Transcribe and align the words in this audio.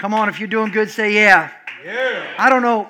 Come 0.00 0.14
on, 0.14 0.30
if 0.30 0.38
you're 0.40 0.48
doing 0.48 0.72
good, 0.72 0.88
say 0.88 1.12
yeah. 1.12 1.50
Yeah. 1.84 2.26
I 2.38 2.48
don't 2.48 2.62
know. 2.62 2.88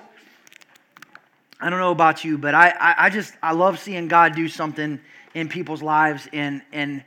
I 1.60 1.68
don't 1.68 1.80
know 1.80 1.90
about 1.90 2.24
you, 2.24 2.38
but 2.38 2.54
I, 2.54 2.68
I, 2.68 2.94
I 3.06 3.10
just 3.10 3.34
I 3.42 3.50
love 3.52 3.80
seeing 3.80 4.06
God 4.06 4.36
do 4.36 4.46
something 4.46 5.00
in 5.34 5.48
people's 5.48 5.82
lives, 5.82 6.28
and 6.32 6.62
and 6.72 7.02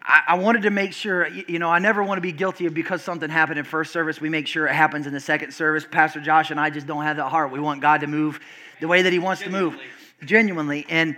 I, 0.00 0.20
I 0.28 0.34
wanted 0.36 0.62
to 0.62 0.70
make 0.70 0.92
sure. 0.92 1.26
You, 1.26 1.44
you 1.48 1.58
know, 1.58 1.68
I 1.68 1.80
never 1.80 2.00
want 2.04 2.18
to 2.18 2.22
be 2.22 2.30
guilty 2.30 2.66
of 2.66 2.74
because 2.74 3.02
something 3.02 3.28
happened 3.28 3.58
in 3.58 3.64
first 3.64 3.92
service. 3.92 4.20
We 4.20 4.28
make 4.28 4.46
sure 4.46 4.68
it 4.68 4.72
happens 4.72 5.04
in 5.08 5.12
the 5.12 5.18
second 5.18 5.52
service. 5.52 5.84
Pastor 5.90 6.20
Josh 6.20 6.52
and 6.52 6.60
I 6.60 6.70
just 6.70 6.86
don't 6.86 7.02
have 7.02 7.16
that 7.16 7.28
heart. 7.28 7.50
We 7.50 7.58
want 7.58 7.80
God 7.80 8.02
to 8.02 8.06
move 8.06 8.38
the 8.80 8.86
way 8.86 9.02
that 9.02 9.12
He 9.12 9.18
wants 9.18 9.42
to 9.42 9.50
move, 9.50 9.76
genuinely, 10.24 10.86
and. 10.88 11.16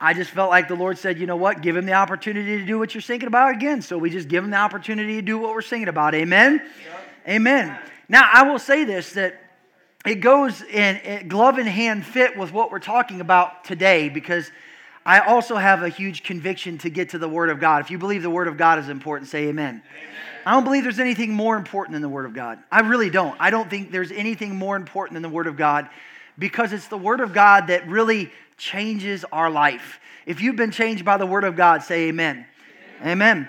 I 0.00 0.14
just 0.14 0.30
felt 0.30 0.48
like 0.48 0.68
the 0.68 0.76
Lord 0.76 0.96
said, 0.96 1.18
you 1.18 1.26
know 1.26 1.34
what? 1.34 1.60
Give 1.60 1.76
him 1.76 1.84
the 1.84 1.94
opportunity 1.94 2.58
to 2.58 2.64
do 2.64 2.78
what 2.78 2.94
you're 2.94 3.02
thinking 3.02 3.26
about 3.26 3.56
again. 3.56 3.82
So 3.82 3.98
we 3.98 4.10
just 4.10 4.28
give 4.28 4.44
him 4.44 4.50
the 4.50 4.56
opportunity 4.56 5.16
to 5.16 5.22
do 5.22 5.38
what 5.38 5.52
we're 5.52 5.60
singing 5.60 5.88
about. 5.88 6.14
Amen? 6.14 6.62
Amen. 7.28 7.78
Now, 8.08 8.28
I 8.32 8.42
will 8.44 8.58
say 8.58 8.84
this 8.84 9.12
that 9.12 9.38
it 10.06 10.16
goes 10.16 10.62
in, 10.62 10.96
in 10.96 11.28
glove 11.28 11.58
in 11.58 11.66
hand 11.66 12.06
fit 12.06 12.38
with 12.38 12.52
what 12.52 12.70
we're 12.70 12.78
talking 12.78 13.20
about 13.20 13.64
today 13.64 14.08
because 14.08 14.50
I 15.04 15.20
also 15.20 15.56
have 15.56 15.82
a 15.82 15.90
huge 15.90 16.22
conviction 16.22 16.78
to 16.78 16.90
get 16.90 17.10
to 17.10 17.18
the 17.18 17.28
Word 17.28 17.50
of 17.50 17.60
God. 17.60 17.82
If 17.82 17.90
you 17.90 17.98
believe 17.98 18.22
the 18.22 18.30
Word 18.30 18.48
of 18.48 18.56
God 18.56 18.78
is 18.78 18.88
important, 18.88 19.28
say 19.28 19.48
amen. 19.48 19.82
amen. 19.82 19.82
I 20.46 20.52
don't 20.52 20.64
believe 20.64 20.84
there's 20.84 21.00
anything 21.00 21.34
more 21.34 21.56
important 21.56 21.92
than 21.92 22.02
the 22.02 22.08
Word 22.08 22.24
of 22.24 22.32
God. 22.32 22.60
I 22.72 22.80
really 22.80 23.10
don't. 23.10 23.36
I 23.38 23.50
don't 23.50 23.68
think 23.68 23.90
there's 23.90 24.12
anything 24.12 24.56
more 24.56 24.76
important 24.76 25.14
than 25.14 25.22
the 25.22 25.28
Word 25.28 25.46
of 25.46 25.56
God 25.56 25.90
because 26.38 26.72
it's 26.72 26.88
the 26.88 26.96
Word 26.96 27.20
of 27.20 27.34
God 27.34 27.66
that 27.66 27.86
really 27.88 28.32
changes 28.56 29.26
our 29.32 29.50
life. 29.50 30.00
If 30.24 30.40
you've 30.40 30.56
been 30.56 30.70
changed 30.70 31.04
by 31.04 31.18
the 31.18 31.26
Word 31.26 31.44
of 31.44 31.56
God, 31.56 31.82
say 31.82 32.08
amen. 32.08 32.46
Amen. 33.02 33.10
amen. 33.10 33.48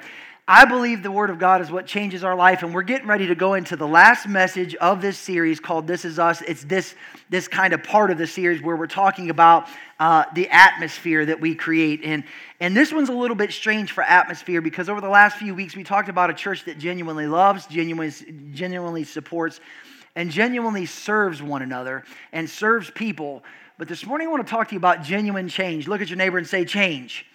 I 0.51 0.65
believe 0.65 1.03
the 1.03 1.11
Word 1.11 1.29
of 1.29 1.37
God 1.37 1.61
is 1.61 1.69
what 1.69 1.85
changes 1.85 2.23
our 2.23 2.35
life, 2.35 2.63
and 2.63 2.73
we're 2.73 2.81
getting 2.81 3.05
ready 3.05 3.27
to 3.27 3.35
go 3.35 3.53
into 3.53 3.75
the 3.75 3.87
last 3.87 4.27
message 4.27 4.73
of 4.73 4.99
this 4.99 5.15
series 5.15 5.59
called 5.59 5.85
This 5.85 6.05
Is 6.05 6.17
Us. 6.17 6.41
It's 6.41 6.63
this, 6.63 6.95
this 7.29 7.47
kind 7.47 7.71
of 7.71 7.83
part 7.83 8.09
of 8.09 8.17
the 8.17 8.25
series 8.25 8.59
where 8.59 8.75
we're 8.75 8.87
talking 8.87 9.29
about 9.29 9.67
uh, 9.99 10.23
the 10.33 10.49
atmosphere 10.49 11.23
that 11.23 11.39
we 11.39 11.53
create. 11.53 12.01
And, 12.03 12.23
and 12.59 12.75
this 12.75 12.91
one's 12.91 13.09
a 13.09 13.13
little 13.13 13.35
bit 13.35 13.51
strange 13.51 13.91
for 13.91 14.01
atmosphere 14.01 14.59
because 14.59 14.89
over 14.89 15.01
the 15.01 15.07
last 15.07 15.37
few 15.37 15.53
weeks, 15.53 15.75
we 15.75 15.83
talked 15.83 16.09
about 16.09 16.31
a 16.31 16.33
church 16.33 16.65
that 16.65 16.79
genuinely 16.79 17.27
loves, 17.27 17.67
genuinely, 17.67 18.11
genuinely 18.51 19.03
supports, 19.03 19.59
and 20.15 20.31
genuinely 20.31 20.87
serves 20.87 21.43
one 21.43 21.61
another 21.61 22.05
and 22.31 22.49
serves 22.49 22.89
people. 22.89 23.43
But 23.77 23.87
this 23.87 24.03
morning, 24.03 24.29
I 24.29 24.31
want 24.31 24.47
to 24.47 24.49
talk 24.49 24.69
to 24.69 24.73
you 24.73 24.79
about 24.79 25.03
genuine 25.03 25.47
change. 25.47 25.87
Look 25.87 26.01
at 26.01 26.09
your 26.09 26.17
neighbor 26.17 26.39
and 26.39 26.47
say, 26.47 26.65
Change. 26.65 27.27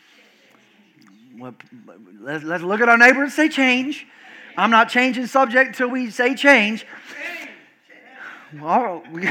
Let's, 1.39 2.45
let's 2.45 2.65
look 2.65 2.81
at 2.81 2.89
our 2.89 2.99
neighbor 2.99 3.23
and 3.23 3.33
say, 3.33 3.49
Change. 3.49 4.07
I'm 4.57 4.71
not 4.71 4.89
changing 4.89 5.27
subject 5.27 5.69
until 5.69 5.89
we 5.89 6.11
say 6.11 6.35
change. 6.35 6.87
Well, 8.61 9.03
we, 9.11 9.29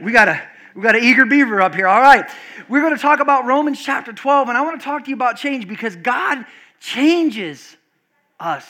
we 0.00 0.12
got 0.12 0.28
a 0.28 0.40
we 0.74 0.82
got 0.82 0.96
an 0.96 1.04
eager 1.04 1.24
beaver 1.24 1.62
up 1.62 1.74
here. 1.74 1.86
All 1.86 2.00
right. 2.00 2.28
We're 2.68 2.80
going 2.80 2.96
to 2.96 3.00
talk 3.00 3.20
about 3.20 3.44
Romans 3.44 3.80
chapter 3.80 4.12
12, 4.12 4.48
and 4.48 4.58
I 4.58 4.62
want 4.62 4.80
to 4.80 4.84
talk 4.84 5.04
to 5.04 5.10
you 5.10 5.14
about 5.14 5.36
change 5.36 5.68
because 5.68 5.94
God 5.94 6.44
changes 6.80 7.76
us. 8.40 8.66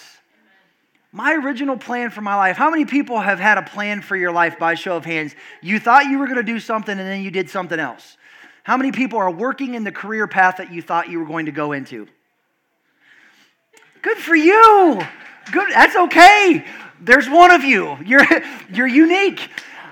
My 1.13 1.35
original 1.35 1.79
plan 1.79 2.11
for 2.11 2.21
my 2.21 2.35
life. 2.35 2.57
How 2.57 2.71
many 2.71 2.85
people 2.85 3.21
have 3.21 3.39
had 3.39 3.57
a 3.57 3.63
plan 3.63 4.03
for 4.03 4.17
your 4.17 4.33
life 4.33 4.59
by 4.59 4.75
show 4.75 4.97
of 4.97 5.05
hands? 5.05 5.35
You 5.63 5.79
thought 5.79 6.07
you 6.07 6.19
were 6.19 6.27
going 6.27 6.37
to 6.37 6.43
do 6.43 6.61
something 6.61 6.99
and 6.99 7.09
then 7.09 7.23
you 7.23 7.31
did 7.31 7.49
something 7.49 7.79
else. 7.79 8.19
How 8.65 8.77
many 8.77 8.93
people 8.93 9.19
are 9.19 9.31
working 9.31 9.75
in 9.75 9.85
the 9.85 9.93
career 9.93 10.27
path 10.27 10.57
that 10.57 10.73
you 10.73 10.83
thought 10.83 11.09
you 11.09 11.21
were 11.21 11.27
going 11.27 11.47
to 11.47 11.53
go 11.53 11.73
into? 11.73 12.09
Good 14.05 14.19
for 14.19 14.37
you. 14.37 15.01
Good. 15.51 15.71
That's 15.71 15.97
okay. 15.97 16.63
There's 17.01 17.27
one 17.27 17.51
of 17.51 17.65
you. 17.65 17.97
You're, 18.05 18.27
you're 18.71 18.87
unique. 18.87 19.49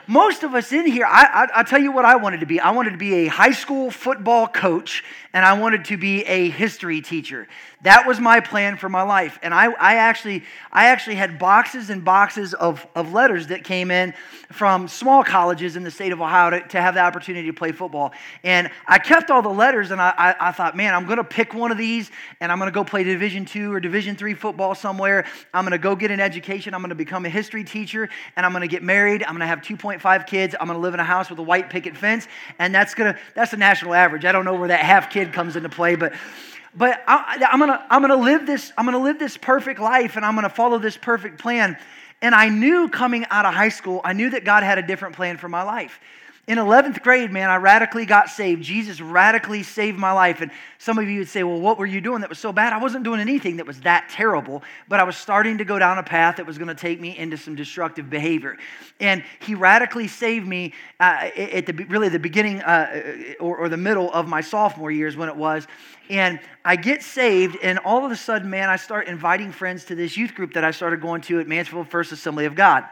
Most 0.07 0.43
of 0.43 0.55
us 0.55 0.71
in 0.71 0.87
here, 0.87 1.07
I, 1.07 1.49
I, 1.51 1.59
will 1.61 1.65
tell 1.65 1.81
you 1.81 1.93
what 1.93 2.05
I 2.05 2.17
wanted 2.17 2.41
to 2.41 2.47
be. 2.47 2.61
I 2.61 2.73
wanted 2.73 2.91
to 2.91 2.99
be 2.99 3.15
a 3.15 3.27
high 3.29 3.53
school 3.53 3.91
football 3.91 4.47
coach 4.47 5.03
and 5.35 5.45
I 5.45 5.55
wanted 5.55 5.87
to 5.87 5.97
be 5.97 6.23
a 6.25 6.51
history 6.51 7.01
teacher. 7.01 7.49
That 7.83 8.07
was 8.07 8.21
my 8.21 8.41
plan 8.41 8.77
for 8.77 8.89
my 8.89 9.03
life. 9.03 9.39
And 9.43 9.53
I, 9.53 9.73
I, 9.73 9.97
actually, 9.97 10.45
I 10.71 10.87
actually 10.87 11.17
had 11.17 11.39
boxes 11.39 11.91
and 11.91 12.05
boxes 12.05 12.55
of, 12.55 12.87
of 12.95 13.13
letters 13.13 13.49
that 13.49 13.65
came 13.65 13.91
in 13.91 14.15
from 14.53 14.87
small 14.87 15.25
colleges 15.25 15.75
in 15.75 15.83
the 15.83 15.91
state 15.91 16.13
of 16.13 16.21
Ohio 16.21 16.51
to, 16.51 16.69
to 16.69 16.81
have 16.81 16.95
the 16.95 17.01
opportunity 17.01 17.49
to 17.49 17.53
play 17.53 17.73
football. 17.73 18.13
And 18.45 18.71
I 18.87 18.99
kept 18.99 19.31
all 19.31 19.43
the 19.43 19.49
letters 19.49 19.91
and 19.91 20.01
I, 20.01 20.13
I, 20.17 20.49
I 20.49 20.53
thought, 20.53 20.77
man, 20.77 20.95
I'm 20.95 21.07
going 21.07 21.17
to 21.17 21.25
pick 21.25 21.55
one 21.55 21.73
of 21.73 21.79
these 21.79 22.11
and 22.41 22.53
I'm 22.53 22.59
going 22.59 22.71
to 22.71 22.75
go 22.75 22.85
play 22.85 23.03
Division 23.03 23.45
two 23.47 23.73
or 23.73 23.81
Division 23.81 24.15
three 24.15 24.35
football 24.35 24.75
somewhere. 24.75 25.25
I'm 25.53 25.65
going 25.65 25.73
to 25.73 25.79
go 25.79 25.97
get 25.97 26.11
an 26.11 26.21
education. 26.21 26.75
I'm 26.75 26.83
going 26.83 26.91
to 26.91 26.95
become 26.95 27.25
a 27.25 27.31
history 27.31 27.65
teacher 27.65 28.09
and 28.37 28.47
I'm 28.47 28.53
going 28.53 28.63
to 28.63 28.69
get 28.69 28.83
married. 28.83 29.23
I'm 29.25 29.31
going 29.31 29.41
to 29.41 29.47
have 29.47 29.61
2.5 29.61 30.27
kids. 30.27 30.55
I'm 30.61 30.69
going 30.69 30.79
to 30.79 30.83
live 30.83 30.95
in 30.95 31.01
a 31.01 31.05
house 31.05 31.31
with 31.31 31.39
a 31.39 31.43
white 31.43 31.71
picket 31.71 31.97
fence. 31.97 32.29
And 32.61 32.75
that's 32.75 32.95
to, 32.95 33.19
that's 33.35 33.51
the 33.51 33.57
national 33.57 33.95
average. 33.95 34.25
I 34.25 34.31
don't 34.31 34.45
know 34.45 34.55
where 34.55 34.69
that 34.69 34.81
half 34.81 35.11
kid 35.11 35.22
kid 35.25 35.33
comes 35.33 35.57
into 35.57 35.69
play, 35.69 35.95
but 35.95 36.13
but 36.75 37.03
I, 37.07 37.49
am 37.53 37.59
gonna 37.59 37.85
I'm 37.91 38.01
gonna 38.01 38.17
live 38.17 38.47
this 38.47 38.73
I'm 38.77 38.85
gonna 38.85 39.03
live 39.03 39.19
this 39.19 39.37
perfect 39.37 39.79
life, 39.81 40.17
and 40.17 40.25
I'm 40.25 40.35
gonna 40.35 40.49
follow 40.49 40.79
this 40.79 40.97
perfect 40.97 41.39
plan. 41.39 41.77
And 42.21 42.35
I 42.35 42.49
knew 42.49 42.89
coming 42.89 43.27
out 43.31 43.47
of 43.47 43.55
high 43.55 43.69
school, 43.69 44.01
I 44.05 44.13
knew 44.13 44.31
that 44.31 44.45
God 44.45 44.63
had 44.63 44.79
a 44.79 44.83
different 44.83 45.17
plan 45.17 45.37
for 45.39 45.49
my 45.49 45.63
life. 45.63 45.99
In 46.49 46.59
11th 46.59 47.03
grade, 47.03 47.31
man, 47.31 47.51
I 47.51 47.57
radically 47.57 48.05
got 48.05 48.29
saved. 48.29 48.65
Jesus 48.65 49.01
radically 49.01 49.63
saved 49.63 49.97
my 49.97 50.11
life. 50.11 50.41
And 50.41 50.51
some 50.79 50.99
of 50.99 51.09
you 51.09 51.21
would 51.21 51.29
say, 51.29 51.45
well, 51.45 51.61
what 51.61 51.79
were 51.79 51.87
you 51.87 52.01
doing 52.01 52.23
that 52.23 52.29
was 52.29 52.41
so 52.41 52.53
bad? 52.53 52.73
I 52.73 52.79
wasn't 52.79 53.05
doing 53.05 53.21
anything 53.21 53.59
that 53.59 53.67
was 53.67 53.79
that 53.83 54.09
terrible, 54.11 54.65
but 54.89 54.99
I 54.99 55.05
was 55.05 55.17
starting 55.17 55.59
to 55.59 55.65
go 55.65 55.79
down 55.79 55.99
a 55.99 56.03
path 56.03 56.39
that 56.39 56.47
was 56.47 56.59
going 56.59 56.67
to 56.67 56.75
take 56.75 57.01
me 57.01 57.17
into 57.17 57.37
some 57.37 57.55
destructive 57.55 58.11
behavior. 58.11 58.59
And 58.99 59.23
he 59.39 59.55
radically 59.55 60.09
saved 60.09 60.45
me 60.45 60.73
uh, 60.99 61.31
at 61.37 61.67
the 61.67 61.75
really 61.89 62.09
the 62.09 62.19
beginning 62.19 62.61
uh, 62.61 63.37
or, 63.39 63.59
or 63.59 63.69
the 63.69 63.77
middle 63.77 64.13
of 64.13 64.27
my 64.27 64.41
sophomore 64.41 64.91
years 64.91 65.17
when 65.17 65.29
it 65.29 65.37
was. 65.37 65.69
And 66.11 66.41
I 66.65 66.75
get 66.75 67.05
saved, 67.05 67.57
and 67.63 67.79
all 67.79 68.05
of 68.05 68.11
a 68.11 68.17
sudden, 68.17 68.51
man, 68.51 68.69
I 68.69 68.77
start 68.77 69.07
inviting 69.07 69.53
friends 69.53 69.85
to 69.85 69.95
this 69.95 70.17
youth 70.17 70.35
group 70.35 70.55
that 70.55 70.65
I 70.65 70.73
started 70.73 71.01
going 71.01 71.21
to 71.23 71.39
at 71.39 71.47
Mansfield 71.47 71.87
First 71.87 72.11
Assembly 72.11 72.47
of 72.47 72.57
God. 72.57 72.85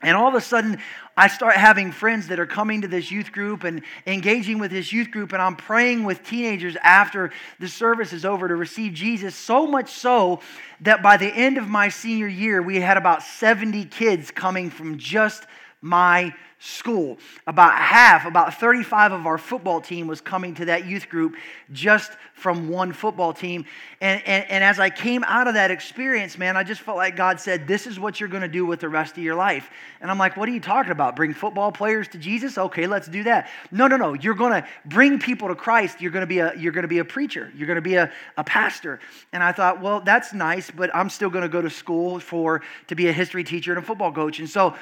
And 0.00 0.16
all 0.16 0.28
of 0.28 0.34
a 0.34 0.40
sudden, 0.40 0.78
I 1.16 1.26
start 1.26 1.56
having 1.56 1.90
friends 1.90 2.28
that 2.28 2.38
are 2.38 2.46
coming 2.46 2.82
to 2.82 2.88
this 2.88 3.10
youth 3.10 3.32
group 3.32 3.64
and 3.64 3.82
engaging 4.06 4.60
with 4.60 4.70
this 4.70 4.92
youth 4.92 5.10
group, 5.10 5.32
and 5.32 5.42
I'm 5.42 5.56
praying 5.56 6.04
with 6.04 6.22
teenagers 6.22 6.76
after 6.84 7.32
the 7.58 7.66
service 7.66 8.12
is 8.12 8.24
over 8.24 8.46
to 8.46 8.54
receive 8.54 8.94
Jesus. 8.94 9.34
So 9.34 9.66
much 9.66 9.90
so 9.90 10.40
that 10.82 11.02
by 11.02 11.16
the 11.16 11.26
end 11.26 11.58
of 11.58 11.66
my 11.66 11.88
senior 11.88 12.28
year, 12.28 12.62
we 12.62 12.78
had 12.78 12.96
about 12.96 13.24
70 13.24 13.86
kids 13.86 14.30
coming 14.30 14.70
from 14.70 14.98
just 14.98 15.44
my 15.80 16.34
school. 16.60 17.18
About 17.46 17.78
half, 17.78 18.26
about 18.26 18.54
35 18.54 19.12
of 19.12 19.26
our 19.26 19.38
football 19.38 19.80
team 19.80 20.08
was 20.08 20.20
coming 20.20 20.54
to 20.56 20.64
that 20.64 20.86
youth 20.86 21.08
group 21.08 21.36
just 21.72 22.10
from 22.34 22.68
one 22.68 22.92
football 22.92 23.32
team. 23.32 23.64
And, 24.00 24.20
and, 24.26 24.44
and 24.50 24.64
as 24.64 24.80
I 24.80 24.90
came 24.90 25.22
out 25.24 25.46
of 25.46 25.54
that 25.54 25.70
experience, 25.70 26.36
man, 26.36 26.56
I 26.56 26.64
just 26.64 26.80
felt 26.80 26.96
like 26.96 27.14
God 27.14 27.38
said, 27.38 27.68
This 27.68 27.86
is 27.86 28.00
what 28.00 28.18
you're 28.18 28.28
going 28.28 28.42
to 28.42 28.48
do 28.48 28.66
with 28.66 28.80
the 28.80 28.88
rest 28.88 29.16
of 29.16 29.22
your 29.22 29.36
life. 29.36 29.70
And 30.00 30.10
I'm 30.10 30.18
like, 30.18 30.36
What 30.36 30.48
are 30.48 30.52
you 30.52 30.60
talking 30.60 30.90
about? 30.90 31.14
Bring 31.14 31.32
football 31.32 31.70
players 31.70 32.08
to 32.08 32.18
Jesus? 32.18 32.58
Okay, 32.58 32.88
let's 32.88 33.06
do 33.06 33.22
that. 33.24 33.48
No, 33.70 33.86
no, 33.86 33.96
no. 33.96 34.14
You're 34.14 34.34
going 34.34 34.52
to 34.52 34.66
bring 34.84 35.20
people 35.20 35.48
to 35.48 35.54
Christ. 35.54 36.00
You're 36.00 36.12
going 36.12 36.22
to 36.22 36.26
be 36.26 36.40
a, 36.40 36.54
you're 36.56 36.72
going 36.72 36.82
to 36.82 36.88
be 36.88 36.98
a 36.98 37.04
preacher. 37.04 37.52
You're 37.56 37.68
going 37.68 37.76
to 37.76 37.82
be 37.82 37.94
a, 37.94 38.10
a 38.36 38.42
pastor. 38.42 38.98
And 39.32 39.44
I 39.44 39.52
thought, 39.52 39.80
Well, 39.80 40.00
that's 40.00 40.32
nice, 40.32 40.72
but 40.72 40.94
I'm 40.94 41.08
still 41.08 41.30
going 41.30 41.42
to 41.42 41.48
go 41.48 41.62
to 41.62 41.70
school 41.70 42.18
for 42.18 42.62
to 42.88 42.96
be 42.96 43.06
a 43.06 43.12
history 43.12 43.44
teacher 43.44 43.72
and 43.72 43.78
a 43.78 43.86
football 43.86 44.12
coach. 44.12 44.40
And 44.40 44.50
so, 44.50 44.74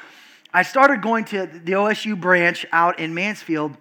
I 0.52 0.62
started 0.62 1.02
going 1.02 1.24
to 1.26 1.46
the 1.46 1.72
OSU 1.72 2.18
branch 2.18 2.64
out 2.72 2.98
in 2.98 3.14
Mansfield, 3.14 3.76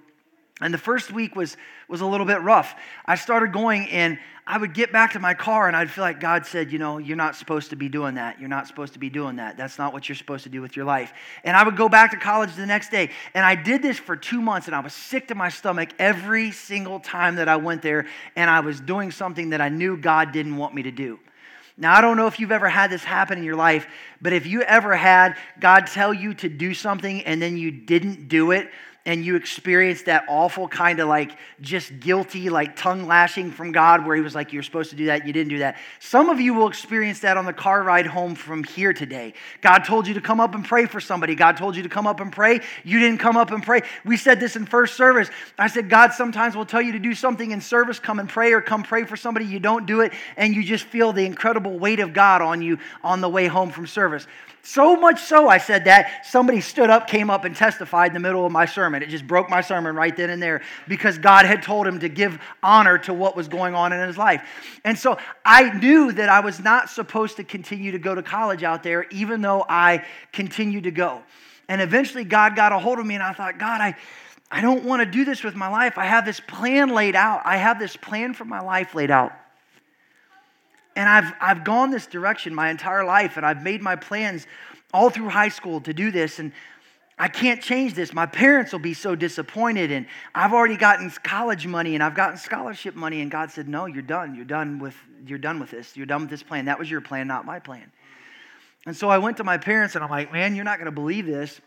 and 0.61 0.73
the 0.73 0.77
first 0.77 1.11
week 1.11 1.35
was, 1.35 1.57
was 1.87 2.01
a 2.01 2.05
little 2.05 2.25
bit 2.25 2.41
rough. 2.41 2.75
I 3.05 3.15
started 3.15 3.53
going, 3.53 3.89
and 3.89 4.17
I 4.47 4.57
would 4.59 4.73
get 4.73 4.91
back 4.91 5.13
to 5.13 5.19
my 5.19 5.33
car, 5.33 5.67
and 5.67 5.75
I'd 5.75 5.89
feel 5.89 6.03
like 6.03 6.19
God 6.19 6.45
said, 6.45 6.71
You 6.71 6.77
know, 6.77 6.97
you're 6.99 7.17
not 7.17 7.35
supposed 7.35 7.71
to 7.71 7.75
be 7.75 7.89
doing 7.89 8.15
that. 8.15 8.39
You're 8.39 8.49
not 8.49 8.67
supposed 8.67 8.93
to 8.93 8.99
be 8.99 9.09
doing 9.09 9.37
that. 9.37 9.57
That's 9.57 9.77
not 9.77 9.91
what 9.91 10.07
you're 10.07 10.15
supposed 10.15 10.43
to 10.43 10.49
do 10.49 10.61
with 10.61 10.75
your 10.75 10.85
life. 10.85 11.13
And 11.43 11.57
I 11.57 11.63
would 11.63 11.75
go 11.75 11.89
back 11.89 12.11
to 12.11 12.17
college 12.17 12.53
the 12.55 12.65
next 12.65 12.89
day, 12.89 13.09
and 13.33 13.45
I 13.45 13.55
did 13.55 13.81
this 13.81 13.97
for 13.97 14.15
two 14.15 14.41
months, 14.41 14.67
and 14.67 14.75
I 14.75 14.81
was 14.81 14.93
sick 14.93 15.27
to 15.29 15.35
my 15.35 15.49
stomach 15.49 15.89
every 15.97 16.51
single 16.51 16.99
time 16.99 17.35
that 17.35 17.49
I 17.49 17.55
went 17.55 17.81
there, 17.81 18.05
and 18.35 18.49
I 18.49 18.59
was 18.59 18.79
doing 18.79 19.11
something 19.11 19.49
that 19.49 19.61
I 19.61 19.69
knew 19.69 19.97
God 19.97 20.31
didn't 20.31 20.57
want 20.57 20.75
me 20.75 20.83
to 20.83 20.91
do. 20.91 21.19
Now, 21.77 21.93
I 21.95 22.01
don't 22.01 22.15
know 22.15 22.27
if 22.27 22.39
you've 22.39 22.53
ever 22.53 22.69
had 22.69 22.89
this 22.89 23.03
happen 23.03 23.37
in 23.37 23.43
your 23.43 23.55
life, 23.55 23.87
but 24.21 24.31
if 24.31 24.45
you 24.45 24.61
ever 24.61 24.95
had 24.95 25.35
God 25.59 25.87
tell 25.87 26.13
you 26.13 26.33
to 26.35 26.49
do 26.49 26.73
something 26.73 27.23
and 27.23 27.41
then 27.41 27.57
you 27.57 27.69
didn't 27.69 28.29
do 28.29 28.51
it, 28.51 28.69
and 29.05 29.23
you 29.23 29.35
experienced 29.35 30.05
that 30.05 30.25
awful 30.27 30.67
kind 30.67 30.99
of 30.99 31.07
like 31.07 31.37
just 31.61 31.99
guilty, 31.99 32.49
like 32.49 32.75
tongue 32.75 33.05
lashing 33.05 33.51
from 33.51 33.71
God 33.71 34.05
where 34.05 34.15
He 34.15 34.21
was 34.21 34.33
like, 34.33 34.51
You're 34.51 34.63
supposed 34.63 34.89
to 34.89 34.95
do 34.95 35.05
that, 35.05 35.27
you 35.27 35.33
didn't 35.33 35.49
do 35.49 35.59
that. 35.59 35.77
Some 35.99 36.29
of 36.29 36.39
you 36.39 36.53
will 36.53 36.67
experience 36.67 37.19
that 37.19 37.37
on 37.37 37.45
the 37.45 37.53
car 37.53 37.83
ride 37.83 38.07
home 38.07 38.33
from 38.33 38.63
here 38.63 38.93
today. 38.93 39.33
God 39.61 39.79
told 39.79 40.07
you 40.07 40.15
to 40.15 40.21
come 40.21 40.39
up 40.39 40.55
and 40.55 40.65
pray 40.65 40.85
for 40.87 40.99
somebody. 40.99 41.35
God 41.35 41.57
told 41.57 41.75
you 41.75 41.83
to 41.83 41.89
come 41.89 42.07
up 42.07 42.19
and 42.19 42.31
pray. 42.31 42.61
You 42.83 42.99
didn't 42.99 43.19
come 43.19 43.37
up 43.37 43.51
and 43.51 43.61
pray. 43.61 43.81
We 44.03 44.17
said 44.17 44.39
this 44.39 44.55
in 44.55 44.65
first 44.65 44.95
service. 44.95 45.29
I 45.57 45.67
said, 45.67 45.89
God 45.89 46.13
sometimes 46.13 46.55
will 46.55 46.65
tell 46.65 46.81
you 46.81 46.93
to 46.93 46.99
do 46.99 47.13
something 47.13 47.51
in 47.51 47.61
service, 47.61 47.99
come 47.99 48.19
and 48.19 48.27
pray, 48.27 48.53
or 48.53 48.61
come 48.61 48.83
pray 48.83 49.03
for 49.03 49.17
somebody. 49.17 49.45
You 49.45 49.59
don't 49.59 49.85
do 49.85 50.01
it, 50.01 50.13
and 50.35 50.55
you 50.55 50.63
just 50.63 50.85
feel 50.85 51.13
the 51.13 51.25
incredible 51.25 51.77
weight 51.77 51.99
of 51.99 52.13
God 52.13 52.41
on 52.41 52.61
you 52.61 52.79
on 53.03 53.21
the 53.21 53.29
way 53.29 53.47
home 53.47 53.69
from 53.69 53.85
service. 53.85 54.25
So 54.67 54.95
much 54.95 55.21
so, 55.21 55.47
I 55.47 55.59
said 55.59 55.85
that 55.85 56.25
somebody 56.25 56.59
stood 56.59 56.89
up, 56.89 57.07
came 57.07 57.29
up, 57.29 57.45
and 57.45 57.55
testified 57.55 58.07
in 58.07 58.13
the 58.15 58.19
middle 58.19 58.47
of 58.47 58.51
my 58.51 58.65
sermon. 58.65 59.03
It 59.03 59.09
just 59.09 59.27
broke 59.27 59.47
my 59.47 59.61
sermon 59.61 59.95
right 59.95 60.17
then 60.17 60.31
and 60.31 60.41
there 60.41 60.63
because 60.87 61.19
God 61.19 61.45
had 61.45 61.61
told 61.61 61.85
him 61.85 61.99
to 61.99 62.09
give 62.09 62.39
honor 62.63 62.97
to 62.97 63.13
what 63.13 63.35
was 63.35 63.47
going 63.47 63.75
on 63.75 63.93
in 63.93 64.07
his 64.07 64.17
life. 64.17 64.41
And 64.83 64.97
so 64.97 65.19
I 65.45 65.69
knew 65.77 66.11
that 66.13 66.29
I 66.29 66.39
was 66.39 66.59
not 66.59 66.89
supposed 66.89 67.35
to 67.35 67.43
continue 67.43 67.91
to 67.91 67.99
go 67.99 68.15
to 68.15 68.23
college 68.23 68.63
out 68.63 68.81
there, 68.81 69.05
even 69.11 69.41
though 69.41 69.63
I 69.69 70.03
continued 70.33 70.85
to 70.85 70.91
go. 70.91 71.21
And 71.69 71.79
eventually, 71.79 72.23
God 72.23 72.55
got 72.55 72.71
a 72.71 72.79
hold 72.79 72.97
of 72.97 73.05
me, 73.05 73.13
and 73.13 73.23
I 73.23 73.33
thought, 73.33 73.59
God, 73.59 73.81
I. 73.81 73.95
I 74.51 74.61
don't 74.61 74.85
want 74.85 75.01
to 75.01 75.07
do 75.07 75.25
this 75.25 75.43
with 75.43 75.55
my 75.55 75.67
life. 75.67 75.97
I 75.97 76.05
have 76.05 76.23
this 76.23 76.39
plan 76.39 76.89
laid 76.89 77.15
out. 77.15 77.41
I 77.45 77.57
have 77.57 77.79
this 77.79 77.97
plan 77.97 78.35
for 78.35 78.45
my 78.45 78.61
life 78.61 78.93
laid 78.93 79.09
out. 79.09 79.31
And 80.95 81.09
I've, 81.09 81.33
I've 81.41 81.63
gone 81.63 81.91
this 81.91 82.07
direction 82.07 82.55
my 82.55 82.69
entire 82.69 83.03
life, 83.03 83.37
and 83.37 83.45
I've 83.45 83.63
made 83.63 83.81
my 83.81 83.95
plans 83.95 84.47
all 84.93 85.09
through 85.09 85.29
high 85.29 85.49
school 85.49 85.81
to 85.81 85.93
do 85.93 86.11
this. 86.11 86.39
And 86.39 86.53
I 87.17 87.27
can't 87.27 87.61
change 87.61 87.93
this. 87.93 88.13
My 88.13 88.25
parents 88.25 88.71
will 88.71 88.79
be 88.79 88.93
so 88.93 89.15
disappointed. 89.15 89.91
And 89.91 90.05
I've 90.33 90.53
already 90.53 90.77
gotten 90.77 91.09
college 91.23 91.65
money 91.65 91.95
and 91.95 92.03
I've 92.03 92.15
gotten 92.15 92.37
scholarship 92.37 92.95
money. 92.95 93.21
And 93.21 93.31
God 93.31 93.51
said, 93.51 93.69
No, 93.69 93.85
you're 93.85 94.01
done. 94.01 94.35
You're 94.35 94.45
done 94.45 94.79
with, 94.79 94.95
you're 95.25 95.37
done 95.37 95.59
with 95.59 95.71
this. 95.71 95.95
You're 95.95 96.05
done 96.05 96.21
with 96.21 96.29
this 96.29 96.43
plan. 96.43 96.65
That 96.65 96.79
was 96.79 96.91
your 96.91 97.01
plan, 97.01 97.27
not 97.27 97.45
my 97.45 97.59
plan. 97.59 97.91
And 98.85 98.95
so 98.95 99.09
I 99.09 99.17
went 99.17 99.37
to 99.37 99.43
my 99.43 99.57
parents 99.57 99.95
and 99.95 100.03
I'm 100.03 100.09
like, 100.09 100.31
Man, 100.33 100.55
you're 100.55 100.65
not 100.65 100.77
going 100.77 100.85
to 100.85 100.91
believe 100.91 101.25
this, 101.25 101.61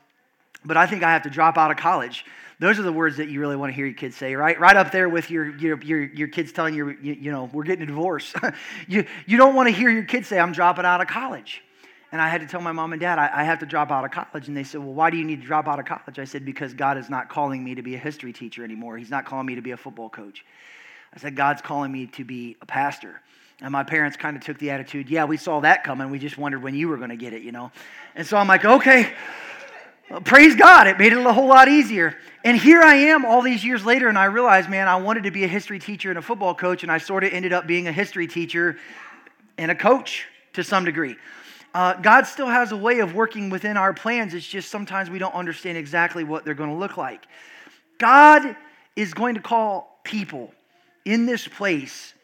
but 0.65 0.77
I 0.77 0.87
think 0.87 1.03
I 1.03 1.13
have 1.13 1.23
to 1.23 1.31
drop 1.31 1.57
out 1.59 1.71
of 1.71 1.77
college. 1.77 2.25
Those 2.61 2.79
are 2.79 2.83
the 2.83 2.93
words 2.93 3.19
that 3.19 3.29
you 3.29 3.39
really 3.39 3.55
want 3.55 3.71
to 3.71 3.75
hear 3.75 3.87
your 3.87 3.95
kids 3.95 4.17
say, 4.17 4.35
right? 4.35 4.59
Right 4.59 4.77
up 4.77 4.91
there 4.91 5.09
with 5.09 5.31
your, 5.31 5.57
your, 5.59 5.81
your, 5.81 6.03
your 6.03 6.29
kids 6.29 6.51
telling 6.51 6.75
you, 6.75 6.97
you, 7.01 7.31
know, 7.31 7.49
we're 7.53 7.63
getting 7.63 7.85
a 7.85 7.87
divorce. 7.87 8.35
you, 8.89 9.07
you 9.27 9.37
don't 9.37 9.55
want 9.55 9.69
to 9.69 9.75
hear 9.75 9.91
your 9.91 10.05
kids 10.05 10.27
say, 10.27 10.41
I'm 10.41 10.53
dropping 10.53 10.85
out 10.85 11.01
of 11.01 11.07
college. 11.07 11.63
And 12.11 12.21
I 12.21 12.29
had 12.29 12.41
to 12.41 12.47
tell 12.47 12.61
my 12.61 12.73
mom 12.73 12.93
and 12.93 13.01
dad, 13.01 13.19
I, 13.19 13.31
I 13.33 13.45
have 13.45 13.59
to 13.61 13.67
drop 13.67 13.91
out 13.91 14.05
of 14.05 14.11
college. 14.11 14.49
And 14.49 14.57
they 14.57 14.65
said, 14.65 14.81
Well, 14.81 14.95
why 14.95 15.11
do 15.11 15.19
you 15.19 15.25
need 15.25 15.43
to 15.43 15.47
drop 15.47 15.69
out 15.69 15.79
of 15.79 15.85
college? 15.85 16.19
I 16.19 16.25
said, 16.25 16.45
Because 16.45 16.73
God 16.73 16.97
is 16.97 17.11
not 17.11 17.29
calling 17.29 17.63
me 17.63 17.75
to 17.75 17.83
be 17.83 17.95
a 17.95 17.99
history 17.99 18.33
teacher 18.33 18.65
anymore. 18.65 18.97
He's 18.97 19.11
not 19.11 19.27
calling 19.27 19.47
me 19.47 19.55
to 19.57 19.61
be 19.61 19.73
a 19.73 19.77
football 19.77 20.09
coach. 20.09 20.45
I 21.13 21.19
said, 21.19 21.37
God's 21.37 21.61
calling 21.61 21.93
me 21.93 22.07
to 22.07 22.25
be 22.25 22.57
a 22.63 22.67
pastor. 22.67 23.21
And 23.61 23.73
my 23.73 23.83
parents 23.83 24.17
kind 24.17 24.37
of 24.37 24.43
took 24.43 24.59
the 24.59 24.71
attitude, 24.71 25.11
Yeah, 25.11 25.27
we 25.27 25.37
saw 25.37 25.61
that 25.61 25.85
coming. 25.85 26.09
We 26.11 26.19
just 26.19 26.39
wondered 26.39 26.63
when 26.63 26.75
you 26.75 26.89
were 26.89 26.97
going 26.97 27.11
to 27.11 27.17
get 27.17 27.35
it, 27.35 27.43
you 27.43 27.53
know? 27.53 27.71
And 28.15 28.27
so 28.27 28.39
I'm 28.39 28.49
like, 28.49 28.65
Okay. 28.65 29.13
Well, 30.11 30.23
praise 30.23 30.55
God, 30.55 30.87
it 30.87 30.99
made 30.99 31.13
it 31.13 31.19
a 31.19 31.33
whole 31.35 31.49
lot 31.49 31.69
easier. 31.69 32.17
And 32.43 32.57
here 32.57 32.81
I 32.81 32.95
am 32.95 33.27
all 33.27 33.43
these 33.43 33.63
years 33.63 33.85
later, 33.85 34.09
and 34.09 34.17
I 34.17 34.25
realized, 34.25 34.71
man, 34.71 34.89
I 34.89 34.97
wanted 34.97 35.25
to 35.25 35.31
be 35.31 35.45
a 35.45 35.49
history 35.49 35.79
teacher 35.79 36.09
and 36.09 36.19
a 36.19 36.23
football 36.23 36.55
coach, 36.55 36.83
and 36.83 36.91
I 36.91 36.97
sort 36.97 37.25
of 37.25 37.33
ended 37.33 37.53
up 37.53 37.67
being 37.67 37.89
a 37.89 37.93
history 37.93 38.27
teacher 38.27 38.79
and 39.59 39.71
a 39.71 39.75
coach 39.75 40.25
to 40.55 40.65
some 40.65 40.87
degree. 40.87 41.17
Uh, 41.75 41.93
God 41.95 42.27
still 42.27 42.47
has 42.47 42.73
a 42.73 42.77
way 42.77 43.01
of 43.01 43.15
working 43.15 43.51
within 43.51 43.77
our 43.77 43.93
plans. 43.93 44.33
It's 44.33 44.47
just 44.47 44.71
sometimes 44.71 45.11
we 45.11 45.19
don't 45.19 45.35
understand 45.35 45.77
exactly 45.77 46.25
what 46.25 46.43
they're 46.47 46.55
going 46.55 46.71
to 46.71 46.77
look 46.77 46.97
like. 46.97 47.27
God 47.99 48.57
is 48.97 49.13
going 49.13 49.35
to 49.35 49.43
call 49.43 50.01
people 50.05 50.55
in 51.05 51.27
this 51.27 51.47
place 51.47 52.15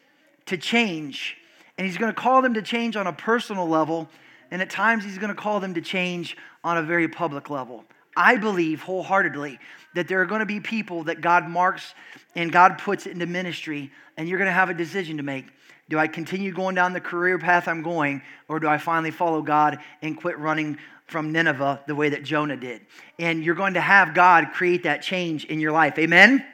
to 0.47 0.57
change, 0.57 1.37
and 1.77 1.85
He's 1.85 1.97
going 1.97 2.11
to 2.11 2.19
call 2.19 2.41
them 2.41 2.55
to 2.55 2.63
change 2.63 2.95
on 2.95 3.05
a 3.05 3.13
personal 3.13 3.67
level, 3.67 4.09
and 4.49 4.59
at 4.59 4.71
times 4.71 5.03
He's 5.03 5.19
going 5.19 5.33
to 5.33 5.39
call 5.39 5.59
them 5.59 5.75
to 5.75 5.81
change 5.81 6.35
on 6.65 6.79
a 6.79 6.83
very 6.83 7.07
public 7.07 7.49
level. 7.49 7.85
I 8.17 8.37
believe 8.37 8.81
wholeheartedly 8.81 9.59
that 9.93 10.07
there 10.07 10.21
are 10.21 10.25
going 10.25 10.39
to 10.39 10.45
be 10.45 10.59
people 10.59 11.03
that 11.03 11.21
God 11.21 11.47
marks 11.47 11.93
and 12.35 12.51
God 12.51 12.79
puts 12.79 13.05
into 13.05 13.27
ministry, 13.27 13.91
and 14.17 14.27
you're 14.27 14.39
going 14.39 14.47
to 14.47 14.53
have 14.53 14.69
a 14.69 14.73
decision 14.73 15.17
to 15.17 15.23
make. 15.23 15.45
Do 15.89 15.99
I 15.99 16.07
continue 16.07 16.51
going 16.51 16.73
down 16.73 16.93
the 16.93 16.99
career 16.99 17.37
path 17.37 17.67
I'm 17.67 17.83
going, 17.83 18.23
or 18.49 18.59
do 18.59 18.67
I 18.67 18.79
finally 18.79 19.11
follow 19.11 19.43
God 19.43 19.77
and 20.01 20.17
quit 20.17 20.39
running 20.39 20.79
from 21.05 21.31
Nineveh 21.31 21.83
the 21.85 21.93
way 21.93 22.09
that 22.09 22.23
Jonah 22.23 22.57
did? 22.57 22.81
And 23.19 23.43
you're 23.43 23.55
going 23.55 23.75
to 23.75 23.81
have 23.81 24.15
God 24.15 24.47
create 24.53 24.83
that 24.83 25.03
change 25.03 25.45
in 25.45 25.59
your 25.59 25.71
life. 25.71 25.99
Amen? 25.99 26.31
amen. 26.31 26.45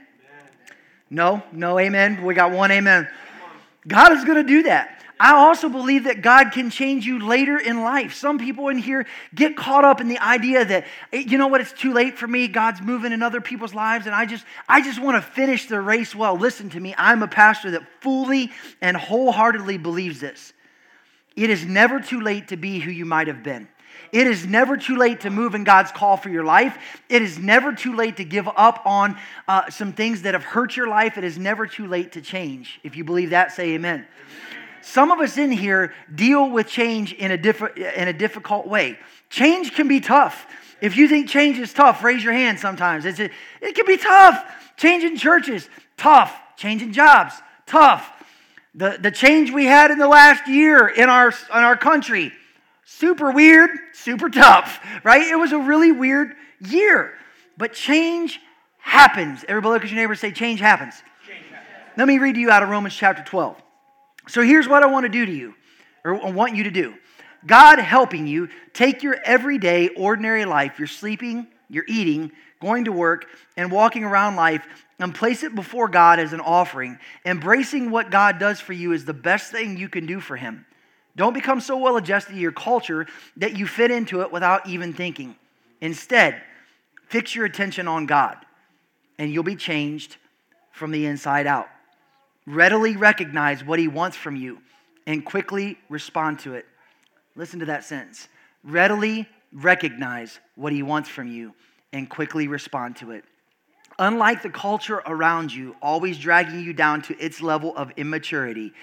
No? 1.09 1.43
No, 1.53 1.79
amen? 1.79 2.21
We 2.23 2.33
got 2.33 2.51
one 2.51 2.71
amen. 2.71 3.07
God 3.87 4.11
is 4.11 4.25
going 4.25 4.37
to 4.37 4.43
do 4.43 4.63
that. 4.63 5.00
I 5.21 5.33
also 5.33 5.69
believe 5.69 6.05
that 6.05 6.23
God 6.23 6.51
can 6.51 6.71
change 6.71 7.05
you 7.05 7.19
later 7.19 7.55
in 7.55 7.83
life. 7.83 8.15
Some 8.15 8.39
people 8.39 8.69
in 8.69 8.79
here 8.79 9.05
get 9.35 9.55
caught 9.55 9.85
up 9.85 10.01
in 10.01 10.07
the 10.07 10.17
idea 10.17 10.65
that, 10.65 10.87
you 11.13 11.37
know 11.37 11.45
what, 11.45 11.61
it's 11.61 11.73
too 11.73 11.93
late 11.93 12.17
for 12.17 12.27
me. 12.27 12.47
God's 12.47 12.81
moving 12.81 13.11
in 13.11 13.21
other 13.21 13.39
people's 13.39 13.75
lives, 13.75 14.07
and 14.07 14.15
I 14.15 14.25
just, 14.25 14.43
I 14.67 14.81
just 14.81 14.99
want 14.99 15.23
to 15.23 15.31
finish 15.31 15.67
the 15.67 15.79
race 15.79 16.15
well. 16.15 16.35
Listen 16.35 16.71
to 16.71 16.79
me. 16.79 16.95
I'm 16.97 17.21
a 17.21 17.27
pastor 17.27 17.69
that 17.71 17.83
fully 18.01 18.49
and 18.81 18.97
wholeheartedly 18.97 19.77
believes 19.77 20.19
this. 20.19 20.53
It 21.35 21.51
is 21.51 21.65
never 21.65 21.99
too 21.99 22.21
late 22.21 22.47
to 22.47 22.57
be 22.57 22.79
who 22.79 22.89
you 22.89 23.05
might 23.05 23.27
have 23.27 23.43
been. 23.43 23.67
It 24.11 24.25
is 24.25 24.47
never 24.47 24.75
too 24.75 24.97
late 24.97 25.21
to 25.21 25.29
move 25.29 25.53
in 25.53 25.63
God's 25.63 25.91
call 25.91 26.17
for 26.17 26.29
your 26.29 26.45
life. 26.45 26.75
It 27.09 27.21
is 27.21 27.37
never 27.37 27.73
too 27.73 27.95
late 27.95 28.17
to 28.17 28.23
give 28.23 28.47
up 28.47 28.81
on 28.85 29.15
uh, 29.47 29.69
some 29.69 29.93
things 29.93 30.23
that 30.23 30.33
have 30.33 30.43
hurt 30.43 30.75
your 30.75 30.87
life. 30.87 31.19
It 31.19 31.23
is 31.23 31.37
never 31.37 31.67
too 31.67 31.85
late 31.85 32.13
to 32.13 32.21
change. 32.21 32.79
If 32.83 32.95
you 32.95 33.03
believe 33.03 33.29
that, 33.29 33.51
say 33.51 33.73
amen. 33.73 34.07
Some 34.81 35.11
of 35.11 35.19
us 35.19 35.37
in 35.37 35.51
here 35.51 35.93
deal 36.13 36.49
with 36.49 36.67
change 36.67 37.13
in 37.13 37.31
a, 37.31 37.37
diff- 37.37 37.77
in 37.77 38.07
a 38.07 38.13
difficult 38.13 38.67
way. 38.67 38.97
Change 39.29 39.73
can 39.73 39.87
be 39.87 39.99
tough. 39.99 40.45
If 40.81 40.97
you 40.97 41.07
think 41.07 41.29
change 41.29 41.59
is 41.59 41.71
tough, 41.73 42.03
raise 42.03 42.23
your 42.23 42.33
hand 42.33 42.59
sometimes. 42.59 43.05
It's 43.05 43.19
a, 43.19 43.29
it 43.61 43.75
can 43.75 43.85
be 43.85 43.97
tough. 43.97 44.43
Changing 44.77 45.15
churches, 45.15 45.69
tough. 45.95 46.35
Changing 46.57 46.91
jobs, 46.91 47.35
tough. 47.65 48.11
The, 48.75 48.97
the 48.99 49.11
change 49.11 49.51
we 49.51 49.65
had 49.65 49.91
in 49.91 49.97
the 49.97 50.07
last 50.07 50.47
year 50.47 50.87
in 50.87 51.09
our, 51.09 51.29
in 51.29 51.33
our 51.51 51.75
country, 51.75 52.31
super 52.85 53.31
weird, 53.31 53.71
super 53.93 54.29
tough, 54.29 54.79
right? 55.03 55.21
It 55.21 55.37
was 55.37 55.51
a 55.51 55.59
really 55.59 55.91
weird 55.91 56.35
year. 56.59 57.13
But 57.57 57.73
change 57.73 58.39
happens. 58.77 59.43
Everybody 59.47 59.73
look 59.73 59.83
at 59.83 59.89
your 59.89 59.97
neighbor 59.99 60.13
and 60.13 60.19
say, 60.19 60.31
Change 60.31 60.59
happens. 60.59 60.95
Change 61.27 61.45
happens. 61.51 61.97
Let 61.97 62.07
me 62.07 62.17
read 62.17 62.35
to 62.35 62.41
you 62.41 62.49
out 62.49 62.63
of 62.63 62.69
Romans 62.69 62.95
chapter 62.95 63.23
12. 63.23 63.61
So 64.27 64.41
here's 64.41 64.67
what 64.67 64.83
I 64.83 64.87
want 64.87 65.05
to 65.05 65.09
do 65.09 65.25
to 65.25 65.31
you, 65.31 65.55
or 66.03 66.31
want 66.31 66.55
you 66.55 66.63
to 66.63 66.71
do 66.71 66.93
God 67.45 67.79
helping 67.79 68.27
you 68.27 68.49
take 68.73 69.03
your 69.03 69.17
everyday, 69.23 69.89
ordinary 69.89 70.45
life, 70.45 70.77
you're 70.77 70.87
sleeping, 70.87 71.47
you're 71.69 71.85
eating, 71.87 72.31
going 72.61 72.85
to 72.85 72.91
work, 72.91 73.27
and 73.57 73.71
walking 73.71 74.03
around 74.03 74.35
life, 74.35 74.65
and 74.99 75.15
place 75.15 75.41
it 75.41 75.55
before 75.55 75.87
God 75.87 76.19
as 76.19 76.33
an 76.33 76.39
offering. 76.39 76.99
Embracing 77.25 77.89
what 77.89 78.11
God 78.11 78.37
does 78.37 78.59
for 78.59 78.73
you 78.73 78.91
is 78.91 79.05
the 79.05 79.13
best 79.13 79.51
thing 79.51 79.77
you 79.77 79.89
can 79.89 80.05
do 80.05 80.19
for 80.19 80.37
Him. 80.37 80.65
Don't 81.15 81.33
become 81.33 81.59
so 81.59 81.77
well 81.77 81.97
adjusted 81.97 82.33
to 82.33 82.39
your 82.39 82.51
culture 82.51 83.07
that 83.37 83.57
you 83.57 83.65
fit 83.65 83.91
into 83.91 84.21
it 84.21 84.31
without 84.31 84.67
even 84.67 84.93
thinking. 84.93 85.35
Instead, 85.81 86.41
fix 87.07 87.33
your 87.35 87.45
attention 87.45 87.87
on 87.87 88.05
God, 88.05 88.37
and 89.17 89.33
you'll 89.33 89.43
be 89.43 89.55
changed 89.55 90.17
from 90.71 90.91
the 90.91 91.07
inside 91.07 91.47
out. 91.47 91.67
Readily 92.47 92.97
recognize 92.97 93.63
what 93.63 93.79
he 93.79 93.87
wants 93.87 94.17
from 94.17 94.35
you 94.35 94.59
and 95.05 95.25
quickly 95.25 95.77
respond 95.89 96.39
to 96.39 96.55
it. 96.55 96.65
Listen 97.35 97.59
to 97.59 97.65
that 97.65 97.83
sentence. 97.83 98.27
Readily 98.63 99.27
recognize 99.53 100.39
what 100.55 100.73
he 100.73 100.83
wants 100.83 101.09
from 101.09 101.27
you 101.27 101.53
and 101.93 102.09
quickly 102.09 102.47
respond 102.47 102.95
to 102.97 103.11
it. 103.11 103.23
Unlike 103.99 104.41
the 104.41 104.49
culture 104.49 105.01
around 105.05 105.53
you, 105.53 105.75
always 105.81 106.17
dragging 106.17 106.61
you 106.61 106.73
down 106.73 107.01
to 107.03 107.17
its 107.19 107.41
level 107.41 107.75
of 107.75 107.91
immaturity, 107.97 108.73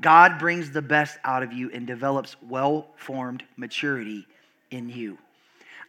God 0.00 0.38
brings 0.38 0.70
the 0.70 0.82
best 0.82 1.18
out 1.24 1.42
of 1.42 1.52
you 1.52 1.70
and 1.72 1.86
develops 1.86 2.36
well 2.48 2.88
formed 2.96 3.44
maturity 3.56 4.26
in 4.70 4.88
you. 4.88 5.18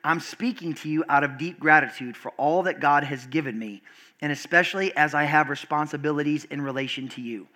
I'm 0.03 0.19
speaking 0.19 0.73
to 0.75 0.89
you 0.89 1.03
out 1.09 1.23
of 1.23 1.37
deep 1.37 1.59
gratitude 1.59 2.15
for 2.15 2.31
all 2.37 2.63
that 2.63 2.79
God 2.79 3.03
has 3.03 3.25
given 3.25 3.57
me 3.57 3.81
and 4.21 4.31
especially 4.31 4.95
as 4.95 5.13
I 5.13 5.23
have 5.23 5.49
responsibilities 5.49 6.45
in 6.45 6.61
relation 6.61 7.07
to 7.09 7.21
you. 7.21 7.47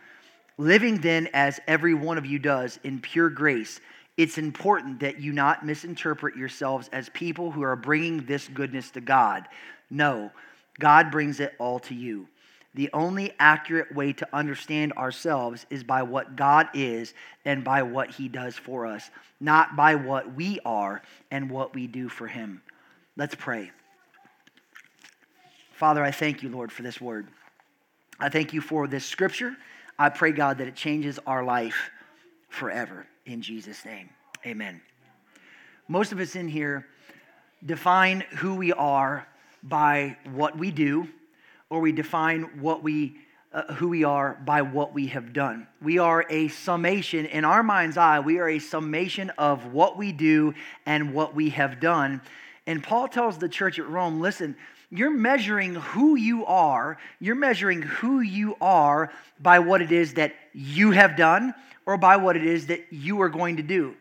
Living 0.57 0.97
then, 0.97 1.29
as 1.33 1.59
every 1.67 1.93
one 1.93 2.17
of 2.17 2.25
you 2.25 2.37
does, 2.37 2.79
in 2.83 2.99
pure 2.99 3.29
grace, 3.29 3.79
it's 4.17 4.37
important 4.37 4.99
that 4.99 5.21
you 5.21 5.31
not 5.31 5.65
misinterpret 5.65 6.35
yourselves 6.35 6.89
as 6.91 7.07
people 7.09 7.51
who 7.51 7.61
are 7.61 7.77
bringing 7.77 8.25
this 8.25 8.49
goodness 8.49 8.91
to 8.91 9.01
God. 9.01 9.47
No, 9.89 10.31
God 10.77 11.11
brings 11.11 11.39
it 11.39 11.53
all 11.59 11.79
to 11.79 11.95
you. 11.95 12.27
The 12.75 12.89
only 12.93 13.33
accurate 13.39 13.95
way 13.95 14.13
to 14.13 14.27
understand 14.33 14.93
ourselves 14.93 15.65
is 15.69 15.83
by 15.83 16.03
what 16.03 16.35
God 16.35 16.67
is 16.73 17.13
and 17.45 17.63
by 17.63 17.83
what 17.83 18.11
He 18.11 18.27
does 18.27 18.55
for 18.55 18.85
us, 18.85 19.09
not 19.39 19.75
by 19.75 19.95
what 19.95 20.35
we 20.35 20.59
are 20.65 21.01
and 21.31 21.49
what 21.49 21.73
we 21.73 21.87
do 21.87 22.09
for 22.09 22.27
Him. 22.27 22.61
Let's 23.15 23.35
pray. 23.35 23.71
Father, 25.79 26.03
I 26.03 26.11
thank 26.11 26.43
you, 26.43 26.49
Lord, 26.49 26.73
for 26.73 26.83
this 26.83 26.99
word. 26.99 27.29
I 28.19 28.27
thank 28.27 28.51
you 28.51 28.59
for 28.59 28.85
this 28.85 29.05
scripture. 29.05 29.55
I 29.97 30.09
pray, 30.09 30.33
God, 30.33 30.57
that 30.57 30.67
it 30.67 30.75
changes 30.75 31.19
our 31.25 31.41
life 31.41 31.89
forever. 32.49 33.07
In 33.25 33.41
Jesus' 33.41 33.85
name, 33.85 34.09
amen. 34.45 34.81
Most 35.87 36.11
of 36.11 36.19
us 36.19 36.35
in 36.35 36.49
here 36.49 36.85
define 37.65 38.25
who 38.39 38.55
we 38.55 38.73
are 38.73 39.25
by 39.63 40.17
what 40.33 40.57
we 40.57 40.69
do, 40.69 41.07
or 41.69 41.79
we 41.79 41.93
define 41.93 42.59
what 42.59 42.83
we 42.83 43.15
uh, 43.53 43.73
who 43.75 43.87
we 43.87 44.03
are 44.03 44.37
by 44.43 44.61
what 44.61 44.93
we 44.93 45.07
have 45.07 45.31
done. 45.31 45.65
We 45.81 45.97
are 45.97 46.25
a 46.29 46.49
summation, 46.49 47.25
in 47.25 47.45
our 47.45 47.63
mind's 47.63 47.95
eye, 47.95 48.19
we 48.19 48.39
are 48.39 48.49
a 48.49 48.59
summation 48.59 49.29
of 49.37 49.71
what 49.71 49.95
we 49.95 50.11
do 50.11 50.55
and 50.85 51.13
what 51.13 51.33
we 51.33 51.51
have 51.51 51.79
done. 51.79 52.19
And 52.67 52.83
Paul 52.83 53.07
tells 53.07 53.37
the 53.37 53.47
church 53.47 53.79
at 53.79 53.87
Rome 53.87 54.19
listen, 54.19 54.57
you're 54.91 55.11
measuring 55.11 55.75
who 55.75 56.15
you 56.15 56.45
are, 56.45 56.97
you're 57.19 57.35
measuring 57.35 57.81
who 57.81 58.21
you 58.21 58.55
are 58.59 59.11
by 59.39 59.59
what 59.59 59.81
it 59.81 59.91
is 59.91 60.15
that 60.15 60.33
you 60.53 60.91
have 60.91 61.15
done 61.15 61.53
or 61.85 61.97
by 61.97 62.17
what 62.17 62.35
it 62.35 62.45
is 62.45 62.67
that 62.67 62.91
you 62.91 63.21
are 63.21 63.29
going 63.29 63.57
to 63.57 63.63
do. 63.63 63.95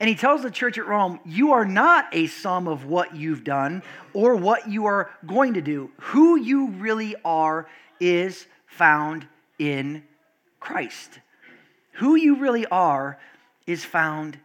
And 0.00 0.08
he 0.08 0.14
tells 0.14 0.42
the 0.42 0.50
church 0.50 0.78
at 0.78 0.86
Rome, 0.86 1.20
You 1.24 1.52
are 1.52 1.64
not 1.64 2.08
a 2.12 2.26
sum 2.28 2.68
of 2.68 2.84
what 2.84 3.16
you've 3.16 3.44
done 3.44 3.82
or 4.14 4.36
what 4.36 4.68
you 4.68 4.86
are 4.86 5.10
going 5.26 5.54
to 5.54 5.60
do. 5.60 5.90
Who 5.98 6.36
you 6.36 6.68
really 6.68 7.16
are 7.24 7.68
is 8.00 8.46
found 8.66 9.26
in 9.58 10.04
Christ. 10.60 11.18
Who 11.92 12.14
you 12.14 12.36
really 12.36 12.66
are 12.66 13.18
is 13.66 13.84
found 13.84 14.38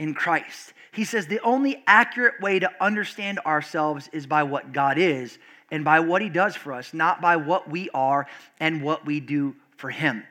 in 0.00 0.14
Christ. 0.14 0.72
He 0.92 1.04
says 1.04 1.26
the 1.26 1.40
only 1.40 1.84
accurate 1.86 2.40
way 2.40 2.58
to 2.58 2.70
understand 2.82 3.38
ourselves 3.40 4.08
is 4.12 4.26
by 4.26 4.42
what 4.42 4.72
God 4.72 4.98
is 4.98 5.38
and 5.70 5.84
by 5.84 6.00
what 6.00 6.22
He 6.22 6.30
does 6.30 6.56
for 6.56 6.72
us, 6.72 6.92
not 6.94 7.20
by 7.20 7.36
what 7.36 7.70
we 7.70 7.90
are 7.90 8.26
and 8.58 8.82
what 8.82 9.04
we 9.04 9.20
do 9.20 9.54
for 9.76 9.90
Him. 9.90 10.24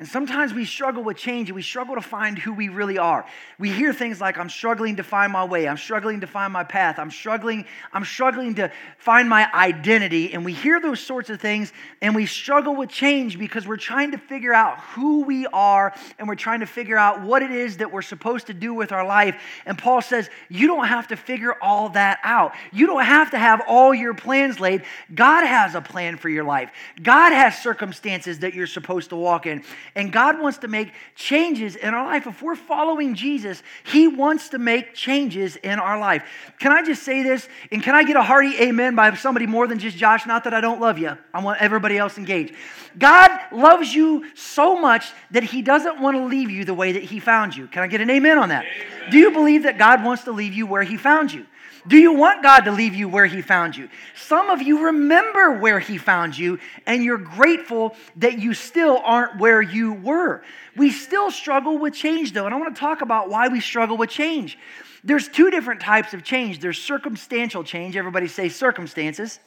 And 0.00 0.08
sometimes 0.08 0.54
we 0.54 0.64
struggle 0.64 1.04
with 1.04 1.18
change 1.18 1.50
and 1.50 1.54
we 1.54 1.60
struggle 1.60 1.94
to 1.94 2.00
find 2.00 2.38
who 2.38 2.54
we 2.54 2.70
really 2.70 2.96
are. 2.96 3.26
We 3.58 3.70
hear 3.70 3.92
things 3.92 4.18
like, 4.18 4.38
I'm 4.38 4.48
struggling 4.48 4.96
to 4.96 5.02
find 5.02 5.30
my 5.30 5.44
way, 5.44 5.68
I'm 5.68 5.76
struggling 5.76 6.22
to 6.22 6.26
find 6.26 6.54
my 6.54 6.64
path, 6.64 6.98
I'm 6.98 7.10
struggling, 7.10 7.66
I'm 7.92 8.06
struggling 8.06 8.54
to 8.54 8.72
find 8.96 9.28
my 9.28 9.46
identity. 9.52 10.32
And 10.32 10.42
we 10.42 10.54
hear 10.54 10.80
those 10.80 11.00
sorts 11.00 11.28
of 11.28 11.38
things 11.38 11.74
and 12.00 12.14
we 12.14 12.24
struggle 12.24 12.74
with 12.74 12.88
change 12.88 13.38
because 13.38 13.66
we're 13.66 13.76
trying 13.76 14.12
to 14.12 14.16
figure 14.16 14.54
out 14.54 14.78
who 14.78 15.22
we 15.24 15.46
are 15.48 15.94
and 16.18 16.26
we're 16.26 16.34
trying 16.34 16.60
to 16.60 16.66
figure 16.66 16.96
out 16.96 17.20
what 17.20 17.42
it 17.42 17.50
is 17.50 17.76
that 17.76 17.92
we're 17.92 18.00
supposed 18.00 18.46
to 18.46 18.54
do 18.54 18.72
with 18.72 18.92
our 18.92 19.06
life. 19.06 19.38
And 19.66 19.76
Paul 19.76 20.00
says, 20.00 20.30
You 20.48 20.66
don't 20.66 20.86
have 20.86 21.08
to 21.08 21.16
figure 21.16 21.54
all 21.60 21.90
that 21.90 22.20
out. 22.24 22.54
You 22.72 22.86
don't 22.86 23.04
have 23.04 23.32
to 23.32 23.38
have 23.38 23.60
all 23.68 23.92
your 23.92 24.14
plans 24.14 24.60
laid. 24.60 24.82
God 25.14 25.44
has 25.44 25.74
a 25.74 25.82
plan 25.82 26.16
for 26.16 26.30
your 26.30 26.44
life, 26.44 26.70
God 27.02 27.34
has 27.34 27.62
circumstances 27.62 28.38
that 28.38 28.54
you're 28.54 28.66
supposed 28.66 29.10
to 29.10 29.16
walk 29.16 29.44
in. 29.44 29.62
And 29.94 30.12
God 30.12 30.40
wants 30.40 30.58
to 30.58 30.68
make 30.68 30.92
changes 31.14 31.76
in 31.76 31.94
our 31.94 32.04
life. 32.06 32.26
If 32.26 32.42
we're 32.42 32.54
following 32.54 33.14
Jesus, 33.14 33.62
He 33.84 34.08
wants 34.08 34.50
to 34.50 34.58
make 34.58 34.94
changes 34.94 35.56
in 35.56 35.78
our 35.78 35.98
life. 35.98 36.24
Can 36.58 36.72
I 36.72 36.82
just 36.82 37.02
say 37.02 37.22
this? 37.22 37.48
And 37.72 37.82
can 37.82 37.94
I 37.94 38.04
get 38.04 38.16
a 38.16 38.22
hearty 38.22 38.56
amen 38.60 38.94
by 38.94 39.14
somebody 39.14 39.46
more 39.46 39.66
than 39.66 39.78
just 39.78 39.96
Josh? 39.96 40.26
Not 40.26 40.44
that 40.44 40.54
I 40.54 40.60
don't 40.60 40.80
love 40.80 40.98
you, 40.98 41.16
I 41.34 41.42
want 41.42 41.60
everybody 41.60 41.98
else 41.98 42.18
engaged. 42.18 42.54
God 42.98 43.30
loves 43.52 43.94
you 43.94 44.24
so 44.34 44.80
much 44.80 45.12
that 45.30 45.42
He 45.42 45.62
doesn't 45.62 46.00
want 46.00 46.16
to 46.16 46.24
leave 46.24 46.50
you 46.50 46.64
the 46.64 46.74
way 46.74 46.92
that 46.92 47.02
He 47.02 47.20
found 47.20 47.56
you. 47.56 47.66
Can 47.66 47.82
I 47.82 47.86
get 47.86 48.00
an 48.00 48.10
amen 48.10 48.38
on 48.38 48.48
that? 48.50 48.64
Amen. 48.64 49.10
Do 49.10 49.18
you 49.18 49.30
believe 49.30 49.62
that 49.64 49.78
God 49.78 50.04
wants 50.04 50.24
to 50.24 50.32
leave 50.32 50.54
you 50.54 50.66
where 50.66 50.82
He 50.82 50.96
found 50.96 51.32
you? 51.32 51.46
Do 51.88 51.96
you 51.96 52.12
want 52.12 52.42
God 52.42 52.60
to 52.60 52.72
leave 52.72 52.94
you 52.94 53.08
where 53.08 53.26
He 53.26 53.42
found 53.42 53.76
you? 53.76 53.88
Some 54.14 54.50
of 54.50 54.60
you 54.60 54.86
remember 54.86 55.58
where 55.58 55.80
He 55.80 55.98
found 55.98 56.36
you, 56.36 56.58
and 56.86 57.02
you're 57.02 57.18
grateful 57.18 57.96
that 58.16 58.38
you 58.38 58.54
still 58.54 59.00
aren't 59.02 59.38
where 59.38 59.62
you 59.62 59.92
were. 59.94 60.42
We 60.76 60.90
still 60.90 61.30
struggle 61.30 61.78
with 61.78 61.94
change, 61.94 62.32
though, 62.32 62.46
and 62.46 62.54
I 62.54 62.58
want 62.58 62.74
to 62.74 62.80
talk 62.80 63.00
about 63.00 63.30
why 63.30 63.48
we 63.48 63.60
struggle 63.60 63.96
with 63.96 64.10
change. 64.10 64.58
There's 65.02 65.28
two 65.28 65.50
different 65.50 65.80
types 65.80 66.12
of 66.12 66.22
change 66.22 66.60
there's 66.60 66.80
circumstantial 66.80 67.64
change. 67.64 67.96
Everybody 67.96 68.28
say 68.28 68.48
circumstances. 68.48 69.40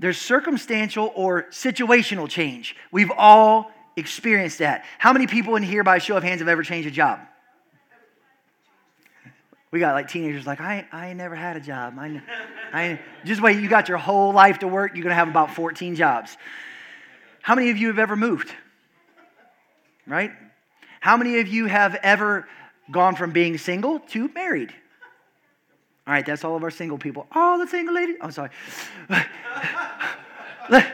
There's 0.00 0.18
circumstantial 0.18 1.12
or 1.14 1.44
situational 1.50 2.28
change. 2.28 2.74
We've 2.90 3.12
all 3.16 3.70
experienced 3.96 4.58
that. 4.58 4.84
How 4.98 5.12
many 5.12 5.26
people 5.26 5.56
in 5.56 5.62
here, 5.62 5.84
by 5.84 5.96
a 5.96 6.00
show 6.00 6.16
of 6.16 6.22
hands, 6.22 6.40
have 6.40 6.48
ever 6.48 6.62
changed 6.62 6.88
a 6.88 6.90
job? 6.90 7.20
We 9.70 9.78
got 9.78 9.94
like 9.94 10.08
teenagers 10.08 10.46
like, 10.46 10.60
I, 10.60 10.86
I 10.90 11.12
never 11.12 11.36
had 11.36 11.56
a 11.56 11.60
job. 11.60 11.94
I, 11.98 12.20
I, 12.72 13.00
just 13.24 13.40
wait, 13.40 13.60
you 13.60 13.68
got 13.68 13.88
your 13.88 13.98
whole 13.98 14.32
life 14.32 14.60
to 14.60 14.68
work, 14.68 14.94
you're 14.94 15.04
going 15.04 15.10
to 15.10 15.16
have 15.16 15.28
about 15.28 15.54
14 15.54 15.94
jobs. 15.94 16.36
How 17.42 17.54
many 17.54 17.70
of 17.70 17.76
you 17.76 17.86
have 17.88 17.98
ever 17.98 18.16
moved? 18.16 18.52
Right? 20.06 20.32
How 21.00 21.16
many 21.16 21.38
of 21.38 21.48
you 21.48 21.66
have 21.66 21.94
ever 22.02 22.48
gone 22.90 23.14
from 23.14 23.30
being 23.30 23.58
single 23.58 24.00
to 24.00 24.28
married? 24.34 24.74
All 26.06 26.14
right, 26.14 26.26
that's 26.26 26.44
all 26.44 26.56
of 26.56 26.64
our 26.64 26.70
single 26.70 26.98
people. 26.98 27.26
All 27.32 27.58
the 27.58 27.68
single 27.68 27.94
ladies. 27.94 28.16
I'm 28.20 28.28
oh, 28.28 28.30
sorry. 28.30 28.50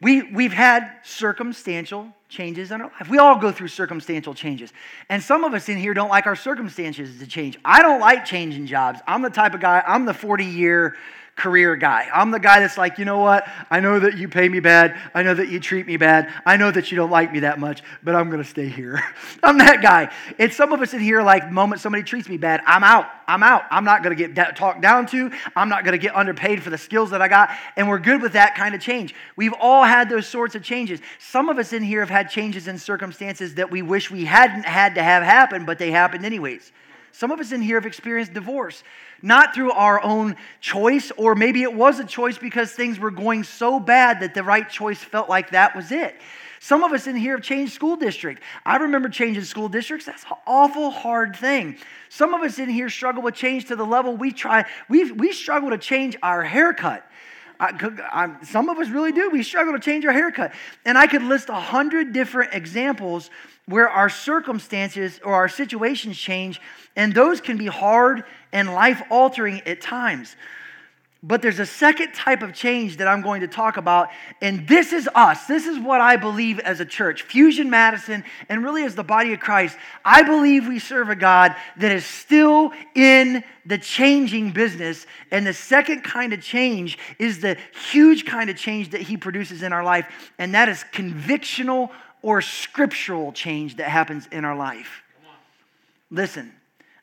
we, 0.00 0.22
we've 0.22 0.52
had 0.52 0.90
circumstantial 1.04 2.12
changes 2.28 2.70
in 2.70 2.80
our 2.80 2.90
life. 2.98 3.08
We 3.08 3.18
all 3.18 3.38
go 3.38 3.50
through 3.50 3.68
circumstantial 3.68 4.34
changes. 4.34 4.72
And 5.08 5.22
some 5.22 5.44
of 5.44 5.54
us 5.54 5.68
in 5.68 5.78
here 5.78 5.94
don't 5.94 6.10
like 6.10 6.26
our 6.26 6.36
circumstances 6.36 7.18
to 7.18 7.26
change. 7.26 7.58
I 7.64 7.82
don't 7.82 8.00
like 8.00 8.24
changing 8.24 8.66
jobs. 8.66 9.00
I'm 9.06 9.22
the 9.22 9.30
type 9.30 9.54
of 9.54 9.60
guy, 9.60 9.82
I'm 9.86 10.04
the 10.04 10.14
40 10.14 10.44
year 10.44 10.96
career 11.38 11.76
guy. 11.76 12.08
I'm 12.12 12.30
the 12.30 12.40
guy 12.40 12.60
that's 12.60 12.76
like, 12.76 12.98
you 12.98 13.04
know 13.04 13.18
what? 13.18 13.48
I 13.70 13.80
know 13.80 14.00
that 14.00 14.18
you 14.18 14.28
pay 14.28 14.48
me 14.48 14.60
bad. 14.60 14.98
I 15.14 15.22
know 15.22 15.32
that 15.32 15.48
you 15.48 15.60
treat 15.60 15.86
me 15.86 15.96
bad. 15.96 16.30
I 16.44 16.56
know 16.56 16.70
that 16.70 16.90
you 16.90 16.96
don't 16.96 17.10
like 17.10 17.32
me 17.32 17.40
that 17.40 17.58
much, 17.58 17.82
but 18.02 18.14
I'm 18.14 18.28
going 18.28 18.42
to 18.42 18.48
stay 18.48 18.68
here. 18.68 19.02
I'm 19.42 19.56
that 19.58 19.80
guy. 19.80 20.12
And 20.38 20.52
some 20.52 20.72
of 20.72 20.82
us 20.82 20.92
in 20.92 21.00
here, 21.00 21.22
like, 21.22 21.44
the 21.44 21.52
moment 21.52 21.80
somebody 21.80 22.02
treats 22.02 22.28
me 22.28 22.36
bad, 22.36 22.60
I'm 22.66 22.84
out. 22.84 23.06
I'm 23.28 23.42
out. 23.42 23.62
I'm 23.70 23.84
not 23.84 24.02
going 24.02 24.16
to 24.16 24.26
get 24.26 24.56
talked 24.56 24.80
down 24.80 25.06
to. 25.06 25.30
I'm 25.54 25.68
not 25.68 25.84
going 25.84 25.92
to 25.92 25.98
get 25.98 26.14
underpaid 26.16 26.62
for 26.62 26.70
the 26.70 26.78
skills 26.78 27.10
that 27.10 27.22
I 27.22 27.28
got. 27.28 27.50
And 27.76 27.88
we're 27.88 28.00
good 28.00 28.20
with 28.20 28.32
that 28.32 28.56
kind 28.56 28.74
of 28.74 28.80
change. 28.80 29.14
We've 29.36 29.54
all 29.60 29.84
had 29.84 30.08
those 30.10 30.26
sorts 30.26 30.56
of 30.56 30.62
changes. 30.62 31.00
Some 31.20 31.48
of 31.48 31.58
us 31.58 31.72
in 31.72 31.82
here 31.82 32.00
have 32.00 32.10
had 32.10 32.30
changes 32.30 32.66
in 32.66 32.78
circumstances 32.78 33.54
that 33.54 33.70
we 33.70 33.82
wish 33.82 34.10
we 34.10 34.24
hadn't 34.24 34.64
had 34.64 34.96
to 34.96 35.02
have 35.02 35.22
happen, 35.22 35.64
but 35.64 35.78
they 35.78 35.90
happened 35.90 36.26
anyways. 36.26 36.72
Some 37.12 37.30
of 37.30 37.40
us 37.40 37.52
in 37.52 37.62
here 37.62 37.76
have 37.76 37.86
experienced 37.86 38.34
divorce, 38.34 38.82
not 39.22 39.54
through 39.54 39.72
our 39.72 40.02
own 40.02 40.36
choice, 40.60 41.10
or 41.16 41.34
maybe 41.34 41.62
it 41.62 41.74
was 41.74 41.98
a 41.98 42.04
choice 42.04 42.38
because 42.38 42.72
things 42.72 42.98
were 42.98 43.10
going 43.10 43.44
so 43.44 43.80
bad 43.80 44.20
that 44.20 44.34
the 44.34 44.42
right 44.42 44.68
choice 44.68 45.02
felt 45.02 45.28
like 45.28 45.50
that 45.50 45.74
was 45.74 45.90
it. 45.90 46.14
Some 46.60 46.82
of 46.82 46.92
us 46.92 47.06
in 47.06 47.14
here 47.14 47.36
have 47.36 47.44
changed 47.44 47.72
school 47.72 47.96
district. 47.96 48.42
I 48.66 48.76
remember 48.76 49.08
changing 49.08 49.44
school 49.44 49.68
districts. 49.68 50.06
That's 50.06 50.24
an 50.24 50.36
awful 50.46 50.90
hard 50.90 51.36
thing. 51.36 51.78
Some 52.08 52.34
of 52.34 52.42
us 52.42 52.58
in 52.58 52.68
here 52.68 52.88
struggle 52.90 53.22
with 53.22 53.34
change 53.34 53.66
to 53.66 53.76
the 53.76 53.86
level 53.86 54.16
we 54.16 54.32
try, 54.32 54.64
we, 54.88 55.12
we 55.12 55.32
struggle 55.32 55.70
to 55.70 55.78
change 55.78 56.16
our 56.22 56.42
haircut. 56.42 57.07
I, 57.60 57.72
I, 58.12 58.44
some 58.44 58.68
of 58.68 58.78
us 58.78 58.88
really 58.88 59.12
do. 59.12 59.30
We 59.30 59.42
struggle 59.42 59.72
to 59.72 59.80
change 59.80 60.04
our 60.04 60.12
haircut. 60.12 60.52
And 60.84 60.96
I 60.96 61.06
could 61.06 61.22
list 61.22 61.48
a 61.48 61.54
hundred 61.54 62.12
different 62.12 62.54
examples 62.54 63.30
where 63.66 63.88
our 63.88 64.08
circumstances 64.08 65.20
or 65.22 65.34
our 65.34 65.48
situations 65.48 66.16
change, 66.16 66.60
and 66.96 67.12
those 67.12 67.40
can 67.40 67.56
be 67.56 67.66
hard 67.66 68.24
and 68.52 68.72
life 68.72 69.02
altering 69.10 69.60
at 69.66 69.80
times. 69.80 70.36
But 71.20 71.42
there's 71.42 71.58
a 71.58 71.66
second 71.66 72.12
type 72.12 72.42
of 72.42 72.54
change 72.54 72.98
that 72.98 73.08
I'm 73.08 73.22
going 73.22 73.40
to 73.40 73.48
talk 73.48 73.76
about, 73.76 74.08
and 74.40 74.68
this 74.68 74.92
is 74.92 75.08
us. 75.16 75.46
This 75.46 75.66
is 75.66 75.76
what 75.76 76.00
I 76.00 76.14
believe 76.14 76.60
as 76.60 76.78
a 76.78 76.84
church, 76.84 77.22
Fusion 77.22 77.68
Madison, 77.68 78.22
and 78.48 78.62
really 78.62 78.84
as 78.84 78.94
the 78.94 79.02
body 79.02 79.32
of 79.32 79.40
Christ. 79.40 79.76
I 80.04 80.22
believe 80.22 80.68
we 80.68 80.78
serve 80.78 81.08
a 81.08 81.16
God 81.16 81.56
that 81.78 81.90
is 81.90 82.04
still 82.04 82.70
in 82.94 83.42
the 83.66 83.78
changing 83.78 84.52
business. 84.52 85.06
And 85.32 85.44
the 85.44 85.52
second 85.52 86.04
kind 86.04 86.32
of 86.32 86.40
change 86.40 86.98
is 87.18 87.40
the 87.40 87.56
huge 87.90 88.24
kind 88.24 88.48
of 88.48 88.56
change 88.56 88.90
that 88.90 89.00
He 89.00 89.16
produces 89.16 89.64
in 89.64 89.72
our 89.72 89.82
life, 89.82 90.06
and 90.38 90.54
that 90.54 90.68
is 90.68 90.84
convictional 90.92 91.90
or 92.22 92.40
scriptural 92.42 93.32
change 93.32 93.76
that 93.76 93.88
happens 93.88 94.28
in 94.30 94.44
our 94.44 94.56
life. 94.56 95.02
Listen, 96.12 96.52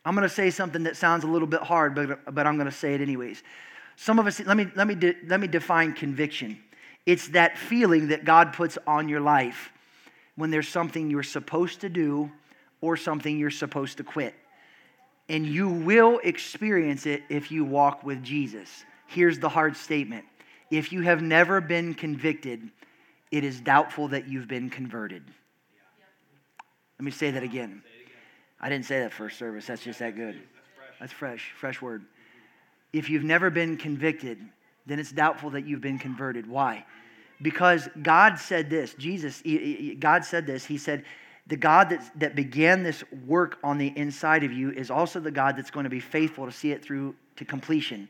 I'm 0.05 0.15
going 0.15 0.27
to 0.27 0.33
say 0.33 0.51
something 0.51 0.83
that 0.83 0.95
sounds 0.95 1.25
a 1.25 1.27
little 1.27 1.47
bit 1.47 1.61
hard, 1.61 1.95
but, 1.95 2.33
but 2.33 2.47
I'm 2.47 2.55
going 2.55 2.69
to 2.69 2.75
say 2.75 2.93
it 2.93 3.01
anyways. 3.01 3.43
Some 3.95 4.19
of 4.19 4.27
us, 4.27 4.39
let 4.41 4.57
me, 4.57 4.67
let, 4.75 4.87
me 4.87 4.95
de, 4.95 5.15
let 5.27 5.39
me 5.39 5.47
define 5.47 5.93
conviction. 5.93 6.59
It's 7.05 7.29
that 7.29 7.57
feeling 7.57 8.09
that 8.09 8.25
God 8.25 8.53
puts 8.53 8.77
on 8.85 9.09
your 9.09 9.21
life 9.21 9.71
when 10.35 10.51
there's 10.51 10.67
something 10.67 11.09
you're 11.09 11.23
supposed 11.23 11.81
to 11.81 11.89
do 11.89 12.31
or 12.81 12.97
something 12.97 13.37
you're 13.37 13.51
supposed 13.51 13.97
to 13.97 14.03
quit. 14.03 14.33
And 15.29 15.45
you 15.45 15.69
will 15.69 16.19
experience 16.23 17.05
it 17.05 17.23
if 17.29 17.51
you 17.51 17.63
walk 17.63 18.03
with 18.03 18.23
Jesus. 18.23 18.83
Here's 19.07 19.39
the 19.39 19.49
hard 19.49 19.77
statement 19.77 20.25
if 20.71 20.91
you 20.91 21.01
have 21.01 21.21
never 21.21 21.61
been 21.61 21.93
convicted, 21.93 22.69
it 23.31 23.43
is 23.43 23.61
doubtful 23.61 24.09
that 24.09 24.27
you've 24.27 24.47
been 24.47 24.69
converted. 24.69 25.23
Let 26.99 27.05
me 27.05 27.11
say 27.11 27.31
that 27.31 27.43
again. 27.43 27.83
I 28.59 28.69
didn't 28.69 28.85
say 28.85 28.99
that 29.01 29.13
first 29.13 29.37
service. 29.37 29.67
That's 29.67 29.83
just 29.83 29.99
that 29.99 30.15
good. 30.15 30.41
That's 30.99 31.13
fresh, 31.13 31.53
fresh 31.57 31.81
word 31.81 32.05
if 32.97 33.09
you've 33.09 33.23
never 33.23 33.49
been 33.49 33.77
convicted, 33.77 34.39
then 34.85 34.99
it's 34.99 35.11
doubtful 35.11 35.49
that 35.51 35.65
you've 35.65 35.81
been 35.81 35.99
converted. 35.99 36.47
Why? 36.47 36.85
Because 37.41 37.89
God 38.01 38.39
said 38.39 38.69
this, 38.69 38.93
Jesus, 38.93 39.43
God 39.99 40.23
said 40.23 40.47
this. 40.47 40.65
He 40.65 40.77
said, 40.77 41.03
the 41.47 41.57
God 41.57 41.89
that, 41.89 42.09
that 42.19 42.35
began 42.35 42.83
this 42.83 43.03
work 43.27 43.59
on 43.63 43.77
the 43.77 43.91
inside 43.95 44.43
of 44.43 44.51
you 44.51 44.71
is 44.71 44.89
also 44.89 45.19
the 45.19 45.31
God 45.31 45.57
that's 45.57 45.69
going 45.69 45.83
to 45.83 45.89
be 45.89 45.99
faithful 45.99 46.45
to 46.45 46.51
see 46.51 46.71
it 46.71 46.83
through 46.83 47.15
to 47.35 47.45
completion. 47.45 48.07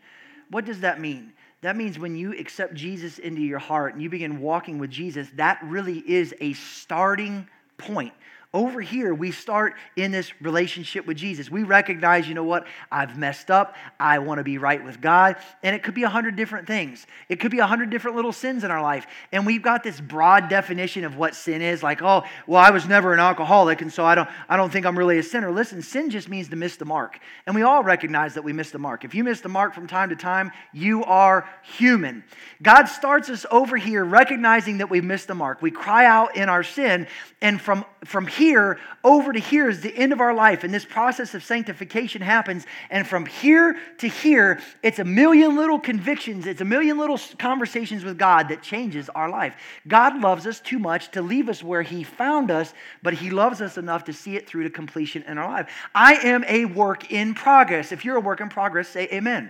What 0.52 0.66
does 0.66 0.80
that 0.82 1.02
mean? 1.02 1.34
That 1.62 1.76
means 1.76 1.98
when 1.98 2.16
you 2.16 2.38
accept 2.38 2.76
Jesus 2.76 3.18
into 3.18 3.42
your 3.42 3.60
heart 3.60 3.94
and 3.94 4.04
you 4.04 4.10
begin 4.10 4.40
walking 4.40 4.78
with 4.78 4.92
Jesus, 4.92 5.28
that 5.36 5.60
really 5.64 6.00
is 6.08 6.36
a 6.40 6.54
starting 6.54 7.48
point 7.78 8.14
over 8.56 8.80
here, 8.80 9.14
we 9.14 9.32
start 9.32 9.74
in 9.98 10.12
this 10.12 10.32
relationship 10.42 11.06
with 11.06 11.18
Jesus. 11.18 11.52
We 11.52 11.64
recognize, 11.64 12.26
you 12.26 12.34
know 12.34 12.46
what, 12.46 12.66
I've 12.90 13.18
messed 13.18 13.52
up. 13.52 13.76
I 14.00 14.20
want 14.20 14.38
to 14.38 14.46
be 14.46 14.58
right 14.58 14.82
with 14.82 15.02
God. 15.02 15.36
And 15.62 15.76
it 15.76 15.84
could 15.84 15.94
be 15.94 16.04
a 16.04 16.10
hundred 16.10 16.38
different 16.38 16.66
things. 16.66 17.06
It 17.28 17.42
could 17.42 17.52
be 17.52 17.60
a 17.60 17.68
hundred 17.68 17.90
different 17.90 18.16
little 18.16 18.32
sins 18.32 18.64
in 18.64 18.72
our 18.72 18.82
life. 18.82 19.08
And 19.34 19.46
we've 19.46 19.62
got 19.62 19.84
this 19.84 20.00
broad 20.00 20.48
definition 20.48 21.04
of 21.04 21.18
what 21.18 21.36
sin 21.36 21.62
is, 21.62 21.84
like, 21.84 22.02
oh, 22.02 22.24
well, 22.48 22.64
I 22.64 22.70
was 22.70 22.88
never 22.88 23.14
an 23.14 23.20
alcoholic, 23.20 23.82
and 23.82 23.92
so 23.92 24.06
I 24.06 24.16
don't, 24.16 24.30
I 24.48 24.56
don't 24.56 24.72
think 24.72 24.86
I'm 24.86 24.98
really 24.98 25.18
a 25.18 25.24
sinner. 25.24 25.52
Listen, 25.52 25.82
sin 25.82 26.10
just 26.10 26.30
means 26.30 26.48
to 26.48 26.56
miss 26.56 26.78
the 26.78 26.86
mark. 26.86 27.20
And 27.46 27.56
we 27.56 27.64
all 27.64 27.84
recognize 27.84 28.36
that 28.36 28.44
we 28.46 28.54
miss 28.54 28.72
the 28.72 28.80
mark. 28.80 29.04
If 29.04 29.14
you 29.14 29.26
miss 29.26 29.42
the 29.42 29.50
mark 29.50 29.74
from 29.74 29.86
time 29.86 30.10
to 30.10 30.16
time, 30.16 30.54
you 30.72 31.04
are 31.04 31.46
human. 31.78 32.24
God 32.62 32.86
starts 32.86 33.30
us 33.30 33.46
over 33.52 33.76
here 33.76 34.06
recognizing 34.06 34.78
that 34.78 34.90
we've 34.90 35.04
missed 35.04 35.28
the 35.28 35.36
mark. 35.36 35.62
We 35.62 35.72
cry 35.72 36.06
out 36.06 36.38
in 36.38 36.48
our 36.48 36.64
sin, 36.64 37.08
and 37.42 37.60
from, 37.60 37.84
from 38.06 38.28
here, 38.28 38.45
here 38.46 38.78
over 39.04 39.34
to 39.34 39.40
here 39.40 39.70
is 39.70 39.82
the 39.82 39.96
end 39.96 40.14
of 40.14 40.22
our 40.22 40.34
life. 40.34 40.64
And 40.64 40.72
this 40.72 40.86
process 40.86 41.34
of 41.34 41.44
sanctification 41.44 42.22
happens. 42.22 42.66
And 42.92 43.08
from 43.08 43.26
here 43.26 43.78
to 43.98 44.08
here, 44.08 44.60
it's 44.84 45.00
a 45.00 45.04
million 45.04 45.56
little 45.56 45.80
convictions, 45.80 46.46
it's 46.46 46.62
a 46.62 46.66
million 46.66 47.00
little 47.00 47.20
conversations 47.40 48.04
with 48.04 48.20
God 48.20 48.50
that 48.50 48.62
changes 48.62 49.10
our 49.10 49.30
life. 49.30 49.56
God 49.88 50.22
loves 50.22 50.46
us 50.46 50.60
too 50.60 50.78
much 50.78 51.12
to 51.12 51.22
leave 51.24 51.50
us 51.50 51.64
where 51.64 51.82
He 51.82 52.04
found 52.04 52.52
us, 52.52 52.74
but 53.02 53.16
He 53.16 53.32
loves 53.32 53.62
us 53.62 53.78
enough 53.78 54.04
to 54.06 54.14
see 54.14 54.36
it 54.36 54.48
through 54.48 54.64
to 54.64 54.70
completion 54.70 55.24
in 55.24 55.40
our 55.40 55.50
life. 55.50 55.68
I 55.96 56.16
am 56.16 56.44
a 56.48 56.66
work 56.66 57.12
in 57.12 57.34
progress. 57.34 57.92
If 57.92 58.06
you're 58.06 58.18
a 58.18 58.22
work 58.22 58.42
in 58.42 58.50
progress, 58.50 58.90
say 58.90 59.08
amen. 59.12 59.50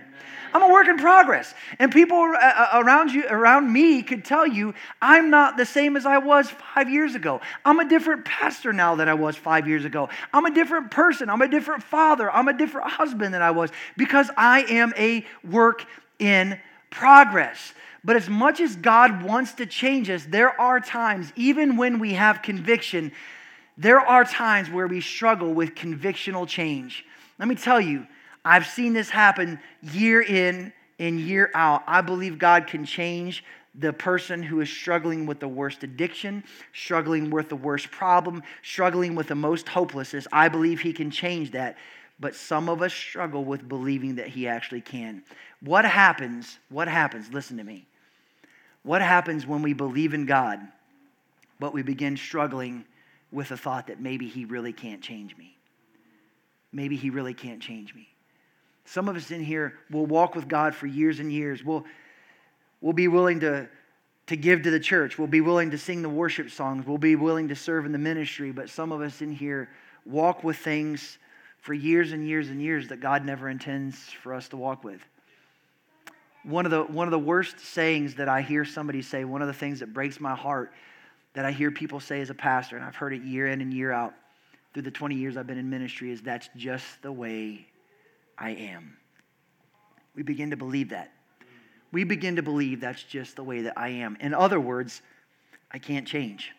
I'm 0.52 0.62
a 0.62 0.68
work 0.68 0.88
in 0.88 0.96
progress. 0.96 1.54
And 1.78 1.92
people 1.92 2.18
uh, 2.18 2.38
uh, 2.38 2.68
around 2.74 3.12
you, 3.12 3.24
around 3.28 3.72
me 3.72 4.02
could 4.02 4.24
tell 4.24 4.46
you 4.46 4.74
I'm 5.00 5.30
not 5.30 5.56
the 5.56 5.66
same 5.66 5.96
as 5.96 6.06
I 6.06 6.18
was 6.18 6.50
five 6.74 6.90
years 6.90 7.14
ago. 7.14 7.40
I'm 7.64 7.80
a 7.80 7.88
different 7.88 8.24
pastor 8.24 8.72
now 8.72 8.94
than 8.94 9.08
I 9.08 9.14
was 9.14 9.36
five 9.36 9.68
years 9.68 9.84
ago. 9.84 10.08
I'm 10.32 10.46
a 10.46 10.54
different 10.54 10.90
person. 10.90 11.30
I'm 11.30 11.42
a 11.42 11.48
different 11.48 11.82
father. 11.82 12.30
I'm 12.30 12.48
a 12.48 12.56
different 12.56 12.90
husband 12.90 13.34
than 13.34 13.42
I 13.42 13.50
was 13.50 13.70
because 13.96 14.30
I 14.36 14.62
am 14.62 14.92
a 14.96 15.24
work 15.48 15.84
in 16.18 16.58
progress. 16.90 17.74
But 18.04 18.16
as 18.16 18.28
much 18.28 18.60
as 18.60 18.76
God 18.76 19.24
wants 19.24 19.54
to 19.54 19.66
change 19.66 20.08
us, 20.10 20.24
there 20.24 20.58
are 20.60 20.78
times, 20.78 21.32
even 21.34 21.76
when 21.76 21.98
we 21.98 22.14
have 22.14 22.40
conviction, 22.40 23.10
there 23.76 24.00
are 24.00 24.24
times 24.24 24.70
where 24.70 24.86
we 24.86 25.00
struggle 25.00 25.52
with 25.52 25.74
convictional 25.74 26.46
change. 26.46 27.04
Let 27.38 27.48
me 27.48 27.56
tell 27.56 27.80
you, 27.80 28.06
I've 28.46 28.68
seen 28.68 28.92
this 28.92 29.10
happen 29.10 29.58
year 29.82 30.22
in 30.22 30.72
and 31.00 31.18
year 31.18 31.50
out. 31.52 31.82
I 31.88 32.00
believe 32.00 32.38
God 32.38 32.68
can 32.68 32.84
change 32.84 33.44
the 33.74 33.92
person 33.92 34.40
who 34.40 34.60
is 34.60 34.70
struggling 34.70 35.26
with 35.26 35.40
the 35.40 35.48
worst 35.48 35.82
addiction, 35.82 36.44
struggling 36.72 37.28
with 37.28 37.48
the 37.48 37.56
worst 37.56 37.90
problem, 37.90 38.44
struggling 38.62 39.16
with 39.16 39.26
the 39.26 39.34
most 39.34 39.68
hopelessness. 39.68 40.28
I 40.32 40.48
believe 40.48 40.80
He 40.80 40.92
can 40.92 41.10
change 41.10 41.50
that. 41.50 41.76
But 42.20 42.36
some 42.36 42.68
of 42.68 42.82
us 42.82 42.94
struggle 42.94 43.44
with 43.44 43.68
believing 43.68 44.14
that 44.14 44.28
He 44.28 44.46
actually 44.46 44.80
can. 44.80 45.24
What 45.60 45.84
happens? 45.84 46.58
What 46.68 46.86
happens? 46.86 47.32
Listen 47.32 47.56
to 47.56 47.64
me. 47.64 47.88
What 48.84 49.02
happens 49.02 49.44
when 49.44 49.60
we 49.60 49.72
believe 49.72 50.14
in 50.14 50.24
God, 50.24 50.60
but 51.58 51.74
we 51.74 51.82
begin 51.82 52.16
struggling 52.16 52.84
with 53.32 53.48
the 53.48 53.56
thought 53.56 53.88
that 53.88 54.00
maybe 54.00 54.28
He 54.28 54.44
really 54.44 54.72
can't 54.72 55.02
change 55.02 55.36
me? 55.36 55.56
Maybe 56.72 56.94
He 56.94 57.10
really 57.10 57.34
can't 57.34 57.60
change 57.60 57.92
me. 57.92 58.08
Some 58.86 59.08
of 59.08 59.16
us 59.16 59.32
in 59.32 59.42
here 59.42 59.74
will 59.90 60.06
walk 60.06 60.34
with 60.34 60.48
God 60.48 60.74
for 60.74 60.86
years 60.86 61.18
and 61.18 61.30
years. 61.30 61.64
We'll, 61.64 61.84
we'll 62.80 62.92
be 62.92 63.08
willing 63.08 63.40
to, 63.40 63.68
to 64.28 64.36
give 64.36 64.62
to 64.62 64.70
the 64.70 64.80
church. 64.80 65.18
We'll 65.18 65.26
be 65.26 65.40
willing 65.40 65.72
to 65.72 65.78
sing 65.78 66.02
the 66.02 66.08
worship 66.08 66.50
songs. 66.50 66.86
We'll 66.86 66.96
be 66.96 67.16
willing 67.16 67.48
to 67.48 67.56
serve 67.56 67.84
in 67.84 67.92
the 67.92 67.98
ministry. 67.98 68.52
But 68.52 68.70
some 68.70 68.92
of 68.92 69.00
us 69.00 69.20
in 69.22 69.32
here 69.32 69.68
walk 70.04 70.44
with 70.44 70.56
things 70.56 71.18
for 71.58 71.74
years 71.74 72.12
and 72.12 72.26
years 72.26 72.48
and 72.48 72.62
years 72.62 72.88
that 72.88 73.00
God 73.00 73.24
never 73.24 73.48
intends 73.48 73.98
for 74.22 74.32
us 74.32 74.48
to 74.50 74.56
walk 74.56 74.84
with. 74.84 75.00
One 76.44 76.64
of 76.64 76.70
the, 76.70 76.84
one 76.84 77.08
of 77.08 77.10
the 77.10 77.18
worst 77.18 77.58
sayings 77.58 78.14
that 78.14 78.28
I 78.28 78.40
hear 78.40 78.64
somebody 78.64 79.02
say, 79.02 79.24
one 79.24 79.42
of 79.42 79.48
the 79.48 79.54
things 79.54 79.80
that 79.80 79.92
breaks 79.92 80.20
my 80.20 80.36
heart 80.36 80.72
that 81.32 81.44
I 81.44 81.50
hear 81.50 81.72
people 81.72 81.98
say 81.98 82.20
as 82.20 82.30
a 82.30 82.34
pastor, 82.34 82.76
and 82.76 82.84
I've 82.84 82.94
heard 82.94 83.12
it 83.12 83.22
year 83.22 83.48
in 83.48 83.60
and 83.60 83.74
year 83.74 83.90
out 83.90 84.14
through 84.72 84.84
the 84.84 84.92
20 84.92 85.16
years 85.16 85.36
I've 85.36 85.48
been 85.48 85.58
in 85.58 85.68
ministry, 85.68 86.12
is 86.12 86.22
that's 86.22 86.48
just 86.56 87.02
the 87.02 87.10
way 87.10 87.66
I 88.38 88.50
am. 88.50 88.96
We 90.14 90.22
begin 90.22 90.50
to 90.50 90.56
believe 90.56 90.90
that. 90.90 91.12
We 91.92 92.04
begin 92.04 92.36
to 92.36 92.42
believe 92.42 92.80
that's 92.80 93.02
just 93.02 93.36
the 93.36 93.44
way 93.44 93.62
that 93.62 93.78
I 93.78 93.88
am. 93.88 94.16
In 94.20 94.34
other 94.34 94.60
words, 94.60 95.02
I 95.70 95.78
can't 95.78 96.06
change. 96.06 96.52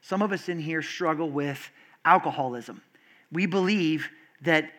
Some 0.00 0.22
of 0.22 0.32
us 0.32 0.48
in 0.48 0.58
here 0.58 0.82
struggle 0.82 1.30
with 1.30 1.70
alcoholism. 2.04 2.82
We 3.30 3.46
believe 3.46 4.08
that 4.42 4.70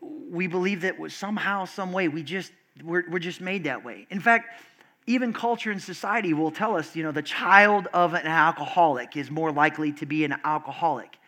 we 0.00 0.46
believe 0.46 0.82
that 0.82 0.94
somehow, 1.08 1.64
some 1.64 1.92
way, 1.92 2.08
we 2.08 2.22
just 2.22 2.52
we're, 2.82 3.04
we're 3.10 3.18
just 3.18 3.40
made 3.40 3.64
that 3.64 3.84
way. 3.84 4.06
In 4.10 4.20
fact, 4.20 4.62
even 5.06 5.32
culture 5.32 5.70
and 5.70 5.82
society 5.82 6.32
will 6.32 6.50
tell 6.50 6.76
us, 6.76 6.94
you 6.94 7.02
know, 7.02 7.12
the 7.12 7.22
child 7.22 7.88
of 7.92 8.14
an 8.14 8.26
alcoholic 8.26 9.16
is 9.16 9.30
more 9.30 9.50
likely 9.50 9.92
to 9.94 10.06
be 10.06 10.24
an 10.24 10.36
alcoholic 10.44 11.18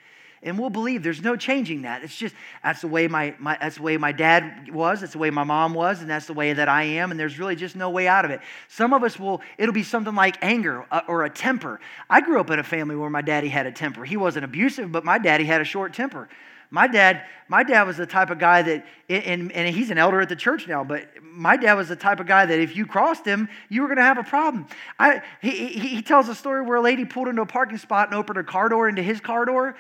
and 0.43 0.59
we'll 0.59 0.71
believe 0.71 1.03
there's 1.03 1.23
no 1.23 1.37
changing 1.37 1.83
that. 1.83 2.03
It's 2.03 2.17
just 2.17 2.35
that's 2.63 2.81
the 2.81 2.89
way 2.89 3.09
my, 3.09 3.35
my 3.39 3.57
that's 3.61 3.77
the 3.77 3.83
way 3.83 3.97
my 3.97 4.13
dad 4.13 4.71
was, 4.73 5.01
that's 5.01 5.13
the 5.13 5.19
way 5.19 5.31
my 5.31 5.45
mom 5.45 5.75
was, 5.75 6.01
and 6.01 6.11
that's 6.11 6.27
the 6.27 6.33
way 6.33 6.53
that 6.53 6.69
I 6.69 6.83
am, 6.85 7.11
and 7.11 7.21
there's 7.21 7.39
really 7.39 7.57
just 7.57 7.77
no 7.77 7.91
way 7.91 8.09
out 8.09 8.25
of 8.25 8.31
it. 8.31 8.41
Some 8.69 8.93
of 8.93 9.03
us 9.03 9.19
will 9.19 9.41
it'll 9.59 9.75
be 9.75 9.83
something 9.83 10.15
like 10.15 10.37
anger 10.43 10.85
uh, 10.91 11.03
or 11.09 11.25
a 11.25 11.31
temper. 11.31 11.81
I 12.11 12.21
grew 12.21 12.41
up 12.41 12.51
in 12.51 12.59
a 12.59 12.65
family 12.65 12.97
where 12.97 13.11
my 13.11 13.23
daddy 13.23 13.49
had 13.49 13.67
a 13.67 13.73
temper. 13.73 14.05
He 14.05 14.17
wasn't 14.17 14.45
abusive, 14.45 14.91
but 14.91 15.05
my 15.05 15.19
daddy 15.19 15.45
had 15.45 15.61
a 15.61 15.65
short 15.65 15.95
temper. 15.95 16.29
My 16.73 16.87
dad, 16.87 17.27
my 17.49 17.65
dad 17.65 17.83
was 17.83 17.99
the 17.99 18.07
type 18.07 18.31
of 18.31 18.39
guy 18.39 18.63
that, 18.63 18.87
and, 19.11 19.53
and 19.53 19.77
he's 19.77 19.91
an 19.91 19.99
elder 19.99 20.23
at 20.23 20.31
the 20.31 20.37
church 20.37 20.67
now, 20.67 20.83
but 20.83 21.07
my 21.23 21.55
dad 21.59 21.75
was 21.75 21.91
the 21.91 21.97
type 21.97 22.19
of 22.19 22.27
guy 22.27 22.47
that 22.47 22.59
if 22.59 22.75
you 22.75 22.87
crossed 22.87 23.27
him, 23.27 23.51
you 23.69 23.83
were 23.83 23.89
going 23.89 23.99
to 23.99 24.03
have 24.03 24.17
a 24.17 24.23
problem. 24.23 24.67
I, 24.99 25.21
he, 25.43 25.51
he, 25.51 25.89
he 25.89 26.03
tells 26.03 26.31
a 26.31 26.35
story 26.35 26.63
where 26.63 26.79
a 26.79 26.81
lady 26.81 27.05
pulled 27.05 27.29
into 27.29 27.43
a 27.43 27.47
parking 27.47 27.77
spot 27.77 28.09
and 28.09 28.17
opened 28.17 28.39
her 28.39 28.43
car 28.43 28.71
door 28.71 28.89
into 28.89 29.03
his 29.03 29.21
car 29.21 29.45
door, 29.45 29.77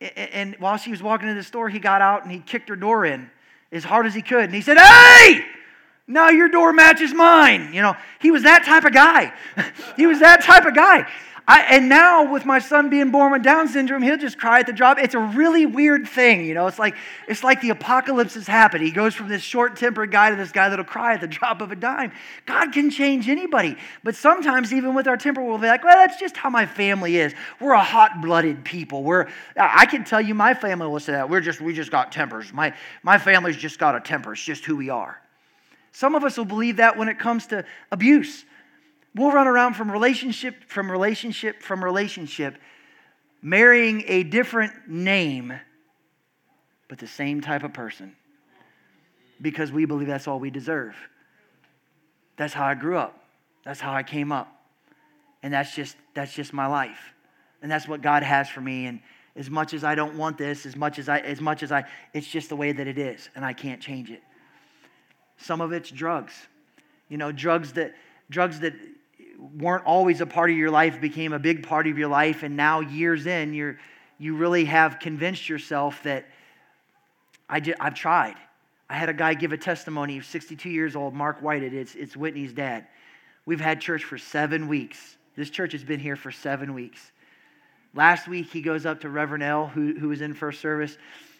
and 0.00 0.56
while 0.58 0.76
she 0.76 0.90
was 0.90 1.02
walking 1.02 1.28
into 1.28 1.40
the 1.40 1.44
store, 1.44 1.68
he 1.68 1.78
got 1.78 2.00
out 2.00 2.22
and 2.22 2.32
he 2.32 2.38
kicked 2.38 2.68
her 2.68 2.76
door 2.76 3.04
in 3.04 3.30
as 3.72 3.84
hard 3.84 4.06
as 4.06 4.14
he 4.14 4.22
could. 4.22 4.44
And 4.44 4.54
he 4.54 4.60
said, 4.60 4.78
Hey! 4.78 5.44
Now 6.06 6.30
your 6.30 6.48
door 6.48 6.72
matches 6.72 7.12
mine. 7.12 7.74
You 7.74 7.82
know, 7.82 7.96
he 8.18 8.30
was 8.30 8.42
that 8.44 8.64
type 8.64 8.84
of 8.84 8.94
guy. 8.94 9.32
he 9.96 10.06
was 10.06 10.20
that 10.20 10.42
type 10.42 10.64
of 10.64 10.74
guy. 10.74 11.06
I, 11.50 11.62
and 11.62 11.88
now 11.88 12.30
with 12.30 12.44
my 12.44 12.58
son 12.58 12.90
being 12.90 13.10
born 13.10 13.32
with 13.32 13.42
Down 13.42 13.68
syndrome, 13.68 14.02
he'll 14.02 14.18
just 14.18 14.36
cry 14.36 14.60
at 14.60 14.66
the 14.66 14.72
drop. 14.74 14.98
It's 14.98 15.14
a 15.14 15.18
really 15.18 15.64
weird 15.64 16.06
thing, 16.06 16.44
you 16.44 16.52
know. 16.52 16.66
It's 16.66 16.78
like 16.78 16.94
it's 17.26 17.42
like 17.42 17.62
the 17.62 17.70
apocalypse 17.70 18.34
has 18.34 18.46
happened. 18.46 18.84
He 18.84 18.90
goes 18.90 19.14
from 19.14 19.28
this 19.28 19.40
short-tempered 19.40 20.10
guy 20.10 20.28
to 20.28 20.36
this 20.36 20.52
guy 20.52 20.68
that'll 20.68 20.84
cry 20.84 21.14
at 21.14 21.22
the 21.22 21.26
drop 21.26 21.62
of 21.62 21.72
a 21.72 21.76
dime. 21.76 22.12
God 22.44 22.72
can 22.72 22.90
change 22.90 23.30
anybody, 23.30 23.76
but 24.04 24.14
sometimes 24.14 24.74
even 24.74 24.94
with 24.94 25.08
our 25.08 25.16
temper, 25.16 25.42
we'll 25.42 25.56
be 25.56 25.68
like, 25.68 25.82
"Well, 25.82 25.94
that's 25.96 26.20
just 26.20 26.36
how 26.36 26.50
my 26.50 26.66
family 26.66 27.16
is. 27.16 27.32
We're 27.60 27.72
a 27.72 27.82
hot-blooded 27.82 28.62
people. 28.62 29.02
We're 29.02 29.28
I 29.56 29.86
can 29.86 30.04
tell 30.04 30.20
you, 30.20 30.34
my 30.34 30.52
family 30.52 30.86
will 30.86 31.00
say 31.00 31.12
that. 31.12 31.30
We're 31.30 31.40
just 31.40 31.62
we 31.62 31.72
just 31.72 31.90
got 31.90 32.12
tempers. 32.12 32.52
My 32.52 32.74
my 33.02 33.16
family's 33.16 33.56
just 33.56 33.78
got 33.78 33.96
a 33.96 34.00
temper. 34.00 34.34
It's 34.34 34.44
just 34.44 34.66
who 34.66 34.76
we 34.76 34.90
are." 34.90 35.18
Some 35.92 36.14
of 36.14 36.24
us 36.24 36.36
will 36.36 36.44
believe 36.44 36.76
that 36.76 36.98
when 36.98 37.08
it 37.08 37.18
comes 37.18 37.46
to 37.46 37.64
abuse. 37.90 38.44
We'll 39.14 39.32
run 39.32 39.46
around 39.46 39.74
from 39.74 39.90
relationship, 39.90 40.64
from 40.68 40.90
relationship, 40.90 41.62
from 41.62 41.82
relationship, 41.82 42.56
marrying 43.42 44.04
a 44.06 44.22
different 44.22 44.72
name, 44.88 45.52
but 46.88 46.98
the 46.98 47.06
same 47.06 47.40
type 47.40 47.62
of 47.62 47.72
person 47.72 48.14
because 49.40 49.72
we 49.72 49.84
believe 49.84 50.08
that's 50.08 50.28
all 50.28 50.38
we 50.38 50.50
deserve. 50.50 50.96
That's 52.36 52.52
how 52.52 52.64
I 52.66 52.74
grew 52.74 52.96
up. 52.96 53.18
That's 53.64 53.80
how 53.80 53.92
I 53.92 54.02
came 54.02 54.32
up. 54.32 54.48
And 55.42 55.52
that's 55.52 55.74
just 55.74 55.96
that's 56.14 56.32
just 56.32 56.52
my 56.52 56.66
life. 56.66 57.14
And 57.62 57.70
that's 57.70 57.86
what 57.86 58.02
God 58.02 58.22
has 58.22 58.48
for 58.48 58.60
me 58.60 58.86
and 58.86 59.00
as 59.36 59.48
much 59.48 59.72
as 59.72 59.84
I 59.84 59.94
don't 59.94 60.16
want 60.16 60.36
this, 60.36 60.66
as 60.66 60.74
much 60.74 60.98
as 60.98 61.08
I 61.08 61.20
as 61.20 61.40
much 61.40 61.62
as 61.62 61.70
I 61.70 61.84
it's 62.12 62.26
just 62.26 62.48
the 62.48 62.56
way 62.56 62.72
that 62.72 62.86
it 62.86 62.98
is 62.98 63.28
and 63.36 63.44
I 63.44 63.52
can't 63.52 63.80
change 63.80 64.10
it. 64.10 64.22
Some 65.36 65.60
of 65.60 65.72
it's 65.72 65.90
drugs. 65.90 66.34
You 67.08 67.18
know, 67.18 67.30
drugs 67.30 67.72
that 67.74 67.94
drugs 68.30 68.60
that 68.60 68.74
weren't 69.38 69.84
always 69.84 70.20
a 70.20 70.26
part 70.26 70.50
of 70.50 70.56
your 70.56 70.70
life 70.70 71.00
became 71.00 71.32
a 71.32 71.38
big 71.38 71.62
part 71.62 71.86
of 71.86 71.96
your 71.96 72.08
life, 72.08 72.42
and 72.42 72.56
now 72.56 72.80
years 72.80 73.26
in, 73.26 73.54
you're, 73.54 73.78
you 74.18 74.36
really 74.36 74.64
have 74.64 74.98
convinced 74.98 75.48
yourself 75.48 76.02
that 76.02 76.26
I 77.48 77.60
did, 77.60 77.76
I've 77.80 77.94
tried. 77.94 78.34
I 78.90 78.94
had 78.94 79.08
a 79.08 79.14
guy 79.14 79.34
give 79.34 79.52
a 79.52 79.56
testimony, 79.56 80.20
62 80.20 80.68
years 80.68 80.96
old, 80.96 81.14
Mark 81.14 81.40
Whited. 81.40 81.72
It's, 81.72 81.94
it's 81.94 82.16
Whitney's 82.16 82.52
dad. 82.52 82.86
We've 83.46 83.60
had 83.60 83.80
church 83.80 84.04
for 84.04 84.18
seven 84.18 84.66
weeks. 84.66 85.16
This 85.36 85.50
church 85.50 85.72
has 85.72 85.84
been 85.84 86.00
here 86.00 86.16
for 86.16 86.32
seven 86.32 86.74
weeks. 86.74 87.12
Last 87.94 88.28
week, 88.28 88.50
he 88.50 88.60
goes 88.60 88.86
up 88.86 89.00
to 89.02 89.08
Reverend 89.08 89.44
L, 89.44 89.66
who, 89.66 89.94
who 89.94 90.08
was 90.08 90.20
in 90.20 90.34
first 90.34 90.60
service, 90.60 90.98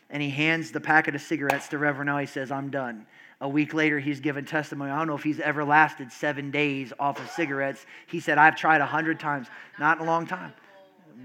and 0.09 0.23
he 0.23 0.31
hands 0.31 0.71
the 0.71 0.81
packet 0.81 1.15
of 1.15 1.21
cigarettes 1.21 1.69
to 1.69 1.79
Reverend 1.79 2.11
L. 2.11 2.19
He 2.19 2.27
says, 2.27 2.51
I'm 2.51 2.71
done. 2.71 3.07
A 3.41 3.49
week 3.49 3.73
later, 3.73 4.01
he's 4.01 4.19
given 4.19 4.45
testimony. 4.45 4.91
I 4.91 4.99
don't 4.99 5.07
know 5.07 5.15
if 5.15 5.23
he's 5.23 5.39
ever 5.39 5.65
lasted 5.65 6.11
seven 6.11 6.51
days 6.51 6.93
off 6.99 7.21
of 7.21 7.31
cigarettes. 7.31 7.87
He 8.09 8.19
said, 8.19 8.37
I've 8.37 8.57
tried 8.57 8.81
a 8.81 8.87
hundred 8.87 9.21
times. 9.21 9.47
Not 9.79 9.99
in 9.99 10.05
a 10.05 10.07
long 10.07 10.27
time. 10.27 10.53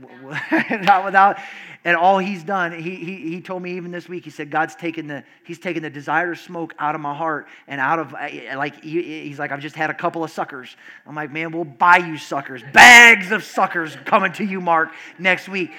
not 0.82 1.06
without 1.06 1.38
and 1.86 1.96
all 1.96 2.18
he's 2.18 2.44
done 2.44 2.72
he, 2.72 2.96
he, 2.96 3.30
he 3.30 3.42
told 3.42 3.62
me 3.62 3.74
even 3.74 3.92
this 3.92 4.10
week 4.10 4.24
he 4.24 4.32
said 4.32 4.50
god's 4.50 4.76
taken 4.76 5.06
the 5.06 5.24
he's 5.44 5.60
taken 5.60 5.84
the 5.84 5.90
desire 5.90 6.34
to 6.34 6.42
smoke 6.42 6.74
out 6.80 6.96
of 6.96 7.02
my 7.02 7.14
heart 7.14 7.48
and 7.68 7.80
out 7.80 8.00
of 8.00 8.12
like 8.12 8.84
he, 8.84 9.22
he's 9.22 9.38
like 9.38 9.52
i've 9.52 9.60
just 9.60 9.76
had 9.76 9.92
a 9.92 9.94
couple 9.94 10.24
of 10.24 10.32
suckers 10.32 10.76
i'm 11.06 11.14
like 11.14 11.32
man 11.32 11.52
we'll 11.52 11.64
buy 11.64 11.98
you 11.98 12.18
suckers 12.18 12.64
bags 12.74 13.32
of 13.32 13.44
suckers 13.44 13.96
coming 14.04 14.32
to 14.34 14.44
you 14.44 14.60
mark 14.60 14.90
next 15.20 15.48
week 15.48 15.70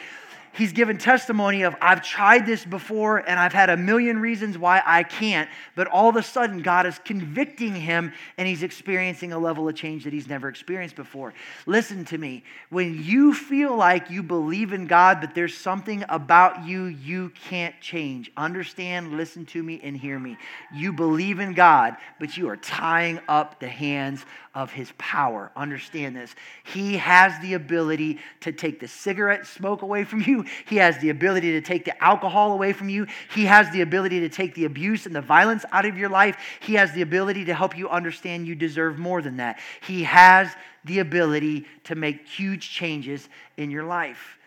he's 0.54 0.72
given 0.72 0.98
testimony 0.98 1.62
of 1.62 1.74
I've 1.80 2.02
tried 2.02 2.46
this 2.46 2.64
before 2.64 3.18
and 3.18 3.38
I've 3.38 3.52
had 3.52 3.70
a 3.70 3.76
million 3.76 4.18
reasons 4.18 4.56
why 4.56 4.82
I 4.84 5.02
can't, 5.02 5.48
but 5.74 5.86
all 5.88 6.08
of 6.08 6.16
a 6.16 6.22
sudden 6.22 6.62
God 6.62 6.86
is 6.86 6.98
convicting 7.04 7.74
him 7.74 8.12
and 8.38 8.48
he's 8.48 8.62
experiencing 8.62 9.32
a 9.32 9.38
level 9.38 9.68
of 9.68 9.74
change 9.74 10.04
that 10.04 10.12
he's 10.12 10.28
never 10.28 10.48
experienced 10.48 10.96
before. 10.96 11.34
Listen 11.66 12.04
to 12.06 12.18
me. 12.18 12.44
When 12.70 13.02
you 13.02 13.34
feel 13.34 13.76
like 13.76 14.10
you 14.10 14.22
believe 14.22 14.72
in 14.72 14.86
God, 14.86 15.20
but 15.20 15.34
there's 15.34 15.56
something 15.56 16.04
about 16.08 16.66
you 16.66 16.84
you 16.84 17.30
can't 17.48 17.78
change, 17.80 18.30
understand, 18.36 19.16
listen 19.16 19.44
to 19.46 19.62
me, 19.62 19.80
and 19.82 19.96
hear 19.96 20.18
me. 20.18 20.36
You 20.72 20.92
believe 20.92 21.40
in 21.40 21.54
God, 21.54 21.96
but 22.18 22.36
you 22.36 22.48
are 22.48 22.56
tying 22.56 23.20
up 23.28 23.60
the 23.60 23.68
hands 23.68 24.24
of 24.54 24.70
his 24.70 24.92
power. 24.98 25.50
Understand 25.56 26.14
this. 26.14 26.34
He 26.62 26.96
has 26.96 27.40
the 27.42 27.54
ability 27.54 28.20
to 28.40 28.52
take 28.52 28.78
the 28.78 28.86
cigarette 28.86 29.46
smoke 29.46 29.82
away 29.82 30.04
from 30.04 30.20
you, 30.20 30.43
he 30.66 30.76
has 30.76 30.98
the 30.98 31.10
ability 31.10 31.52
to 31.52 31.60
take 31.60 31.84
the 31.84 32.02
alcohol 32.02 32.52
away 32.52 32.72
from 32.72 32.88
you, 32.88 33.06
he 33.34 33.44
has 33.44 33.70
the 33.70 33.80
ability 33.80 34.20
to 34.20 34.28
take 34.28 34.54
the 34.54 34.64
abuse 34.64 35.06
and 35.06 35.14
the 35.14 35.20
violence 35.20 35.64
out 35.72 35.84
of 35.84 35.96
your 35.96 36.08
life, 36.08 36.36
he 36.60 36.74
has 36.74 36.92
the 36.92 37.02
ability 37.02 37.44
to 37.46 37.54
help 37.54 37.76
you 37.76 37.88
understand 37.88 38.46
you 38.46 38.54
deserve 38.54 38.98
more 38.98 39.22
than 39.22 39.36
that. 39.38 39.58
He 39.86 40.04
has 40.04 40.48
the 40.84 40.98
ability 40.98 41.66
to 41.84 41.94
make 41.94 42.26
huge 42.26 42.70
changes 42.70 43.28
in 43.56 43.70
your 43.70 43.84
life. 43.84 44.38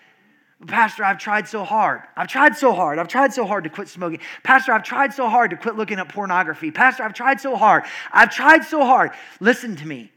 Pastor, 0.66 1.04
I've 1.04 1.20
tried 1.20 1.48
so 1.48 1.64
hard. 1.64 2.02
I've 2.16 2.28
tried 2.28 2.58
so 2.58 2.74
hard. 2.74 2.98
I've 2.98 3.08
tried 3.08 3.32
so 3.32 3.46
hard 3.46 3.64
to 3.66 3.70
quit 3.70 3.90
smoking. 3.90 4.20
Pastor, 4.42 4.74
I've 4.74 4.84
tried 4.84 5.14
so 5.14 5.30
hard 5.30 5.52
to 5.52 5.58
quit 5.58 5.76
looking 5.76 6.00
at 6.00 6.10
pornography. 6.10 6.72
Pastor, 6.72 7.04
I've 7.04 7.14
tried 7.14 7.40
so 7.40 7.56
hard. 7.56 7.84
I've 8.12 8.32
tried 8.32 8.64
so 8.64 8.84
hard. 8.84 9.12
Listen 9.40 9.76
to 9.76 9.88
me. 9.88 10.12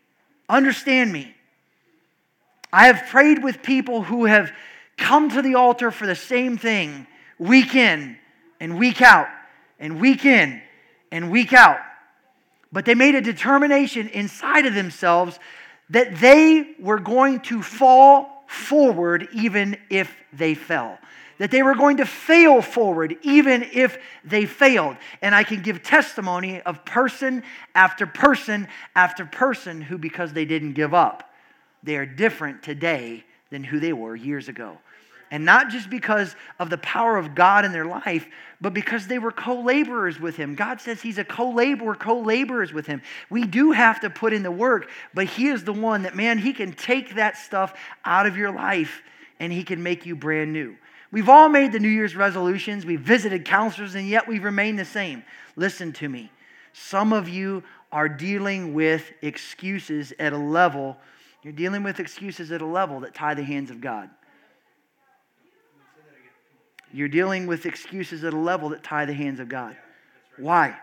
Understand 0.49 1.13
me. 1.13 1.35
I 2.73 2.87
have 2.87 3.09
prayed 3.09 3.43
with 3.43 3.63
people 3.63 4.03
who 4.03 4.25
have 4.25 4.51
come 5.01 5.31
to 5.31 5.43
the 5.43 5.57
altar 5.57 5.91
for 5.91 6.07
the 6.07 6.15
same 6.15 6.57
thing 6.57 7.07
week 7.39 7.75
in 7.75 8.17
and 8.61 8.79
week 8.79 9.03
out 9.03 9.27
and 9.81 10.01
week 10.01 10.25
in 10.25 10.61
and 11.11 11.31
week 11.31 11.53
out. 11.53 11.81
But 12.71 12.85
they 12.85 12.95
made 12.95 13.17
a 13.17 13.21
determination 13.21 14.09
inside 14.09 14.67
of 14.67 14.75
themselves 14.75 15.41
that 15.89 16.17
they 16.19 16.75
were 16.79 17.01
going 17.01 17.41
to 17.41 17.63
fall 17.63 18.45
forward 18.47 19.29
even 19.33 19.77
if 19.89 20.15
they 20.33 20.55
fell. 20.55 20.99
That 21.39 21.51
they 21.51 21.63
were 21.63 21.75
going 21.75 21.97
to 21.97 22.07
fail 22.07 22.61
forward 22.61 23.17
even 23.23 23.63
if 23.73 23.99
they 24.25 24.45
failed. 24.45 24.97
And 25.23 25.35
I 25.35 25.43
can 25.43 25.63
give 25.63 25.83
testimony 25.83 26.61
of 26.61 26.85
person 26.85 27.43
after 27.75 28.07
person 28.07 28.69
after 28.95 29.25
person 29.25 29.81
who, 29.81 29.97
because 29.97 30.33
they 30.35 30.45
didn't 30.45 30.75
give 30.75 30.93
up, 30.93 31.33
they 31.83 31.97
are 31.97 32.07
different 32.07 32.63
today 32.63 33.25
than 33.51 33.65
who 33.65 33.81
they 33.81 33.95
were 33.95 34.15
years 34.15 34.49
ago. 34.49 34.79
And 35.31 35.45
not 35.45 35.71
just 35.71 35.89
because 35.89 36.35
of 36.59 36.71
the 36.71 36.79
power 36.79 37.17
of 37.17 37.37
God 37.37 37.65
in 37.65 37.71
their 37.71 37.85
life, 37.85 38.27
but 38.61 38.75
because 38.75 39.07
they 39.07 39.19
were 39.19 39.31
co 39.31 39.61
laborers 39.61 40.19
with 40.19 40.37
Him. 40.37 40.57
God 40.57 40.81
says 40.81 41.01
He's 41.01 41.19
a 41.19 41.25
co 41.25 41.51
laborer, 41.51 41.95
co 41.95 42.21
laborers 42.21 42.73
with 42.73 42.87
Him. 42.87 43.01
We 43.31 43.45
do 43.45 43.71
have 43.71 44.01
to 44.01 44.11
put 44.11 44.33
in 44.33 44.43
the 44.43 44.51
work, 44.51 44.91
but 45.15 45.27
He 45.27 45.49
is 45.49 45.63
the 45.65 45.73
one 45.73 46.03
that, 46.03 46.17
man, 46.17 46.39
He 46.39 46.53
can 46.53 46.73
take 46.73 47.15
that 47.15 47.37
stuff 47.37 47.75
out 48.05 48.27
of 48.27 48.37
your 48.37 48.51
life 48.51 49.03
and 49.39 49.53
He 49.53 49.63
can 49.63 49.83
make 49.83 50.05
you 50.05 50.17
brand 50.17 50.53
new. 50.53 50.77
We've 51.13 51.29
all 51.29 51.49
made 51.49 51.73
the 51.73 51.81
New 51.81 51.89
Year's 51.89 52.15
resolutions, 52.15 52.85
we've 52.85 53.01
visited 53.01 53.45
counselors, 53.45 53.95
and 53.95 54.09
yet 54.09 54.29
we've 54.29 54.45
remained 54.45 54.79
the 54.79 54.85
same. 54.85 55.25
Listen 55.57 55.93
to 55.95 56.09
me. 56.09 56.31
Some 56.73 57.13
of 57.13 57.29
you 57.29 57.65
are 57.91 58.09
dealing 58.09 58.75
with 58.75 59.13
excuses 59.23 60.13
at 60.19 60.33
a 60.33 60.39
level, 60.39 60.97
you're 61.43 61.53
dealing 61.53 61.83
with 61.83 61.99
excuses 61.99 62.53
at 62.53 62.61
a 62.61 62.67
level 62.67 63.01
that 63.01 63.15
tie 63.15 63.35
the 63.35 63.43
hands 63.43 63.71
of 63.71 63.81
God. 63.81 64.11
You're 66.93 67.09
dealing 67.09 67.47
with 67.47 67.67
excuses 67.67 68.25
at 68.25 68.35
a 68.35 68.39
level 68.39 68.71
that 68.71 68.83
tie 68.83 69.05
the 69.05 69.15
hands 69.15 69.41
of 69.41 69.49
God. 69.49 69.77
Why? 70.37 70.77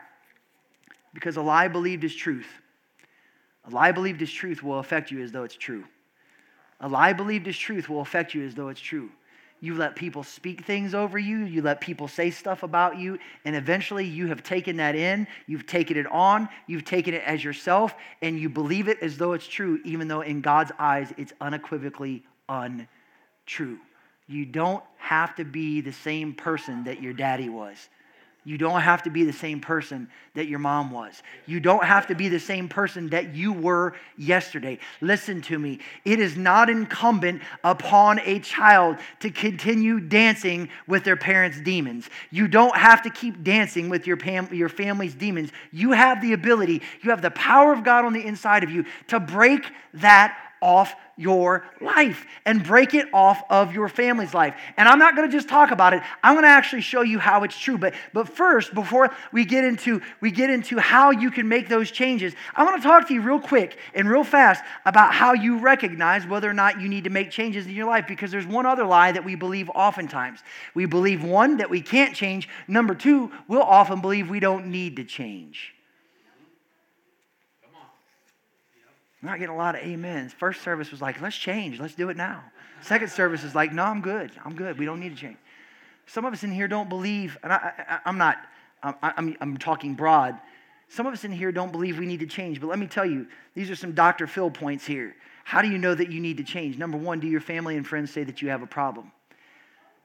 Because 1.14 1.38
a 1.38 1.42
lie 1.42 1.68
believed 1.68 2.04
is 2.04 2.16
truth. 2.16 2.48
A 3.66 3.70
lie 3.70 3.92
believed 3.92 4.22
is 4.22 4.32
truth 4.32 4.64
will 4.64 4.80
affect 4.80 5.12
you 5.12 5.22
as 5.22 5.32
though 5.32 5.44
it's 5.44 5.56
true. 5.56 5.84
A 6.80 6.88
lie 6.88 7.14
believed 7.14 7.48
is 7.48 7.58
truth 7.58 7.90
will 7.90 8.02
affect 8.02 8.34
you 8.34 8.46
as 8.46 8.56
though 8.56 8.70
it's 8.70 8.80
true. 8.80 9.10
You 9.60 9.74
let 9.74 9.96
people 9.96 10.24
speak 10.24 10.66
things 10.66 10.94
over 10.94 11.18
you, 11.18 11.40
you 11.40 11.64
let 11.64 11.82
people 11.82 12.08
say 12.08 12.30
stuff 12.30 12.62
about 12.62 13.00
you, 13.00 13.18
and 13.44 13.56
eventually 13.56 14.06
you 14.06 14.28
have 14.28 14.44
taken 14.44 14.78
that 14.78 14.96
in, 14.96 15.26
you've 15.48 15.66
taken 15.66 15.98
it 15.98 16.06
on, 16.12 16.48
you've 16.68 16.86
taken 16.86 17.16
it 17.16 17.24
as 17.26 17.44
yourself, 17.44 17.96
and 18.22 18.40
you 18.40 18.50
believe 18.50 18.88
it 18.88 19.00
as 19.02 19.18
though 19.18 19.34
it's 19.34 19.48
true, 19.48 19.80
even 19.84 20.08
though 20.08 20.22
in 20.22 20.42
God's 20.42 20.72
eyes 20.78 21.12
it's 21.18 21.34
unequivocally 21.42 22.24
untrue. 22.48 23.80
You 24.28 24.46
don't 24.46 24.84
have 24.98 25.36
to 25.36 25.46
be 25.46 25.82
the 25.82 25.94
same 25.94 26.34
person 26.34 26.84
that 26.84 27.02
your 27.02 27.14
daddy 27.14 27.50
was. 27.50 27.90
You 28.48 28.58
don't 28.58 28.80
have 28.80 29.04
to 29.04 29.10
be 29.10 29.26
the 29.26 29.34
same 29.34 29.60
person 29.60 30.08
that 30.34 30.48
your 30.48 30.60
mom 30.60 30.90
was. 30.90 31.22
You 31.48 31.60
don't 31.60 31.84
have 31.84 32.08
to 32.08 32.16
be 32.16 32.30
the 32.30 32.40
same 32.40 32.70
person 32.70 33.10
that 33.10 33.36
you 33.36 33.52
were 33.52 33.94
yesterday. 34.18 34.80
Listen 35.02 35.42
to 35.42 35.60
me. 35.60 35.80
It 36.06 36.22
is 36.22 36.38
not 36.38 36.70
incumbent 36.70 37.42
upon 37.66 38.22
a 38.22 38.40
child 38.40 39.00
to 39.20 39.32
continue 39.32 40.00
dancing 40.00 40.70
with 40.88 41.04
their 41.04 41.18
parents' 41.18 41.60
demons. 41.60 42.10
You 42.32 42.48
don't 42.48 42.78
have 42.78 43.02
to 43.02 43.10
keep 43.10 43.44
dancing 43.44 43.90
with 43.90 44.08
your, 44.08 44.18
your 44.54 44.70
family's 44.70 45.14
demons. 45.14 45.52
You 45.74 45.92
have 45.92 46.22
the 46.22 46.32
ability, 46.32 46.84
you 47.02 47.10
have 47.10 47.22
the 47.22 47.32
power 47.32 47.74
of 47.74 47.84
God 47.84 48.06
on 48.06 48.14
the 48.14 48.26
inside 48.26 48.64
of 48.64 48.72
you 48.72 48.86
to 49.08 49.20
break 49.20 49.66
that 49.96 50.47
off 50.62 50.96
your 51.18 51.66
life 51.82 52.26
and 52.46 52.64
break 52.64 52.94
it 52.94 53.08
off 53.12 53.44
of 53.50 53.74
your 53.74 53.90
family's 53.90 54.34
life. 54.34 54.56
And 54.78 54.88
I'm 54.88 55.00
not 55.00 55.16
going 55.16 55.30
to 55.30 55.36
just 55.36 55.50
talk 55.50 55.72
about 55.72 55.94
it. 55.94 56.04
I'm 56.24 56.36
going 56.36 56.44
to 56.44 56.50
actually 56.50 56.82
show 56.82 57.02
you 57.02 57.18
how 57.20 57.44
it's 57.44 57.58
true. 57.58 57.78
But 57.78 57.96
but 58.14 58.30
first, 58.30 58.74
before 58.74 59.14
we 59.32 59.46
get 59.46 59.64
into 59.64 60.02
we 60.22 60.32
get 60.32 60.50
into 60.50 60.80
how 60.80 61.12
you 61.12 61.32
can 61.32 61.48
make 61.48 61.68
those 61.70 61.90
changes, 61.90 62.34
I 62.56 62.64
want 62.64 62.82
to 62.82 62.88
talk 62.88 63.08
to 63.08 63.14
you 63.14 63.22
real 63.22 63.40
quick 63.40 63.78
and 63.94 64.10
real 64.10 64.24
fast 64.24 64.64
about 64.86 65.14
how 65.14 65.34
you 65.34 65.60
recognize 65.60 66.26
whether 66.28 66.50
or 66.50 66.54
not 66.54 66.80
you 66.80 66.88
need 66.88 67.06
to 67.06 67.10
make 67.10 67.32
changes 67.32 67.66
in 67.66 67.74
your 67.74 67.88
life 67.88 68.06
because 68.08 68.32
there's 68.32 68.48
one 68.48 68.66
other 68.66 68.86
lie 68.86 69.12
that 69.12 69.26
we 69.26 69.36
believe 69.36 69.70
oftentimes. 69.74 70.40
We 70.74 70.86
believe 70.86 71.24
one 71.24 71.58
that 71.58 71.70
we 71.70 71.82
can't 71.82 72.16
change. 72.16 72.48
Number 72.68 72.94
2, 72.94 73.32
we'll 73.48 73.62
often 73.62 74.02
believe 74.02 74.30
we 74.30 74.40
don't 74.40 74.68
need 74.68 74.98
to 74.98 75.04
change. 75.04 75.74
Not 79.22 79.40
getting 79.40 79.54
a 79.54 79.58
lot 79.58 79.76
of 79.76 79.82
amens. 79.82 80.34
First 80.34 80.62
service 80.62 80.92
was 80.92 81.02
like, 81.02 81.22
let's 81.22 81.36
change, 81.36 81.80
let's 81.80 81.96
do 81.96 82.10
it 82.10 82.18
now. 82.18 82.44
Second 82.82 83.10
service 83.10 83.44
is 83.44 83.56
like, 83.56 83.74
no, 83.74 83.84
I'm 83.84 84.02
good, 84.02 84.32
I'm 84.46 84.56
good, 84.56 84.78
we 84.78 84.86
don't 84.86 85.00
need 85.00 85.16
to 85.16 85.22
change. 85.22 85.38
Some 86.06 86.24
of 86.26 86.34
us 86.34 86.44
in 86.44 86.52
here 86.52 86.68
don't 86.68 86.88
believe, 86.88 87.38
and 87.44 87.52
I, 87.52 88.00
am 88.06 88.18
not, 88.18 88.38
I'm, 88.84 88.96
I'm, 89.02 89.38
I'm 89.42 89.58
talking 89.58 89.96
broad. 89.96 90.40
Some 90.88 91.06
of 91.06 91.14
us 91.14 91.24
in 91.24 91.32
here 91.32 91.52
don't 91.52 91.72
believe 91.72 91.98
we 91.98 92.06
need 92.06 92.20
to 92.20 92.28
change, 92.28 92.62
but 92.62 92.68
let 92.68 92.80
me 92.80 92.88
tell 92.88 93.06
you, 93.06 93.28
these 93.56 93.70
are 93.70 93.76
some 93.76 93.92
Dr. 93.94 94.28
Phil 94.28 94.52
points 94.52 94.86
here. 94.86 95.16
How 95.44 95.62
do 95.62 95.70
you 95.70 95.78
know 95.78 95.96
that 95.96 96.12
you 96.12 96.22
need 96.22 96.38
to 96.38 96.44
change? 96.44 96.78
Number 96.78 96.98
one, 96.98 97.20
do 97.20 97.28
your 97.28 97.42
family 97.42 97.76
and 97.76 97.86
friends 97.86 98.12
say 98.12 98.24
that 98.24 98.42
you 98.42 98.50
have 98.50 98.62
a 98.62 98.68
problem? 98.68 99.12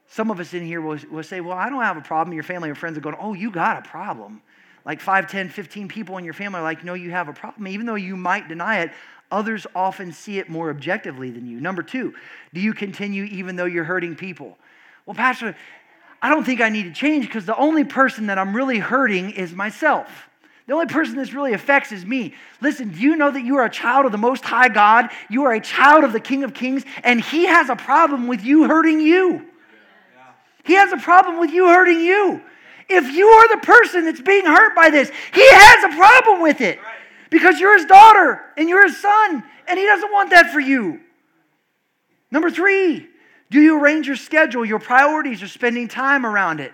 Some 0.09 0.31
of 0.31 0.41
us 0.41 0.55
in 0.55 0.65
here 0.65 0.81
will, 0.81 0.99
will 1.11 1.23
say, 1.23 1.41
Well, 1.41 1.57
I 1.57 1.71
don't 1.71 1.83
have 1.83 1.97
a 1.97 2.03
problem. 2.03 2.35
Your 2.35 2.43
family 2.43 2.69
and 2.69 2.77
friends 2.77 2.99
are 2.99 3.01
going, 3.01 3.17
Oh, 3.19 3.33
you 3.35 3.51
got 3.51 3.79
a 3.79 3.89
problem 3.89 4.43
like 4.85 5.01
5, 5.01 5.31
10, 5.31 5.49
15 5.49 5.89
people 5.89 6.19
in 6.19 6.25
your 6.25 6.35
family 6.35 6.61
are 6.61 6.63
like, 6.63 6.85
no, 6.85 6.95
you 6.95 7.11
have 7.11 7.29
a 7.29 7.33
problem. 7.33 7.69
Even 7.69 7.87
though 7.87 7.95
you 7.95 8.17
might 8.17 8.49
deny 8.49 8.81
it, 8.81 8.91
others 9.31 9.67
often 9.75 10.13
see 10.13 10.39
it 10.39 10.49
more 10.49 10.71
objectively 10.71 11.31
than 11.31 11.47
you. 11.47 11.61
Number 11.61 11.83
two, 11.83 12.15
do 12.53 12.61
you 12.61 12.75
continue 12.75 13.25
even 13.25 13.57
though 13.57 13.65
you're 13.65 13.85
hurting 13.85 14.17
people? 14.17 14.59
Well, 15.07 15.15
Pastor, 15.15 15.57
I 16.21 16.29
don't 16.31 16.45
think 16.45 16.61
I 16.61 16.69
need 16.69 16.85
to 16.85 16.93
change 16.93 17.27
because 17.27 17.47
the 17.47 17.57
only 17.57 17.85
person 17.85 18.27
that 18.27 18.39
I'm 18.39 18.55
really 18.55 18.79
hurting 18.79 19.31
is 19.31 19.53
myself. 19.53 20.29
The 20.67 20.75
only 20.75 20.87
person 20.87 21.17
this 21.17 21.33
really 21.33 21.55
affects 21.55 21.91
is 21.91 22.07
me. 22.07 22.35
Listen, 22.61 22.91
do 22.91 23.01
you 23.01 23.17
know 23.17 23.31
that 23.31 23.45
you 23.45 23.57
are 23.57 23.65
a 23.65 23.71
child 23.71 24.07
of 24.07 24.13
the 24.13 24.19
Most 24.19 24.45
High 24.45 24.69
God? 24.69 25.11
You 25.29 25.45
are 25.45 25.53
a 25.53 25.61
child 25.61 26.05
of 26.05 26.13
the 26.13 26.21
King 26.21 26.45
of 26.45 26.55
Kings, 26.55 26.85
and 27.03 27.21
He 27.21 27.47
has 27.47 27.69
a 27.69 27.75
problem 27.75 28.29
with 28.29 28.45
you 28.45 28.69
hurting 28.69 29.01
you. 29.01 29.45
He 30.65 30.75
has 30.75 30.93
a 30.93 30.97
problem 30.97 31.41
with 31.41 31.51
you 31.51 31.67
hurting 31.67 32.01
you. 32.01 32.41
If 32.89 33.15
you 33.15 33.27
are 33.29 33.49
the 33.49 33.65
person 33.65 34.05
that's 34.05 34.21
being 34.21 34.45
hurt 34.45 34.75
by 34.75 34.91
this, 34.91 35.11
he 35.33 35.49
has 35.51 35.93
a 35.93 35.97
problem 35.97 36.43
with 36.43 36.61
it 36.61 36.79
because 37.31 37.59
you're 37.59 37.77
his 37.77 37.87
daughter 37.87 38.41
and 38.57 38.69
you're 38.69 38.87
his 38.87 39.01
son, 39.01 39.43
and 39.67 39.79
he 39.79 39.87
doesn't 39.87 40.13
want 40.13 40.31
that 40.31 40.51
for 40.53 40.61
you. 40.61 41.01
Number 42.31 42.51
three, 42.51 43.09
do 43.51 43.61
you 43.61 43.81
arrange 43.81 44.07
your 44.07 44.17
schedule, 44.17 44.65
your 44.65 44.79
priorities, 44.79 45.43
or 45.43 45.49
spending 45.49 45.89
time 45.89 46.25
around 46.25 46.61
it? 46.61 46.73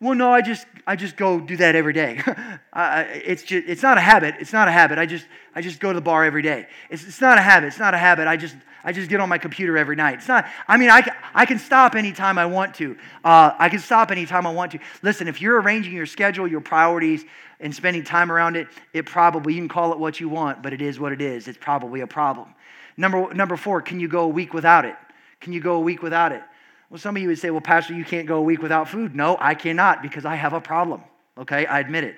Well, 0.00 0.14
no, 0.14 0.32
I 0.32 0.40
just 0.40 0.66
I 0.86 0.96
just 0.96 1.16
go 1.16 1.38
do 1.38 1.58
that 1.58 1.76
every 1.76 1.92
day. 1.92 2.22
it's 2.74 3.42
just 3.42 3.68
it's 3.68 3.82
not 3.82 3.98
a 3.98 4.00
habit. 4.00 4.36
It's 4.40 4.52
not 4.52 4.66
a 4.66 4.70
habit. 4.70 4.98
I 4.98 5.04
just 5.04 5.26
I 5.54 5.60
just 5.60 5.78
go 5.78 5.92
to 5.92 5.94
the 5.94 6.00
bar 6.00 6.24
every 6.24 6.40
day. 6.40 6.66
It's, 6.88 7.06
it's 7.06 7.20
not 7.20 7.36
a 7.36 7.42
habit. 7.42 7.66
It's 7.66 7.78
not 7.78 7.92
a 7.92 7.98
habit. 7.98 8.26
I 8.26 8.38
just 8.38 8.56
I 8.82 8.92
just 8.92 9.10
get 9.10 9.20
on 9.20 9.28
my 9.28 9.36
computer 9.36 9.76
every 9.76 9.96
night. 9.96 10.14
It's 10.14 10.28
not. 10.28 10.46
I 10.66 10.78
mean, 10.78 10.88
I 10.88 11.02
I 11.34 11.44
can 11.44 11.58
stop 11.58 11.94
anytime 11.94 12.38
I 12.38 12.46
want 12.46 12.74
to. 12.76 12.96
Uh, 13.22 13.52
I 13.58 13.68
can 13.68 13.78
stop 13.78 14.10
anytime 14.10 14.46
I 14.46 14.52
want 14.52 14.72
to. 14.72 14.78
Listen, 15.02 15.28
if 15.28 15.42
you're 15.42 15.60
arranging 15.60 15.92
your 15.92 16.06
schedule, 16.06 16.48
your 16.48 16.62
priorities, 16.62 17.26
and 17.60 17.74
spending 17.74 18.02
time 18.02 18.32
around 18.32 18.56
it, 18.56 18.68
it 18.94 19.04
probably 19.04 19.52
you 19.52 19.60
can 19.60 19.68
call 19.68 19.92
it 19.92 19.98
what 19.98 20.18
you 20.18 20.30
want, 20.30 20.62
but 20.62 20.72
it 20.72 20.80
is 20.80 20.98
what 20.98 21.12
it 21.12 21.20
is. 21.20 21.46
It's 21.46 21.58
probably 21.60 22.00
a 22.00 22.06
problem. 22.06 22.54
Number 22.96 23.34
number 23.34 23.58
four, 23.58 23.82
can 23.82 24.00
you 24.00 24.08
go 24.08 24.22
a 24.22 24.28
week 24.28 24.54
without 24.54 24.86
it? 24.86 24.96
Can 25.40 25.52
you 25.52 25.60
go 25.60 25.74
a 25.74 25.80
week 25.80 26.02
without 26.02 26.32
it? 26.32 26.42
Well, 26.90 26.98
some 26.98 27.16
of 27.16 27.22
you 27.22 27.28
would 27.28 27.38
say, 27.38 27.50
well, 27.50 27.60
Pastor, 27.60 27.94
you 27.94 28.04
can't 28.04 28.26
go 28.26 28.38
a 28.38 28.42
week 28.42 28.60
without 28.60 28.88
food. 28.88 29.14
No, 29.14 29.36
I 29.40 29.54
cannot 29.54 30.02
because 30.02 30.24
I 30.24 30.34
have 30.34 30.52
a 30.52 30.60
problem. 30.60 31.02
Okay, 31.38 31.64
I 31.64 31.78
admit 31.78 32.04
it. 32.04 32.16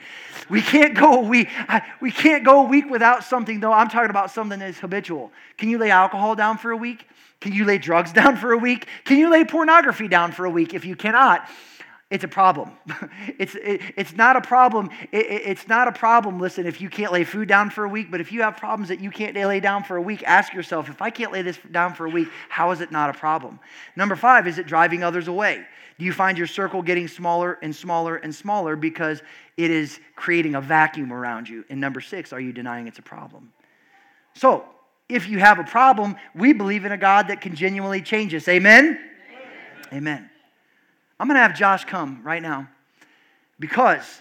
We 0.49 0.63
can't 0.63 0.95
go 0.95 1.21
a 1.21 1.21
week. 1.21 1.49
I, 1.69 1.83
we 2.01 2.11
can't 2.11 2.43
go 2.43 2.65
a 2.65 2.69
week 2.69 2.91
without 2.91 3.23
something, 3.23 3.61
though. 3.61 3.73
I'm 3.73 3.89
talking 3.89 4.11
about 4.11 4.31
something 4.31 4.59
that's 4.59 4.79
habitual. 4.79 5.31
Can 5.59 5.69
you 5.69 5.79
lay 5.79 5.91
alcohol 5.91 6.35
down 6.35 6.57
for 6.57 6.71
a 6.71 6.77
week? 6.77 7.07
Can 7.41 7.53
you 7.53 7.65
lay 7.67 7.77
drugs 7.77 8.13
down 8.15 8.37
for 8.37 8.53
a 8.53 8.59
week? 8.59 8.89
Can 9.05 9.19
you 9.19 9.31
lay 9.31 9.45
pornography 9.45 10.09
down 10.09 10.33
for 10.33 10.47
a 10.47 10.51
week? 10.51 10.73
If 10.73 10.87
you 10.87 10.97
cannot, 10.97 11.47
it's 12.13 12.25
a 12.25 12.29
problem. 12.29 12.73
it's, 13.39 13.55
it, 13.55 13.81
it's 13.97 14.15
not 14.15 14.37
a 14.37 14.43
problem. 14.43 14.91
It, 15.13 15.25
it, 15.25 15.43
it's 15.47 15.67
not 15.67 15.89
a 15.89 15.93
problem, 15.93 16.39
listen, 16.39 16.67
if 16.67 16.79
you 16.79 16.91
can't 16.91 17.11
lay 17.11 17.25
food 17.25 17.49
down 17.49 17.71
for 17.71 17.85
a 17.85 17.89
week, 17.89 18.11
but 18.11 18.21
if 18.21 18.31
you 18.31 18.43
have 18.43 18.59
problems 18.59 18.91
that 18.91 19.01
you 19.01 19.11
can't 19.11 19.35
lay 19.35 19.61
down 19.61 19.83
for 19.83 19.97
a 19.97 20.03
week, 20.03 20.23
ask 20.25 20.53
yourself, 20.53 20.91
if 20.91 21.01
I 21.01 21.09
can't 21.09 21.33
lay 21.33 21.41
this 21.41 21.59
down 21.71 21.95
for 21.95 22.05
a 22.05 22.11
week, 22.11 22.29
how 22.51 22.71
is 22.71 22.83
it 22.83 22.93
not 22.93 23.09
a 23.09 23.15
problem? 23.15 23.59
Number 23.97 24.15
five, 24.15 24.47
is 24.47 24.59
it 24.59 24.67
driving 24.67 25.03
others 25.03 25.27
away? 25.27 25.65
Do 25.99 26.05
you 26.05 26.13
find 26.13 26.37
your 26.37 26.47
circle 26.47 26.83
getting 26.83 27.09
smaller 27.09 27.59
and 27.63 27.75
smaller 27.75 28.17
and 28.17 28.35
smaller 28.35 28.77
because 28.77 29.23
it 29.57 29.71
is 29.71 29.99
creating 30.15 30.55
a 30.55 30.61
vacuum 30.61 31.15
around 31.15 31.49
you? 31.49 31.65
And 31.71 31.81
number 31.81 32.03
six, 32.03 32.31
are 32.35 32.41
you 32.41 32.53
denying 32.53 32.89
it's 32.89 32.99
a 32.99 33.03
problem? 33.03 33.55
So, 34.35 34.67
if 35.09 35.29
you 35.29 35.39
have 35.39 35.59
a 35.59 35.65
problem, 35.65 36.17
we 36.35 36.53
believe 36.53 36.85
in 36.85 36.93
a 36.93 36.99
God 36.99 37.29
that 37.29 37.41
can 37.41 37.55
genuinely 37.55 38.03
change 38.03 38.35
us. 38.35 38.49
Amen? 38.49 38.99
Amen. 39.91 39.95
Amen. 39.95 40.32
I'm 41.23 41.29
going 41.29 41.37
to 41.37 41.43
have 41.43 41.55
Josh 41.55 41.85
come 41.85 42.21
right 42.25 42.43
now 42.43 42.69
because 43.61 44.21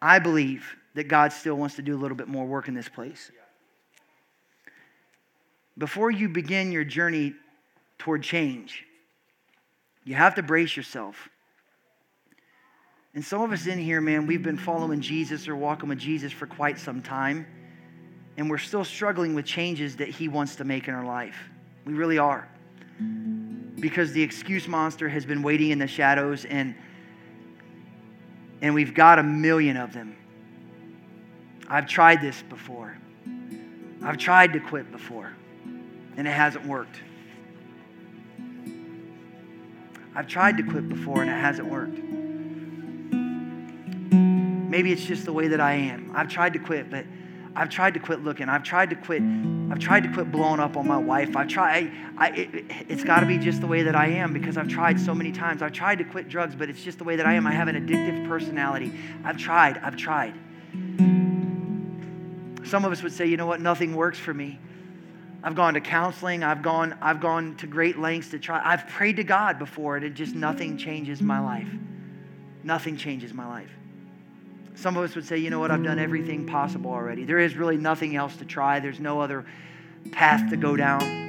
I 0.00 0.20
believe 0.20 0.64
that 0.94 1.08
God 1.08 1.32
still 1.32 1.56
wants 1.56 1.74
to 1.74 1.82
do 1.82 1.96
a 1.96 1.98
little 1.98 2.16
bit 2.16 2.28
more 2.28 2.46
work 2.46 2.68
in 2.68 2.74
this 2.74 2.88
place. 2.88 3.32
Before 5.76 6.08
you 6.08 6.28
begin 6.28 6.70
your 6.70 6.84
journey 6.84 7.34
toward 7.98 8.22
change, 8.22 8.84
you 10.04 10.14
have 10.14 10.36
to 10.36 10.42
brace 10.44 10.76
yourself. 10.76 11.28
And 13.12 13.24
some 13.24 13.42
of 13.42 13.50
us 13.50 13.66
in 13.66 13.80
here, 13.80 14.00
man, 14.00 14.28
we've 14.28 14.44
been 14.44 14.56
following 14.56 15.00
Jesus 15.00 15.48
or 15.48 15.56
walking 15.56 15.88
with 15.88 15.98
Jesus 15.98 16.30
for 16.30 16.46
quite 16.46 16.78
some 16.78 17.02
time, 17.02 17.44
and 18.36 18.48
we're 18.48 18.58
still 18.58 18.84
struggling 18.84 19.34
with 19.34 19.46
changes 19.46 19.96
that 19.96 20.10
He 20.10 20.28
wants 20.28 20.54
to 20.54 20.64
make 20.64 20.86
in 20.86 20.94
our 20.94 21.04
life. 21.04 21.50
We 21.84 21.94
really 21.94 22.18
are 22.18 22.48
because 23.80 24.12
the 24.12 24.22
excuse 24.22 24.68
monster 24.68 25.08
has 25.08 25.24
been 25.24 25.42
waiting 25.42 25.70
in 25.70 25.78
the 25.78 25.86
shadows 25.86 26.44
and 26.44 26.74
and 28.62 28.74
we've 28.74 28.92
got 28.92 29.18
a 29.18 29.22
million 29.22 29.78
of 29.78 29.94
them. 29.94 30.14
I've 31.66 31.86
tried 31.86 32.20
this 32.20 32.42
before. 32.42 32.98
I've 34.02 34.18
tried 34.18 34.52
to 34.52 34.60
quit 34.60 34.92
before 34.92 35.32
and 36.16 36.28
it 36.28 36.32
hasn't 36.32 36.66
worked. 36.66 37.00
I've 40.14 40.26
tried 40.26 40.58
to 40.58 40.62
quit 40.62 40.88
before 40.88 41.22
and 41.22 41.30
it 41.30 41.34
hasn't 41.34 41.68
worked. 41.68 41.98
Maybe 44.70 44.92
it's 44.92 45.04
just 45.04 45.24
the 45.24 45.32
way 45.32 45.48
that 45.48 45.60
I 45.60 45.72
am. 45.72 46.12
I've 46.14 46.28
tried 46.28 46.52
to 46.52 46.58
quit, 46.58 46.90
but 46.90 47.06
I've 47.56 47.68
tried 47.68 47.94
to 47.94 48.00
quit 48.00 48.22
looking. 48.22 48.48
I've 48.48 48.62
tried 48.62 48.90
to 48.90 48.96
quit. 48.96 49.22
I've 49.22 49.78
tried 49.78 50.04
to 50.04 50.12
quit 50.12 50.30
blowing 50.30 50.60
up 50.60 50.76
on 50.76 50.86
my 50.86 50.96
wife. 50.96 51.36
I've 51.36 51.48
tried. 51.48 51.92
I, 52.16 52.26
I, 52.26 52.30
it, 52.30 52.64
it's 52.88 53.04
got 53.04 53.20
to 53.20 53.26
be 53.26 53.38
just 53.38 53.60
the 53.60 53.66
way 53.66 53.82
that 53.82 53.96
I 53.96 54.06
am 54.06 54.32
because 54.32 54.56
I've 54.56 54.68
tried 54.68 55.00
so 55.00 55.14
many 55.14 55.32
times. 55.32 55.62
I've 55.62 55.72
tried 55.72 55.98
to 55.98 56.04
quit 56.04 56.28
drugs, 56.28 56.54
but 56.54 56.70
it's 56.70 56.82
just 56.82 56.98
the 56.98 57.04
way 57.04 57.16
that 57.16 57.26
I 57.26 57.34
am. 57.34 57.46
I 57.46 57.52
have 57.52 57.68
an 57.68 57.74
addictive 57.74 58.28
personality. 58.28 58.92
I've 59.24 59.36
tried. 59.36 59.78
I've 59.78 59.96
tried. 59.96 60.34
Some 62.64 62.84
of 62.84 62.92
us 62.92 63.02
would 63.02 63.12
say, 63.12 63.26
you 63.26 63.36
know 63.36 63.46
what? 63.46 63.60
Nothing 63.60 63.96
works 63.96 64.18
for 64.18 64.32
me. 64.32 64.60
I've 65.42 65.56
gone 65.56 65.74
to 65.74 65.80
counseling. 65.80 66.44
I've 66.44 66.62
gone. 66.62 66.96
I've 67.02 67.20
gone 67.20 67.56
to 67.56 67.66
great 67.66 67.98
lengths 67.98 68.30
to 68.30 68.38
try. 68.38 68.60
I've 68.64 68.86
prayed 68.86 69.16
to 69.16 69.24
God 69.24 69.58
before, 69.58 69.96
and 69.96 70.04
it 70.04 70.14
just 70.14 70.34
nothing 70.34 70.76
changes 70.76 71.20
my 71.20 71.40
life. 71.40 71.68
Nothing 72.62 72.96
changes 72.96 73.32
my 73.32 73.46
life. 73.46 73.70
Some 74.74 74.96
of 74.96 75.04
us 75.04 75.14
would 75.14 75.26
say, 75.26 75.38
you 75.38 75.50
know 75.50 75.58
what, 75.58 75.70
I've 75.70 75.82
done 75.82 75.98
everything 75.98 76.46
possible 76.46 76.90
already. 76.90 77.24
There 77.24 77.38
is 77.38 77.56
really 77.56 77.76
nothing 77.76 78.16
else 78.16 78.36
to 78.36 78.44
try, 78.44 78.80
there's 78.80 79.00
no 79.00 79.20
other 79.20 79.44
path 80.12 80.48
to 80.50 80.56
go 80.56 80.76
down. 80.76 81.20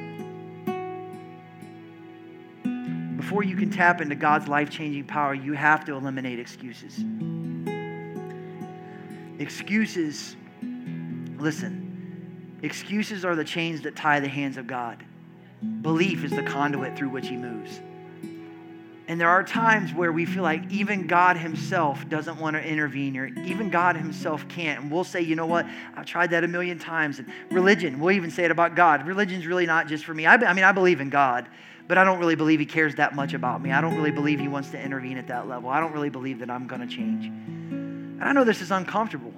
Before 3.17 3.43
you 3.43 3.56
can 3.56 3.69
tap 3.69 4.01
into 4.01 4.15
God's 4.15 4.47
life 4.47 4.69
changing 4.69 5.06
power, 5.06 5.34
you 5.34 5.54
have 5.54 5.86
to 5.86 5.93
eliminate 5.93 6.39
excuses. 6.39 7.04
Excuses, 9.39 10.36
listen, 11.38 12.60
excuses 12.62 13.25
are 13.25 13.36
the 13.36 13.43
chains 13.43 13.82
that 13.82 13.95
tie 13.95 14.19
the 14.19 14.27
hands 14.27 14.58
of 14.58 14.67
God. 14.67 15.04
Belief 15.82 16.23
is 16.23 16.32
the 16.32 16.43
conduit 16.43 16.97
through 16.97 17.10
which 17.10 17.27
He 17.27 17.38
moves. 17.38 17.82
And 19.12 19.19
there 19.19 19.28
are 19.28 19.43
times 19.43 19.93
where 19.93 20.10
we 20.10 20.26
feel 20.26 20.41
like 20.41 20.71
even 20.71 21.06
God 21.06 21.36
Himself 21.36 22.08
doesn't 22.08 22.39
want 22.39 22.56
to 22.56 22.65
intervene, 22.65 23.17
or 23.17 23.26
even 23.26 23.69
God 23.69 23.97
Himself 23.97 24.47
can't. 24.47 24.84
And 24.84 24.89
we'll 24.89 25.04
say, 25.04 25.19
you 25.19 25.36
know 25.36 25.47
what? 25.47 25.65
I've 25.97 26.06
tried 26.06 26.30
that 26.30 26.45
a 26.45 26.47
million 26.47 26.80
times. 26.80 27.19
And 27.19 27.30
religion, 27.52 28.00
we'll 28.00 28.15
even 28.15 28.32
say 28.32 28.45
it 28.45 28.52
about 28.52 28.74
God. 28.74 29.06
Religion's 29.06 29.45
really 29.45 29.65
not 29.65 29.89
just 29.89 30.06
for 30.06 30.13
me. 30.13 30.26
I, 30.26 30.36
I 30.36 30.54
mean, 30.54 30.63
I 30.63 30.71
believe 30.71 31.02
in 31.02 31.10
God, 31.10 31.50
but 31.89 31.97
I 31.97 32.06
don't 32.06 32.19
really 32.19 32.36
believe 32.36 32.62
He 32.62 32.65
cares 32.65 32.95
that 32.95 33.13
much 33.13 33.34
about 33.34 33.62
me. 33.62 33.74
I 33.74 33.82
don't 33.82 33.97
really 33.97 34.12
believe 34.12 34.39
He 34.39 34.47
wants 34.47 34.69
to 34.69 34.82
intervene 34.82 35.17
at 35.17 35.28
that 35.28 35.45
level. 35.45 35.69
I 35.69 35.82
don't 35.82 35.91
really 35.91 36.10
believe 36.10 36.39
that 36.39 36.50
I'm 36.50 36.65
going 36.65 36.80
to 36.80 36.88
change. 36.88 37.26
And 37.26 38.24
I 38.24 38.32
know 38.32 38.45
this 38.45 38.62
is 38.62 38.71
uncomfortable. 38.71 39.34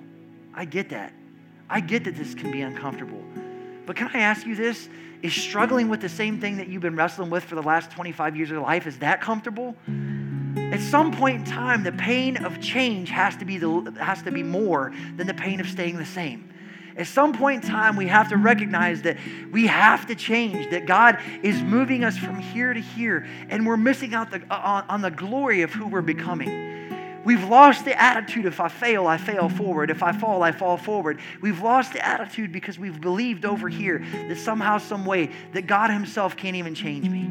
I 0.53 0.65
get 0.65 0.89
that. 0.89 1.13
I 1.67 1.79
get 1.79 2.03
that 2.03 2.15
this 2.15 2.35
can 2.35 2.51
be 2.51 2.61
uncomfortable. 2.61 3.23
But 3.85 3.95
can 3.95 4.09
I 4.13 4.19
ask 4.19 4.45
you 4.45 4.55
this? 4.55 4.89
Is 5.21 5.33
struggling 5.33 5.87
with 5.87 6.01
the 6.01 6.09
same 6.09 6.41
thing 6.41 6.57
that 6.57 6.67
you've 6.67 6.81
been 6.81 6.97
wrestling 6.97 7.29
with 7.29 7.45
for 7.45 7.55
the 7.55 7.63
last 7.63 7.91
25 7.91 8.35
years 8.35 8.49
of 8.49 8.55
your 8.55 8.61
life, 8.61 8.87
is 8.87 8.99
that 8.99 9.21
comfortable? 9.21 9.75
At 10.73 10.81
some 10.81 11.11
point 11.13 11.37
in 11.37 11.45
time, 11.45 11.83
the 11.83 11.91
pain 11.91 12.43
of 12.43 12.59
change 12.59 13.09
has 13.09 13.37
to 13.37 13.45
be, 13.45 13.57
the, 13.57 13.95
has 13.99 14.21
to 14.23 14.31
be 14.31 14.43
more 14.43 14.91
than 15.15 15.27
the 15.27 15.33
pain 15.33 15.59
of 15.59 15.67
staying 15.67 15.97
the 15.97 16.05
same. 16.05 16.49
At 16.95 17.07
some 17.07 17.33
point 17.33 17.63
in 17.63 17.69
time, 17.69 17.95
we 17.95 18.07
have 18.07 18.29
to 18.29 18.37
recognize 18.37 19.01
that 19.03 19.17
we 19.51 19.67
have 19.67 20.05
to 20.07 20.15
change, 20.15 20.69
that 20.71 20.85
God 20.85 21.19
is 21.41 21.61
moving 21.61 22.03
us 22.03 22.17
from 22.17 22.39
here 22.39 22.73
to 22.73 22.79
here, 22.79 23.25
and 23.49 23.65
we're 23.65 23.77
missing 23.77 24.13
out 24.13 24.29
the, 24.29 24.41
on, 24.53 24.83
on 24.89 25.01
the 25.01 25.09
glory 25.11 25.61
of 25.61 25.71
who 25.71 25.87
we're 25.87 26.01
becoming. 26.01 26.82
We've 27.23 27.43
lost 27.43 27.85
the 27.85 27.99
attitude 27.99 28.45
if 28.45 28.59
I 28.59 28.67
fail, 28.67 29.07
I 29.07 29.17
fail 29.17 29.47
forward. 29.47 29.89
If 29.89 30.03
I 30.03 30.11
fall, 30.11 30.43
I 30.43 30.51
fall 30.51 30.77
forward. 30.77 31.19
We've 31.41 31.61
lost 31.61 31.93
the 31.93 32.05
attitude 32.05 32.51
because 32.51 32.77
we've 32.77 32.99
believed 32.99 33.45
over 33.45 33.69
here 33.69 34.05
that 34.27 34.37
somehow, 34.37 34.77
some 34.77 35.05
way, 35.05 35.31
that 35.53 35.67
God 35.67 35.89
Himself 35.89 36.35
can't 36.35 36.55
even 36.55 36.75
change 36.75 37.07
me. 37.09 37.29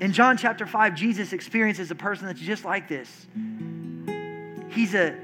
In 0.00 0.12
John 0.12 0.36
chapter 0.36 0.66
5, 0.66 0.94
Jesus 0.94 1.32
experiences 1.32 1.90
a 1.90 1.94
person 1.94 2.26
that's 2.26 2.40
just 2.40 2.64
like 2.64 2.88
this. 2.88 3.08
He's 4.70 4.94
a, 4.94 5.14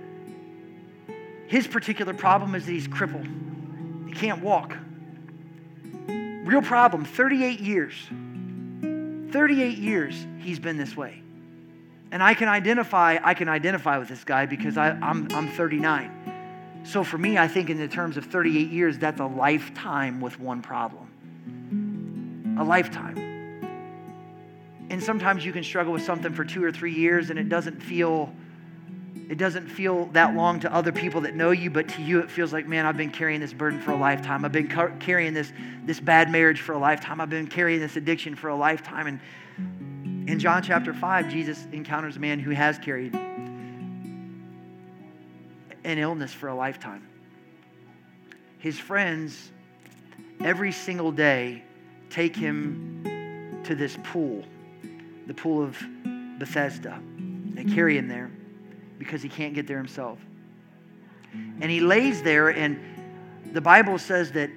his 1.46 1.66
particular 1.66 2.12
problem 2.12 2.54
is 2.54 2.66
that 2.66 2.72
he's 2.72 2.86
crippled, 2.86 3.26
he 4.06 4.12
can't 4.12 4.42
walk. 4.42 4.76
Real 6.08 6.62
problem, 6.62 7.04
38 7.04 7.60
years. 7.60 7.94
38 9.32 9.78
years 9.78 10.26
he's 10.38 10.58
been 10.58 10.76
this 10.78 10.96
way. 10.96 11.22
And 12.10 12.22
I 12.22 12.34
can 12.34 12.48
identify, 12.48 13.18
I 13.22 13.34
can 13.34 13.48
identify 13.48 13.98
with 13.98 14.08
this 14.08 14.24
guy 14.24 14.46
because 14.46 14.76
I, 14.78 14.90
I'm, 14.90 15.28
I'm 15.32 15.48
39. 15.48 16.82
So 16.84 17.04
for 17.04 17.18
me, 17.18 17.36
I 17.36 17.48
think 17.48 17.68
in 17.70 17.76
the 17.78 17.88
terms 17.88 18.16
of 18.16 18.24
38 18.26 18.70
years, 18.70 18.98
that's 18.98 19.20
a 19.20 19.26
lifetime 19.26 20.20
with 20.20 20.40
one 20.40 20.62
problem. 20.62 22.56
A 22.58 22.64
lifetime. 22.64 23.18
And 24.90 25.02
sometimes 25.02 25.44
you 25.44 25.52
can 25.52 25.62
struggle 25.62 25.92
with 25.92 26.02
something 26.02 26.32
for 26.32 26.44
two 26.44 26.64
or 26.64 26.72
three 26.72 26.94
years 26.94 27.28
and 27.30 27.38
it 27.38 27.48
doesn't 27.48 27.82
feel 27.82 28.32
it 29.28 29.36
doesn't 29.36 29.68
feel 29.68 30.06
that 30.06 30.34
long 30.34 30.60
to 30.60 30.72
other 30.72 30.90
people 30.90 31.20
that 31.22 31.34
know 31.34 31.50
you, 31.50 31.70
but 31.70 31.86
to 31.90 32.02
you 32.02 32.20
it 32.20 32.30
feels 32.30 32.50
like, 32.50 32.66
man, 32.66 32.86
I've 32.86 32.96
been 32.96 33.10
carrying 33.10 33.40
this 33.40 33.52
burden 33.52 33.78
for 33.78 33.90
a 33.90 33.96
lifetime. 33.96 34.42
I've 34.42 34.52
been 34.52 34.68
carrying 35.00 35.34
this, 35.34 35.52
this 35.84 36.00
bad 36.00 36.30
marriage 36.30 36.62
for 36.62 36.72
a 36.72 36.78
lifetime. 36.78 37.20
I've 37.20 37.28
been 37.28 37.46
carrying 37.46 37.80
this 37.80 37.96
addiction 37.96 38.34
for 38.34 38.48
a 38.48 38.56
lifetime. 38.56 39.06
And 39.06 39.20
in 40.28 40.38
John 40.38 40.62
chapter 40.62 40.92
5, 40.92 41.30
Jesus 41.30 41.66
encounters 41.72 42.16
a 42.16 42.20
man 42.20 42.38
who 42.38 42.50
has 42.50 42.78
carried 42.78 43.14
an 45.84 45.98
illness 45.98 46.34
for 46.34 46.48
a 46.48 46.54
lifetime. 46.54 47.08
His 48.58 48.78
friends, 48.78 49.50
every 50.40 50.70
single 50.70 51.12
day, 51.12 51.62
take 52.10 52.36
him 52.36 53.62
to 53.64 53.74
this 53.74 53.96
pool, 54.04 54.44
the 55.26 55.32
pool 55.32 55.62
of 55.62 55.82
Bethesda. 56.38 57.00
They 57.54 57.64
carry 57.64 57.96
him 57.96 58.06
there 58.06 58.30
because 58.98 59.22
he 59.22 59.30
can't 59.30 59.54
get 59.54 59.66
there 59.66 59.78
himself. 59.78 60.18
And 61.32 61.70
he 61.70 61.80
lays 61.80 62.22
there, 62.22 62.50
and 62.50 62.78
the 63.54 63.62
Bible 63.62 63.98
says 63.98 64.32
that 64.32 64.50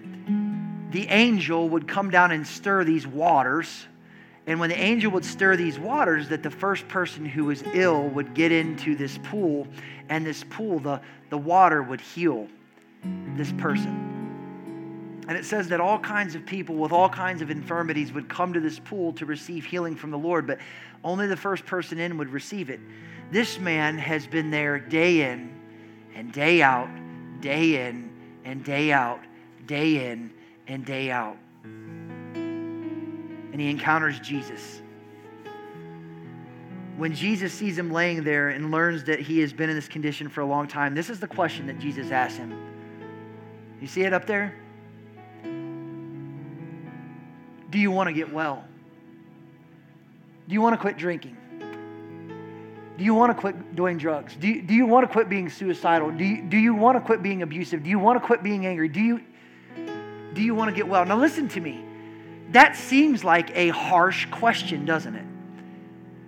the 0.91 1.07
angel 1.07 1.69
would 1.69 1.87
come 1.87 2.09
down 2.09 2.31
and 2.31 2.45
stir 2.45 2.83
these 2.83 3.07
waters. 3.07 3.87
And 4.47 4.59
when 4.59 4.69
the 4.69 4.79
angel 4.79 5.11
would 5.11 5.25
stir 5.25 5.55
these 5.55 5.77
waters, 5.77 6.29
that 6.29 6.41
the 6.41 6.49
first 6.49 6.87
person 6.87 7.25
who 7.25 7.45
was 7.45 7.63
ill 7.73 8.07
would 8.09 8.33
get 8.33 8.51
into 8.51 8.95
this 8.95 9.19
pool, 9.23 9.67
and 10.09 10.25
this 10.25 10.43
pool, 10.49 10.79
the, 10.79 10.99
the 11.29 11.37
water 11.37 11.83
would 11.83 12.01
heal 12.01 12.47
this 13.35 13.51
person. 13.53 14.11
And 15.27 15.37
it 15.37 15.45
says 15.45 15.67
that 15.69 15.79
all 15.79 15.99
kinds 15.99 16.35
of 16.35 16.45
people 16.45 16.75
with 16.75 16.91
all 16.91 17.07
kinds 17.07 17.41
of 17.41 17.51
infirmities 17.51 18.11
would 18.11 18.27
come 18.27 18.53
to 18.53 18.59
this 18.59 18.79
pool 18.79 19.13
to 19.13 19.25
receive 19.25 19.63
healing 19.63 19.95
from 19.95 20.11
the 20.11 20.17
Lord, 20.17 20.47
but 20.47 20.57
only 21.03 21.27
the 21.27 21.37
first 21.37 21.65
person 21.65 21.99
in 21.99 22.17
would 22.17 22.29
receive 22.29 22.69
it. 22.69 22.79
This 23.31 23.59
man 23.59 23.97
has 23.97 24.27
been 24.27 24.51
there 24.51 24.79
day 24.79 25.31
in 25.31 25.57
and 26.15 26.33
day 26.33 26.61
out, 26.61 26.89
day 27.39 27.87
in 27.87 28.11
and 28.43 28.63
day 28.63 28.91
out, 28.91 29.21
day 29.67 30.11
in 30.11 30.31
and 30.67 30.85
day 30.85 31.11
out. 31.11 31.37
And 33.51 33.59
he 33.59 33.69
encounters 33.69 34.19
Jesus. 34.19 34.81
When 36.97 37.13
Jesus 37.15 37.51
sees 37.51 37.77
him 37.77 37.91
laying 37.91 38.23
there 38.23 38.49
and 38.49 38.71
learns 38.71 39.05
that 39.05 39.19
he 39.19 39.39
has 39.39 39.51
been 39.51 39.69
in 39.69 39.75
this 39.75 39.87
condition 39.87 40.29
for 40.29 40.41
a 40.41 40.45
long 40.45 40.67
time, 40.67 40.93
this 40.93 41.09
is 41.09 41.19
the 41.19 41.27
question 41.27 41.67
that 41.67 41.79
Jesus 41.79 42.11
asks 42.11 42.37
him. 42.37 42.53
You 43.81 43.87
see 43.87 44.03
it 44.03 44.13
up 44.13 44.27
there? 44.27 44.55
Do 47.71 47.79
you 47.79 47.89
want 47.89 48.07
to 48.07 48.13
get 48.13 48.31
well? 48.31 48.63
Do 50.47 50.53
you 50.53 50.61
want 50.61 50.73
to 50.73 50.77
quit 50.77 50.97
drinking? 50.97 51.37
Do 52.97 53.05
you 53.05 53.15
want 53.15 53.35
to 53.35 53.39
quit 53.39 53.75
doing 53.75 53.97
drugs? 53.97 54.35
Do 54.35 54.47
you, 54.47 54.61
do 54.61 54.75
you 54.75 54.85
want 54.85 55.07
to 55.07 55.11
quit 55.11 55.27
being 55.27 55.49
suicidal? 55.49 56.11
Do 56.11 56.23
you, 56.23 56.43
do 56.43 56.57
you 56.57 56.75
want 56.75 56.97
to 56.97 57.01
quit 57.01 57.23
being 57.23 57.41
abusive? 57.41 57.81
Do 57.81 57.89
you 57.89 57.97
want 57.97 58.21
to 58.21 58.25
quit 58.25 58.43
being 58.43 58.67
angry? 58.67 58.89
Do 58.89 58.99
you, 58.99 59.21
do 60.33 60.41
you 60.41 60.53
want 60.53 60.69
to 60.69 60.75
get 60.75 60.87
well? 60.87 61.03
Now, 61.05 61.17
listen 61.17 61.47
to 61.47 61.59
me. 61.59 61.83
That 62.51 62.75
seems 62.75 63.23
like 63.23 63.55
a 63.55 63.69
harsh 63.69 64.25
question, 64.27 64.85
doesn't 64.85 65.15
it? 65.15 65.25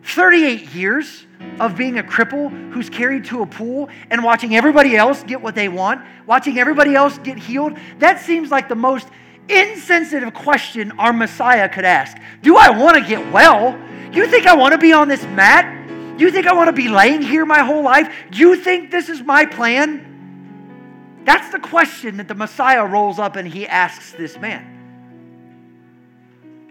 38 0.03 0.73
years 0.73 1.25
of 1.59 1.77
being 1.77 1.97
a 1.97 2.03
cripple 2.03 2.49
who's 2.71 2.89
carried 2.89 3.25
to 3.25 3.41
a 3.41 3.45
pool 3.45 3.89
and 4.09 4.23
watching 4.23 4.55
everybody 4.55 4.95
else 4.95 5.23
get 5.23 5.41
what 5.41 5.55
they 5.55 5.69
want, 5.69 6.01
watching 6.25 6.59
everybody 6.59 6.95
else 6.95 7.17
get 7.19 7.37
healed, 7.37 7.77
that 7.99 8.21
seems 8.21 8.51
like 8.51 8.67
the 8.67 8.75
most 8.75 9.07
insensitive 9.49 10.33
question 10.33 10.91
our 10.93 11.13
Messiah 11.13 11.67
could 11.69 11.85
ask. 11.85 12.17
Do 12.41 12.57
I 12.57 12.69
want 12.69 12.97
to 12.97 13.07
get 13.07 13.31
well? 13.31 13.77
You 14.11 14.27
think 14.27 14.45
I 14.45 14.55
want 14.55 14.73
to 14.73 14.77
be 14.77 14.93
on 14.93 15.07
this 15.07 15.23
mat? 15.23 16.19
You 16.19 16.31
think 16.31 16.47
I 16.47 16.53
want 16.53 16.67
to 16.67 16.73
be 16.73 16.89
laying 16.89 17.21
here 17.21 17.45
my 17.45 17.59
whole 17.59 17.83
life? 17.83 18.13
You 18.31 18.55
think 18.55 18.91
this 18.91 19.09
is 19.09 19.21
my 19.21 19.45
plan? 19.45 21.21
That's 21.25 21.51
the 21.51 21.59
question 21.59 22.17
that 22.17 22.27
the 22.27 22.35
Messiah 22.35 22.85
rolls 22.85 23.19
up 23.19 23.35
and 23.35 23.47
he 23.47 23.65
asks 23.67 24.11
this 24.11 24.37
man. 24.37 24.73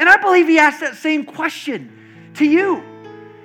And 0.02 0.08
I 0.08 0.16
believe 0.16 0.48
he 0.48 0.58
asked 0.58 0.80
that 0.80 0.96
same 0.96 1.24
question 1.24 2.32
to 2.34 2.44
you. 2.44 2.82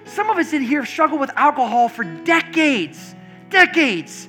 Some 0.06 0.32
of 0.32 0.40
us 0.40 0.54
in 0.54 0.64
here 0.64 0.88
struggle 0.88 1.20
with 1.20 1.30
alcohol 1.36 1.88
for 1.88 2.04
decades, 2.04 3.14
decades. 3.52 4.28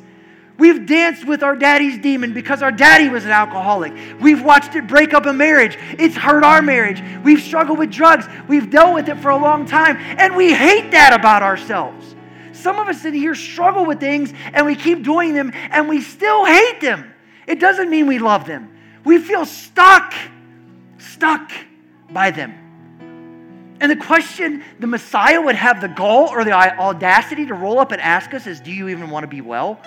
We've 0.58 0.84
danced 0.84 1.24
with 1.24 1.42
our 1.42 1.56
daddy's 1.56 1.96
demon 1.96 2.34
because 2.34 2.62
our 2.62 2.70
daddy 2.70 3.08
was 3.08 3.24
an 3.24 3.30
alcoholic. 3.30 3.94
We've 4.20 4.42
watched 4.42 4.74
it 4.74 4.86
break 4.86 5.14
up 5.14 5.24
a 5.24 5.32
marriage. 5.32 5.78
It's 5.98 6.16
hurt 6.16 6.44
our 6.44 6.60
marriage. 6.60 7.02
We've 7.24 7.40
struggled 7.40 7.78
with 7.78 7.90
drugs. 7.90 8.26
We've 8.46 8.68
dealt 8.68 8.92
with 8.92 9.08
it 9.08 9.16
for 9.20 9.30
a 9.30 9.38
long 9.38 9.64
time. 9.64 9.96
And 9.96 10.36
we 10.36 10.52
hate 10.52 10.90
that 10.90 11.14
about 11.14 11.42
ourselves. 11.42 12.14
Some 12.52 12.78
of 12.78 12.88
us 12.88 13.06
in 13.06 13.14
here 13.14 13.34
struggle 13.34 13.86
with 13.86 14.00
things 14.00 14.34
and 14.52 14.66
we 14.66 14.74
keep 14.74 15.02
doing 15.02 15.32
them 15.32 15.50
and 15.54 15.88
we 15.88 16.02
still 16.02 16.44
hate 16.44 16.82
them. 16.82 17.10
It 17.46 17.58
doesn't 17.58 17.88
mean 17.88 18.06
we 18.06 18.18
love 18.18 18.44
them. 18.44 18.70
We 19.02 19.16
feel 19.16 19.46
stuck, 19.46 20.12
stuck 20.98 21.52
by 22.11 22.31
them. 22.31 22.55
And 23.81 23.90
the 23.90 23.97
question 23.97 24.64
the 24.81 24.87
Messiah 24.87 25.40
would 25.40 25.55
have 25.55 25.81
the 25.81 25.88
gall 25.88 26.29
or 26.29 26.44
the 26.44 26.53
audacity 26.53 27.47
to 27.47 27.55
roll 27.55 27.79
up 27.79 27.92
and 27.92 28.01
ask 28.01 28.35
us 28.35 28.47
is 28.47 28.61
Do 28.61 28.73
you 28.73 28.88
even 28.88 29.11
want 29.11 29.25
to 29.25 29.29
be 29.29 29.40
well? 29.40 29.81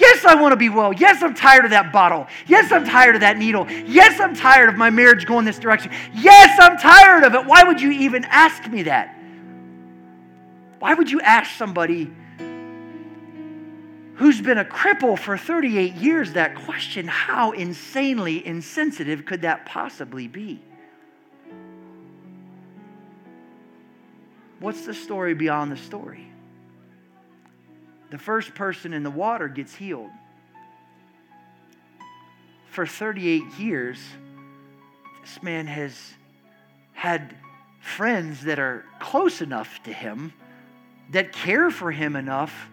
Yes, 0.00 0.24
I 0.24 0.34
want 0.34 0.52
to 0.52 0.56
be 0.56 0.70
well. 0.70 0.92
Yes, 0.92 1.22
I'm 1.22 1.34
tired 1.34 1.64
of 1.64 1.70
that 1.72 1.92
bottle. 1.92 2.26
Yes, 2.46 2.72
I'm 2.72 2.84
tired 2.84 3.14
of 3.14 3.20
that 3.20 3.36
needle. 3.36 3.70
Yes, 3.70 4.20
I'm 4.20 4.34
tired 4.34 4.70
of 4.70 4.76
my 4.76 4.88
marriage 4.88 5.26
going 5.26 5.44
this 5.44 5.58
direction. 5.58 5.92
Yes, 6.14 6.58
I'm 6.58 6.78
tired 6.78 7.24
of 7.24 7.34
it. 7.34 7.44
Why 7.46 7.62
would 7.62 7.80
you 7.80 7.90
even 7.90 8.24
ask 8.24 8.66
me 8.70 8.84
that? 8.84 9.14
Why 10.78 10.94
would 10.94 11.10
you 11.10 11.20
ask 11.20 11.56
somebody 11.56 12.10
who's 14.14 14.40
been 14.40 14.58
a 14.58 14.64
cripple 14.64 15.18
for 15.18 15.36
38 15.36 15.94
years 15.94 16.32
that 16.32 16.56
question? 16.56 17.06
How 17.06 17.52
insanely 17.52 18.44
insensitive 18.46 19.26
could 19.26 19.42
that 19.42 19.66
possibly 19.66 20.26
be? 20.26 20.62
What's 24.62 24.86
the 24.86 24.94
story 24.94 25.34
beyond 25.34 25.70
the 25.70 25.76
story? 25.76 26.32
the 28.12 28.18
first 28.18 28.54
person 28.54 28.92
in 28.92 29.02
the 29.02 29.10
water 29.10 29.48
gets 29.48 29.74
healed. 29.74 30.10
For 32.66 32.86
38 32.86 33.42
years, 33.58 33.98
this 35.22 35.42
man 35.42 35.66
has 35.66 36.12
had 36.92 37.34
friends 37.80 38.44
that 38.44 38.58
are 38.58 38.84
close 39.00 39.40
enough 39.40 39.82
to 39.84 39.92
him, 39.94 40.34
that 41.12 41.32
care 41.32 41.70
for 41.70 41.90
him 41.90 42.14
enough 42.14 42.68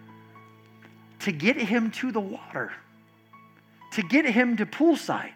to 1.20 1.32
get 1.32 1.56
him 1.56 1.90
to 1.92 2.12
the 2.12 2.20
water, 2.20 2.70
to 3.92 4.02
get 4.02 4.26
him 4.26 4.58
to 4.58 4.66
poolside. 4.66 5.32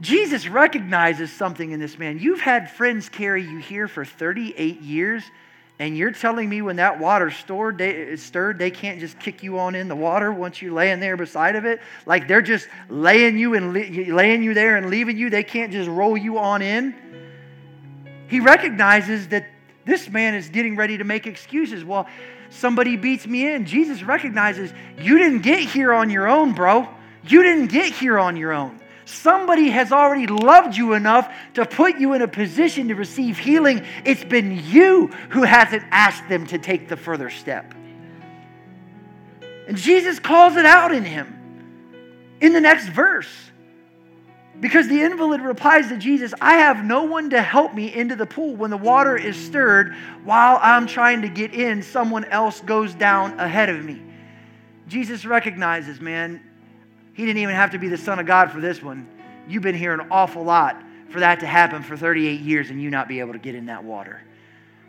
Jesus 0.00 0.48
recognizes 0.48 1.30
something 1.32 1.72
in 1.72 1.80
this 1.80 1.98
man. 1.98 2.18
You've 2.18 2.40
had 2.40 2.70
friends 2.70 3.08
carry 3.08 3.42
you 3.42 3.58
here 3.58 3.86
for 3.86 4.04
38 4.04 4.80
years 4.80 5.22
and 5.80 5.96
you're 5.96 6.10
telling 6.10 6.46
me 6.46 6.60
when 6.60 6.76
that 6.76 7.00
water 7.00 7.28
is 7.28 8.22
stirred, 8.22 8.58
they 8.58 8.70
can't 8.70 9.00
just 9.00 9.18
kick 9.18 9.42
you 9.42 9.58
on 9.58 9.74
in 9.74 9.88
the 9.88 9.96
water 9.96 10.30
once 10.30 10.60
you're 10.60 10.74
laying 10.74 11.00
there 11.00 11.16
beside 11.16 11.56
of 11.56 11.64
it? 11.64 11.80
Like 12.04 12.28
they're 12.28 12.42
just 12.42 12.68
laying 12.90 13.38
you 13.38 13.54
and 13.54 13.72
laying 13.72 14.42
you 14.42 14.52
there 14.52 14.76
and 14.76 14.90
leaving 14.90 15.16
you. 15.16 15.30
They 15.30 15.42
can't 15.42 15.72
just 15.72 15.88
roll 15.88 16.18
you 16.18 16.38
on 16.38 16.60
in. 16.60 16.94
He 18.28 18.40
recognizes 18.40 19.28
that 19.28 19.46
this 19.86 20.06
man 20.10 20.34
is 20.34 20.50
getting 20.50 20.76
ready 20.76 20.98
to 20.98 21.04
make 21.04 21.26
excuses. 21.26 21.82
Well, 21.82 22.06
somebody 22.50 22.98
beats 22.98 23.26
me 23.26 23.50
in. 23.50 23.64
Jesus 23.64 24.02
recognizes 24.02 24.74
you 24.98 25.16
didn't 25.16 25.40
get 25.40 25.60
here 25.60 25.94
on 25.94 26.10
your 26.10 26.28
own, 26.28 26.52
bro. 26.52 26.86
You 27.26 27.42
didn't 27.42 27.68
get 27.68 27.90
here 27.90 28.18
on 28.18 28.36
your 28.36 28.52
own. 28.52 28.78
Somebody 29.10 29.70
has 29.70 29.92
already 29.92 30.26
loved 30.26 30.76
you 30.76 30.94
enough 30.94 31.32
to 31.54 31.66
put 31.66 31.98
you 31.98 32.14
in 32.14 32.22
a 32.22 32.28
position 32.28 32.88
to 32.88 32.94
receive 32.94 33.38
healing. 33.38 33.84
It's 34.04 34.24
been 34.24 34.62
you 34.66 35.08
who 35.30 35.42
hasn't 35.42 35.82
asked 35.90 36.28
them 36.28 36.46
to 36.46 36.58
take 36.58 36.88
the 36.88 36.96
further 36.96 37.28
step. 37.28 37.74
And 39.66 39.76
Jesus 39.76 40.18
calls 40.18 40.56
it 40.56 40.64
out 40.64 40.92
in 40.92 41.04
him 41.04 41.36
in 42.40 42.52
the 42.52 42.60
next 42.60 42.88
verse. 42.88 43.28
Because 44.60 44.88
the 44.88 45.00
invalid 45.00 45.40
replies 45.40 45.88
to 45.88 45.96
Jesus, 45.96 46.34
I 46.40 46.56
have 46.56 46.84
no 46.84 47.04
one 47.04 47.30
to 47.30 47.40
help 47.40 47.72
me 47.72 47.94
into 47.94 48.14
the 48.14 48.26
pool 48.26 48.56
when 48.56 48.70
the 48.70 48.76
water 48.76 49.16
is 49.16 49.36
stirred 49.36 49.94
while 50.24 50.58
I'm 50.60 50.86
trying 50.86 51.22
to 51.22 51.28
get 51.28 51.54
in. 51.54 51.82
Someone 51.82 52.24
else 52.26 52.60
goes 52.60 52.94
down 52.94 53.40
ahead 53.40 53.70
of 53.70 53.82
me. 53.84 54.02
Jesus 54.86 55.24
recognizes, 55.24 56.00
man, 56.00 56.42
he 57.12 57.26
didn't 57.26 57.42
even 57.42 57.54
have 57.54 57.72
to 57.72 57.78
be 57.78 57.88
the 57.88 57.98
Son 57.98 58.18
of 58.18 58.26
God 58.26 58.50
for 58.50 58.60
this 58.60 58.82
one. 58.82 59.08
You've 59.48 59.62
been 59.62 59.74
here 59.74 59.92
an 59.92 60.08
awful 60.10 60.44
lot 60.44 60.82
for 61.10 61.20
that 61.20 61.40
to 61.40 61.46
happen 61.46 61.82
for 61.82 61.96
38 61.96 62.40
years 62.40 62.70
and 62.70 62.80
you 62.80 62.90
not 62.90 63.08
be 63.08 63.20
able 63.20 63.32
to 63.32 63.38
get 63.38 63.54
in 63.54 63.66
that 63.66 63.84
water. 63.84 64.22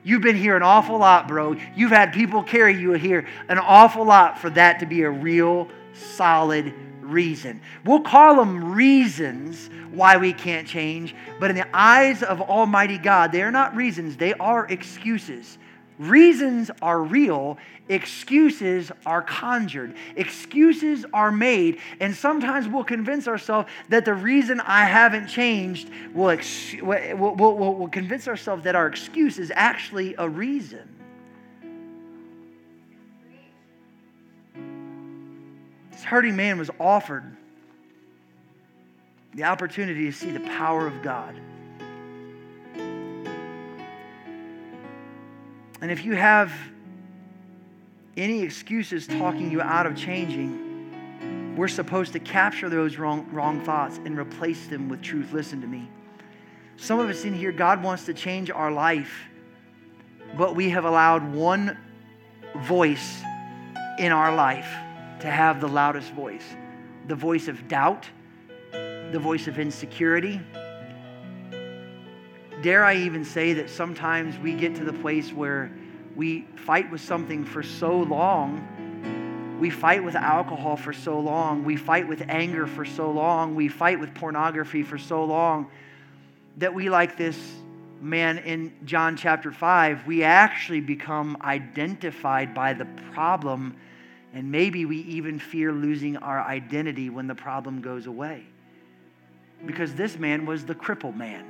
You've 0.03 0.21
been 0.21 0.35
here 0.35 0.55
an 0.55 0.63
awful 0.63 0.97
lot, 0.97 1.27
bro. 1.27 1.55
You've 1.75 1.91
had 1.91 2.13
people 2.13 2.43
carry 2.43 2.79
you 2.79 2.93
here 2.93 3.27
an 3.49 3.59
awful 3.59 4.03
lot 4.03 4.39
for 4.39 4.49
that 4.51 4.79
to 4.79 4.85
be 4.85 5.03
a 5.03 5.09
real 5.09 5.67
solid 5.93 6.73
reason. 7.01 7.61
We'll 7.85 8.01
call 8.01 8.37
them 8.37 8.73
reasons 8.73 9.69
why 9.91 10.17
we 10.17 10.33
can't 10.33 10.67
change, 10.67 11.13
but 11.39 11.49
in 11.49 11.55
the 11.55 11.67
eyes 11.73 12.23
of 12.23 12.41
Almighty 12.41 12.97
God, 12.97 13.31
they 13.31 13.43
are 13.43 13.51
not 13.51 13.75
reasons, 13.75 14.17
they 14.17 14.33
are 14.33 14.65
excuses. 14.67 15.57
Reasons 16.01 16.71
are 16.81 16.99
real, 16.99 17.59
excuses 17.87 18.91
are 19.05 19.21
conjured, 19.21 19.93
excuses 20.15 21.05
are 21.13 21.31
made, 21.31 21.77
and 21.99 22.15
sometimes 22.15 22.67
we'll 22.67 22.83
convince 22.83 23.27
ourselves 23.27 23.69
that 23.89 24.03
the 24.05 24.15
reason 24.15 24.59
I 24.61 24.85
haven't 24.85 25.27
changed 25.27 25.91
will, 26.15 26.31
ex- 26.31 26.73
will, 26.81 27.35
will, 27.35 27.55
will, 27.55 27.87
convince 27.87 28.27
ourselves 28.27 28.63
that 28.63 28.75
our 28.75 28.87
excuse 28.87 29.37
is 29.37 29.51
actually 29.53 30.15
a 30.17 30.27
reason. 30.27 30.89
This 35.91 36.03
hurting 36.03 36.35
man 36.35 36.57
was 36.57 36.71
offered 36.79 37.37
the 39.35 39.43
opportunity 39.43 40.05
to 40.05 40.11
see 40.11 40.31
the 40.31 40.39
power 40.39 40.87
of 40.87 41.03
God. 41.03 41.39
And 45.81 45.91
if 45.91 46.05
you 46.05 46.13
have 46.15 46.53
any 48.15 48.43
excuses 48.43 49.07
talking 49.07 49.51
you 49.51 49.61
out 49.61 49.85
of 49.85 49.95
changing, 49.95 51.55
we're 51.57 51.67
supposed 51.67 52.13
to 52.13 52.19
capture 52.19 52.69
those 52.69 52.97
wrong, 52.97 53.27
wrong 53.31 53.61
thoughts 53.61 53.97
and 54.05 54.17
replace 54.17 54.67
them 54.67 54.89
with 54.89 55.01
truth. 55.01 55.33
Listen 55.33 55.59
to 55.61 55.67
me. 55.67 55.89
Some 56.77 56.99
of 56.99 57.09
us 57.09 57.25
in 57.25 57.33
here, 57.33 57.51
God 57.51 57.83
wants 57.83 58.05
to 58.05 58.13
change 58.13 58.49
our 58.49 58.71
life, 58.71 59.27
but 60.37 60.55
we 60.55 60.69
have 60.69 60.85
allowed 60.85 61.33
one 61.33 61.77
voice 62.57 63.21
in 63.99 64.11
our 64.11 64.33
life 64.35 64.69
to 65.19 65.27
have 65.27 65.61
the 65.61 65.67
loudest 65.67 66.11
voice 66.13 66.43
the 67.07 67.15
voice 67.15 67.47
of 67.47 67.67
doubt, 67.67 68.07
the 68.71 69.19
voice 69.19 69.47
of 69.47 69.57
insecurity. 69.59 70.39
Dare 72.61 72.85
I 72.85 72.95
even 72.95 73.25
say 73.25 73.53
that 73.53 73.69
sometimes 73.69 74.37
we 74.37 74.53
get 74.53 74.75
to 74.75 74.83
the 74.83 74.93
place 74.93 75.33
where 75.33 75.71
we 76.15 76.41
fight 76.57 76.91
with 76.91 77.01
something 77.01 77.43
for 77.43 77.63
so 77.63 77.97
long. 77.97 79.57
We 79.59 79.69
fight 79.69 80.03
with 80.03 80.15
alcohol 80.15 80.77
for 80.77 80.93
so 80.93 81.19
long. 81.19 81.63
We 81.63 81.75
fight 81.75 82.07
with 82.07 82.23
anger 82.27 82.67
for 82.67 82.85
so 82.85 83.09
long. 83.11 83.55
We 83.55 83.67
fight 83.67 83.99
with 83.99 84.13
pornography 84.13 84.83
for 84.83 84.97
so 84.97 85.23
long 85.23 85.71
that 86.57 86.73
we, 86.73 86.89
like 86.89 87.17
this 87.17 87.37
man 88.01 88.39
in 88.39 88.73
John 88.85 89.15
chapter 89.15 89.51
5, 89.51 90.05
we 90.05 90.23
actually 90.23 90.81
become 90.81 91.37
identified 91.41 92.53
by 92.53 92.73
the 92.73 92.85
problem, 93.13 93.75
and 94.33 94.51
maybe 94.51 94.85
we 94.85 94.97
even 94.97 95.39
fear 95.39 95.71
losing 95.71 96.17
our 96.17 96.41
identity 96.41 97.09
when 97.09 97.27
the 97.27 97.35
problem 97.35 97.81
goes 97.81 98.05
away. 98.05 98.45
Because 99.65 99.93
this 99.95 100.17
man 100.17 100.45
was 100.45 100.65
the 100.65 100.75
crippled 100.75 101.15
man 101.15 101.45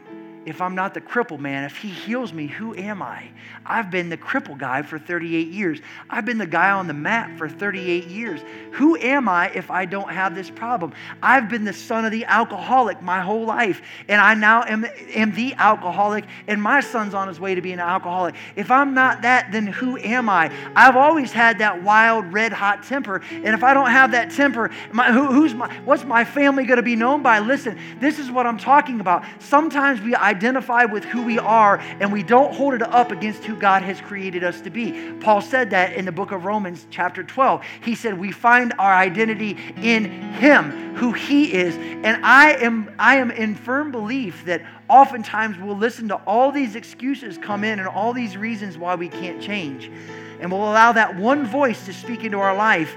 if 0.45 0.59
I'm 0.59 0.73
not 0.73 0.93
the 0.95 1.01
cripple 1.01 1.39
man, 1.39 1.65
if 1.65 1.77
he 1.77 1.89
heals 1.89 2.33
me, 2.33 2.47
who 2.47 2.75
am 2.75 3.01
I? 3.01 3.29
I've 3.63 3.91
been 3.91 4.09
the 4.09 4.17
cripple 4.17 4.57
guy 4.57 4.81
for 4.81 4.97
38 4.97 5.49
years. 5.49 5.79
I've 6.09 6.25
been 6.25 6.39
the 6.39 6.47
guy 6.47 6.71
on 6.71 6.87
the 6.87 6.93
mat 6.93 7.37
for 7.37 7.47
38 7.47 8.07
years. 8.07 8.41
Who 8.73 8.97
am 8.97 9.29
I 9.29 9.49
if 9.51 9.69
I 9.69 9.85
don't 9.85 10.09
have 10.09 10.33
this 10.33 10.49
problem? 10.49 10.93
I've 11.21 11.47
been 11.47 11.63
the 11.63 11.73
son 11.73 12.05
of 12.05 12.11
the 12.11 12.25
alcoholic 12.25 13.03
my 13.03 13.21
whole 13.21 13.45
life, 13.45 13.83
and 14.07 14.19
I 14.19 14.33
now 14.33 14.63
am, 14.63 14.85
am 15.13 15.35
the 15.35 15.53
alcoholic, 15.55 16.25
and 16.47 16.59
my 16.59 16.81
son's 16.81 17.13
on 17.13 17.27
his 17.27 17.39
way 17.39 17.53
to 17.53 17.61
being 17.61 17.75
an 17.75 17.81
alcoholic. 17.81 18.33
If 18.55 18.71
I'm 18.71 18.95
not 18.95 19.21
that, 19.21 19.51
then 19.51 19.67
who 19.67 19.97
am 19.97 20.27
I? 20.27 20.51
I've 20.75 20.95
always 20.95 21.31
had 21.31 21.59
that 21.59 21.83
wild, 21.83 22.33
red 22.33 22.51
hot 22.51 22.81
temper, 22.83 23.21
and 23.31 23.49
if 23.49 23.63
I 23.63 23.75
don't 23.75 23.91
have 23.91 24.11
that 24.13 24.31
temper, 24.31 24.71
my, 24.91 25.11
who, 25.11 25.27
who's 25.27 25.53
my, 25.53 25.71
what's 25.81 26.03
my 26.03 26.25
family 26.25 26.65
going 26.65 26.77
to 26.77 26.83
be 26.83 26.95
known 26.95 27.21
by? 27.21 27.39
Listen, 27.39 27.77
this 27.99 28.17
is 28.17 28.31
what 28.31 28.47
I'm 28.47 28.57
talking 28.57 28.99
about. 28.99 29.23
Sometimes 29.39 30.01
we 30.01 30.15
identify 30.31 30.85
with 30.85 31.03
who 31.03 31.23
we 31.23 31.37
are 31.37 31.77
and 31.99 32.11
we 32.11 32.23
don't 32.23 32.53
hold 32.53 32.73
it 32.73 32.81
up 32.81 33.11
against 33.11 33.43
who 33.43 33.55
God 33.55 33.83
has 33.83 33.99
created 33.99 34.43
us 34.43 34.61
to 34.61 34.69
be. 34.69 35.11
Paul 35.19 35.41
said 35.41 35.71
that 35.71 35.93
in 35.93 36.05
the 36.05 36.11
book 36.11 36.31
of 36.31 36.45
Romans, 36.45 36.87
chapter 36.89 37.23
12. 37.23 37.61
He 37.83 37.95
said, 37.95 38.17
We 38.17 38.31
find 38.31 38.73
our 38.79 38.93
identity 38.93 39.57
in 39.77 40.05
Him, 40.33 40.95
who 40.95 41.11
He 41.11 41.53
is. 41.53 41.75
And 41.75 42.25
I 42.25 42.53
am, 42.53 42.93
I 42.97 43.17
am 43.17 43.29
in 43.29 43.55
firm 43.55 43.91
belief 43.91 44.45
that 44.45 44.61
oftentimes 44.89 45.57
we'll 45.57 45.77
listen 45.77 46.07
to 46.07 46.15
all 46.15 46.51
these 46.51 46.75
excuses 46.75 47.37
come 47.37 47.63
in 47.63 47.79
and 47.79 47.87
all 47.87 48.13
these 48.13 48.37
reasons 48.37 48.77
why 48.77 48.95
we 48.95 49.09
can't 49.09 49.41
change. 49.41 49.91
And 50.39 50.51
we'll 50.51 50.63
allow 50.63 50.93
that 50.93 51.15
one 51.17 51.45
voice 51.45 51.85
to 51.85 51.93
speak 51.93 52.23
into 52.23 52.39
our 52.39 52.55
life 52.55 52.95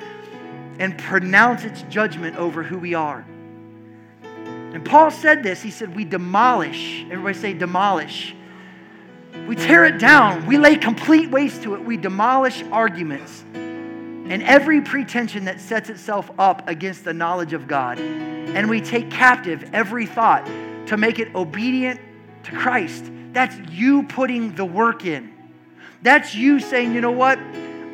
and 0.78 0.96
pronounce 0.98 1.64
its 1.64 1.82
judgment 1.82 2.36
over 2.36 2.62
who 2.62 2.78
we 2.78 2.94
are. 2.94 3.24
And 4.74 4.84
Paul 4.84 5.12
said 5.12 5.44
this. 5.44 5.62
He 5.62 5.70
said, 5.70 5.94
We 5.94 6.04
demolish. 6.04 7.04
Everybody 7.04 7.38
say, 7.38 7.54
demolish. 7.54 8.34
We 9.46 9.54
tear 9.54 9.84
it 9.84 9.98
down. 9.98 10.46
We 10.46 10.58
lay 10.58 10.76
complete 10.76 11.30
waste 11.30 11.62
to 11.62 11.74
it. 11.74 11.84
We 11.84 11.96
demolish 11.96 12.62
arguments 12.72 13.44
and 13.52 14.42
every 14.42 14.80
pretension 14.80 15.44
that 15.44 15.60
sets 15.60 15.90
itself 15.90 16.30
up 16.38 16.68
against 16.68 17.04
the 17.04 17.12
knowledge 17.12 17.52
of 17.52 17.68
God. 17.68 18.00
And 18.00 18.68
we 18.68 18.80
take 18.80 19.10
captive 19.10 19.70
every 19.72 20.06
thought 20.06 20.46
to 20.86 20.96
make 20.96 21.18
it 21.18 21.34
obedient 21.34 22.00
to 22.44 22.52
Christ. 22.52 23.04
That's 23.32 23.56
you 23.70 24.04
putting 24.04 24.54
the 24.54 24.64
work 24.64 25.04
in. 25.04 25.32
That's 26.02 26.34
you 26.34 26.58
saying, 26.58 26.94
you 26.94 27.00
know 27.00 27.12
what? 27.12 27.38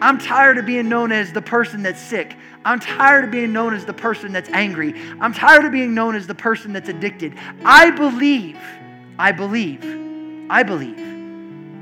I'm 0.02 0.18
tired 0.18 0.56
of 0.56 0.66
being 0.66 0.88
known 0.88 1.12
as 1.12 1.32
the 1.32 1.42
person 1.42 1.82
that's 1.82 2.00
sick. 2.00 2.36
I'm 2.64 2.80
tired 2.80 3.24
of 3.24 3.30
being 3.30 3.52
known 3.52 3.74
as 3.74 3.84
the 3.84 3.92
person 3.92 4.32
that's 4.32 4.50
angry. 4.50 4.94
I'm 5.20 5.32
tired 5.32 5.64
of 5.64 5.72
being 5.72 5.94
known 5.94 6.14
as 6.14 6.26
the 6.26 6.34
person 6.34 6.72
that's 6.72 6.88
addicted. 6.88 7.34
I 7.64 7.90
believe, 7.90 8.58
I 9.18 9.32
believe, 9.32 9.84
I 10.50 10.62
believe 10.62 10.96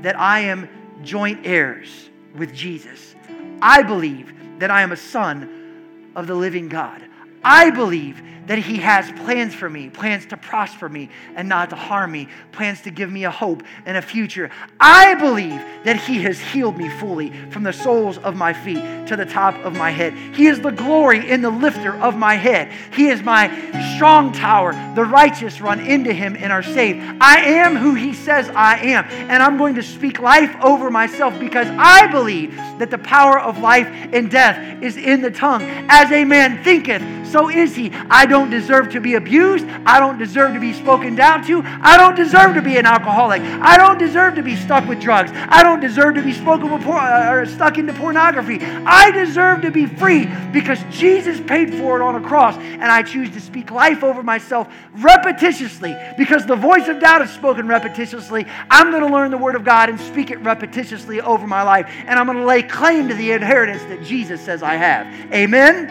that 0.03 0.17
I 0.17 0.41
am 0.41 0.69
joint 1.03 1.45
heirs 1.45 2.09
with 2.35 2.53
Jesus. 2.53 3.15
I 3.61 3.83
believe 3.83 4.33
that 4.59 4.71
I 4.71 4.81
am 4.81 4.91
a 4.91 4.97
son 4.97 6.11
of 6.15 6.27
the 6.27 6.35
living 6.35 6.69
God. 6.69 7.03
I 7.43 7.69
believe 7.71 8.21
that 8.49 8.57
He 8.57 8.77
has 8.77 9.11
plans 9.11 9.53
for 9.53 9.69
me, 9.69 9.91
plans 9.91 10.25
to 10.25 10.35
prosper 10.35 10.89
me 10.89 11.11
and 11.35 11.47
not 11.47 11.69
to 11.69 11.75
harm 11.75 12.11
me, 12.11 12.27
plans 12.51 12.81
to 12.81 12.89
give 12.89 13.11
me 13.11 13.23
a 13.25 13.29
hope 13.29 13.61
and 13.85 13.95
a 13.95 14.01
future. 14.01 14.49
I 14.79 15.13
believe 15.13 15.61
that 15.83 15.97
He 15.97 16.23
has 16.23 16.39
healed 16.39 16.75
me 16.75 16.89
fully 16.89 17.29
from 17.51 17.61
the 17.61 17.71
soles 17.71 18.17
of 18.17 18.35
my 18.35 18.53
feet 18.53 19.05
to 19.05 19.15
the 19.15 19.25
top 19.25 19.53
of 19.63 19.77
my 19.77 19.91
head. 19.91 20.15
He 20.35 20.47
is 20.47 20.59
the 20.61 20.71
glory 20.71 21.29
in 21.29 21.43
the 21.43 21.51
lifter 21.51 21.93
of 21.93 22.17
my 22.17 22.33
head. 22.33 22.71
He 22.95 23.09
is 23.09 23.21
my 23.21 23.49
strong 23.95 24.31
tower. 24.31 24.73
The 24.95 25.05
righteous 25.05 25.61
run 25.61 25.79
into 25.79 26.11
Him 26.11 26.35
and 26.35 26.51
are 26.51 26.63
saved. 26.63 27.05
I 27.21 27.41
am 27.41 27.75
who 27.75 27.93
He 27.93 28.13
says 28.13 28.49
I 28.49 28.77
am, 28.79 29.05
and 29.29 29.43
I'm 29.43 29.59
going 29.59 29.75
to 29.75 29.83
speak 29.83 30.19
life 30.19 30.55
over 30.59 30.89
myself 30.89 31.39
because 31.39 31.67
I 31.67 32.07
believe 32.07 32.55
that 32.79 32.89
the 32.89 32.97
power 32.97 33.39
of 33.39 33.59
life 33.59 33.87
and 34.11 34.31
death 34.31 34.81
is 34.81 34.97
in 34.97 35.21
the 35.21 35.29
tongue. 35.29 35.61
As 35.87 36.11
a 36.11 36.25
man 36.25 36.63
thinketh, 36.63 37.03
so 37.29 37.49
is 37.49 37.75
he. 37.75 37.91
I 38.09 38.25
don't 38.25 38.38
don't 38.39 38.49
deserve 38.49 38.89
to 38.91 39.01
be 39.01 39.15
abused. 39.15 39.65
I 39.85 39.99
don't 39.99 40.17
deserve 40.17 40.53
to 40.53 40.61
be 40.61 40.71
spoken 40.71 41.13
down 41.13 41.45
to. 41.47 41.61
I 41.65 41.97
don't 41.97 42.15
deserve 42.15 42.55
to 42.55 42.61
be 42.61 42.77
an 42.77 42.85
alcoholic. 42.85 43.41
I 43.41 43.75
don't 43.75 43.97
deserve 43.97 44.35
to 44.35 44.41
be 44.41 44.55
stuck 44.55 44.87
with 44.87 45.01
drugs. 45.01 45.31
I 45.33 45.61
don't 45.61 45.81
deserve 45.81 46.15
to 46.15 46.21
be 46.21 46.31
spoken 46.31 46.71
with 46.71 46.83
por- 46.83 46.97
uh, 46.97 47.33
or 47.33 47.45
stuck 47.45 47.77
into 47.77 47.93
pornography. 47.93 48.59
I 48.61 49.11
deserve 49.11 49.61
to 49.63 49.71
be 49.71 49.87
free 49.87 50.25
because 50.53 50.79
Jesus 50.89 51.41
paid 51.41 51.73
for 51.73 51.99
it 51.99 52.03
on 52.03 52.15
a 52.15 52.25
cross. 52.25 52.55
And 52.55 52.85
I 52.85 53.03
choose 53.03 53.29
to 53.31 53.41
speak 53.41 53.71
life 53.71 54.05
over 54.05 54.23
myself 54.23 54.69
repetitiously 54.95 56.17
because 56.17 56.45
the 56.45 56.55
voice 56.55 56.87
of 56.87 57.01
doubt 57.01 57.21
is 57.21 57.29
spoken 57.31 57.67
repetitiously. 57.67 58.49
I'm 58.69 58.89
going 58.89 59.03
to 59.03 59.13
learn 59.13 59.31
the 59.31 59.37
word 59.37 59.55
of 59.55 59.65
God 59.65 59.89
and 59.89 59.99
speak 59.99 60.31
it 60.31 60.41
repetitiously 60.43 61.21
over 61.21 61.45
my 61.45 61.63
life. 61.63 61.91
And 62.05 62.17
I'm 62.17 62.25
going 62.25 62.37
to 62.37 62.45
lay 62.45 62.63
claim 62.63 63.09
to 63.09 63.15
the 63.15 63.33
inheritance 63.33 63.83
that 63.83 64.01
Jesus 64.01 64.39
says 64.39 64.63
I 64.63 64.75
have. 64.75 65.33
Amen. 65.33 65.89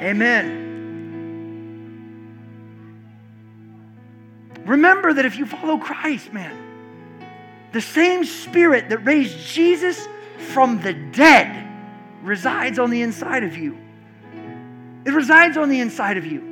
Amen. 0.00 0.67
Remember 4.68 5.14
that 5.14 5.24
if 5.24 5.38
you 5.38 5.46
follow 5.46 5.78
Christ, 5.78 6.30
man, 6.32 6.54
the 7.72 7.80
same 7.80 8.24
spirit 8.24 8.90
that 8.90 8.98
raised 8.98 9.38
Jesus 9.46 10.06
from 10.52 10.82
the 10.82 10.92
dead 10.92 11.66
resides 12.22 12.78
on 12.78 12.90
the 12.90 13.00
inside 13.00 13.44
of 13.44 13.56
you. 13.56 13.78
It 15.06 15.12
resides 15.12 15.56
on 15.56 15.70
the 15.70 15.80
inside 15.80 16.18
of 16.18 16.26
you. 16.26 16.47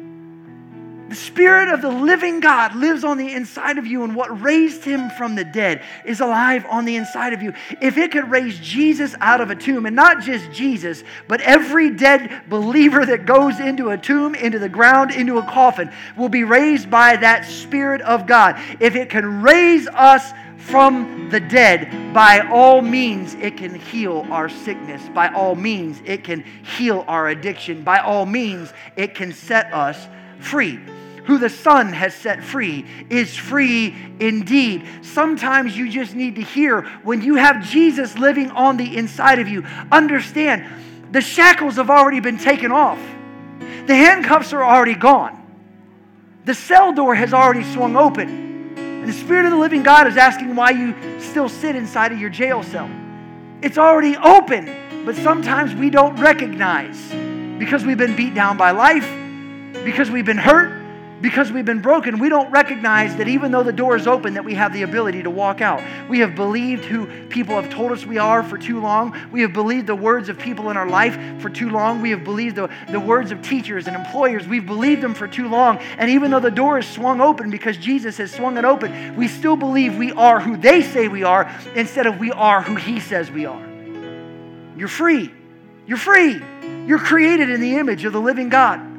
The 1.09 1.15
Spirit 1.15 1.69
of 1.69 1.83
the 1.83 1.91
living 1.91 2.41
God 2.41 2.75
lives 2.75 3.05
on 3.05 3.17
the 3.17 3.33
inside 3.33 3.79
of 3.79 3.87
you, 3.87 4.03
and 4.03 4.17
what 4.17 4.43
raised 4.43 4.83
him 4.83 5.09
from 5.11 5.37
the 5.37 5.45
dead 5.45 5.83
is 6.05 6.19
alive 6.19 6.67
on 6.69 6.85
the 6.85 6.97
inside 6.97 7.33
of 7.33 7.43
you. 7.43 7.53
If 7.81 7.97
it 7.97 8.11
could 8.11 8.29
raise 8.29 8.59
Jesus 8.59 9.15
out 9.21 9.41
of 9.41 9.51
a 9.51 9.55
tomb, 9.55 9.87
and 9.87 9.95
not 9.95 10.21
just 10.21 10.51
Jesus, 10.51 11.05
but 11.29 11.41
every 11.43 11.91
dead 11.91 12.43
believer 12.49 13.07
that 13.07 13.25
goes 13.25 13.61
into 13.61 13.91
a 13.91 13.99
tomb, 13.99 14.35
into 14.35 14.59
the 14.59 14.69
ground, 14.69 15.13
into 15.13 15.39
a 15.39 15.45
coffin, 15.45 15.93
will 16.17 16.29
be 16.29 16.43
raised 16.43 16.91
by 16.91 17.15
that 17.17 17.45
Spirit 17.45 18.01
of 18.03 18.27
God. 18.27 18.61
If 18.81 18.97
it 18.97 19.09
can 19.09 19.43
raise 19.43 19.87
us 19.87 20.33
from 20.57 21.29
the 21.31 21.39
dead, 21.39 22.13
by 22.13 22.41
all 22.51 22.83
means, 22.83 23.35
it 23.35 23.57
can 23.57 23.77
heal 23.77 24.27
our 24.31 24.49
sickness. 24.49 25.09
By 25.11 25.29
all 25.29 25.55
means, 25.55 26.03
it 26.05 26.25
can 26.25 26.43
heal 26.77 27.05
our 27.07 27.29
addiction. 27.29 27.85
By 27.85 28.01
all 28.01 28.27
means, 28.27 28.73
it 28.97 29.15
can 29.15 29.33
set 29.33 29.73
us 29.73 30.09
free 30.41 30.81
who 31.27 31.39
the 31.39 31.51
Son 31.51 31.93
has 31.93 32.15
set 32.15 32.43
free 32.43 32.87
is 33.11 33.37
free 33.37 33.95
indeed. 34.21 34.87
Sometimes 35.03 35.77
you 35.77 35.91
just 35.91 36.15
need 36.15 36.37
to 36.37 36.43
hear 36.43 36.83
when 37.03 37.21
you 37.21 37.35
have 37.35 37.69
Jesus 37.69 38.17
living 38.17 38.51
on 38.53 38.77
the 38.77 38.97
inside 38.97 39.39
of 39.39 39.49
you, 39.49 39.65
understand 39.91 40.65
the 41.13 41.21
shackles 41.21 41.77
have 41.77 41.91
already 41.91 42.21
been 42.21 42.39
taken 42.39 42.73
off, 42.73 42.99
the 43.87 43.95
handcuffs 43.95 44.53
are 44.53 44.65
already 44.65 44.95
gone, 44.95 45.43
the 46.45 46.55
cell 46.55 46.93
door 46.93 47.15
has 47.15 47.33
already 47.33 47.65
swung 47.73 47.97
open. 47.97 48.47
And 49.07 49.15
the 49.15 49.19
Spirit 49.19 49.45
of 49.45 49.53
the 49.53 49.59
living 49.59 49.85
God 49.85 50.09
is 50.09 50.17
asking 50.17 50.57
why 50.57 50.71
you 50.71 50.93
still 51.21 51.49
sit 51.49 51.77
inside 51.77 52.11
of 52.11 52.19
your 52.19 52.29
jail 52.29 52.65
cell. 52.65 52.91
It's 53.63 53.79
already 53.79 54.17
open, 54.17 55.05
but 55.05 55.15
sometimes 55.15 55.77
we 55.77 55.91
don't 55.91 56.17
recognize 56.17 57.13
because 57.57 57.87
we've 57.87 57.97
been 57.97 58.17
beat 58.17 58.35
down 58.35 58.57
by 58.57 58.73
life, 58.73 59.09
because 59.85 60.11
we've 60.11 60.27
been 60.27 60.39
hurt, 60.39 60.76
because 61.21 61.51
we've 61.51 61.65
been 61.65 61.81
broken, 61.81 62.19
we 62.19 62.29
don't 62.29 62.51
recognize 62.51 63.17
that 63.17 63.27
even 63.27 63.51
though 63.51 63.63
the 63.63 63.73
door 63.73 63.97
is 63.97 64.07
open, 64.07 64.35
that 64.35 64.45
we 64.45 64.55
have 64.55 64.73
the 64.75 64.83
ability 64.83 65.23
to 65.23 65.31
walk 65.31 65.61
out. 65.63 65.83
We 66.11 66.19
have 66.19 66.35
believed 66.35 66.85
who 66.85 67.07
people 67.29 67.61
have 67.61 67.71
told 67.71 67.93
us 67.93 68.05
we 68.05 68.19
are 68.19 68.43
for 68.43 68.59
too 68.59 68.81
long. 68.81 69.17
We 69.33 69.41
have 69.41 69.55
believed 69.55 69.87
the 69.87 69.95
words 69.95 70.29
of 70.29 70.39
people 70.39 70.69
in 70.71 70.77
our 70.77 70.89
life 70.89 71.19
for 71.41 71.49
too 71.49 71.71
long. 71.71 72.03
We 72.03 72.11
have 72.11 72.23
believed 72.23 72.57
the, 72.57 72.69
the 72.91 73.01
words 73.01 73.33
of 73.33 73.41
teachers 73.41 73.87
and 73.87 73.97
employers. 73.97 74.47
We've 74.47 74.67
believed 74.67 75.03
them 75.03 75.15
for 75.15 75.27
too 75.27 75.49
long. 75.49 75.79
And 75.97 76.11
even 76.11 76.31
though 76.31 76.41
the 76.41 76.51
door 76.51 76.79
is 76.79 76.87
swung 76.87 77.23
open 77.23 77.51
because 77.51 77.79
Jesus 77.79 78.19
has 78.19 78.31
swung 78.31 78.59
it 78.59 78.67
open, 78.67 79.17
we 79.17 79.27
still 79.27 79.57
believe 79.57 79.97
we 79.97 80.13
are 80.13 80.39
who 80.39 80.57
they 80.59 80.83
say 80.83 81.09
we 81.09 81.23
are 81.23 81.51
instead 81.75 82.07
of 82.07 82.19
we 82.19 82.31
are 82.31 82.61
who 82.61 82.77
He 82.77 83.01
says 83.01 83.31
we 83.31 83.47
are. 83.47 83.67
You're 84.77 84.89
free. 84.89 85.33
You're 85.87 85.97
free. 85.97 86.43
You're 86.87 86.99
created 86.99 87.49
in 87.49 87.61
the 87.61 87.77
image 87.77 88.05
of 88.05 88.13
the 88.13 88.21
living 88.21 88.51
God. 88.51 88.96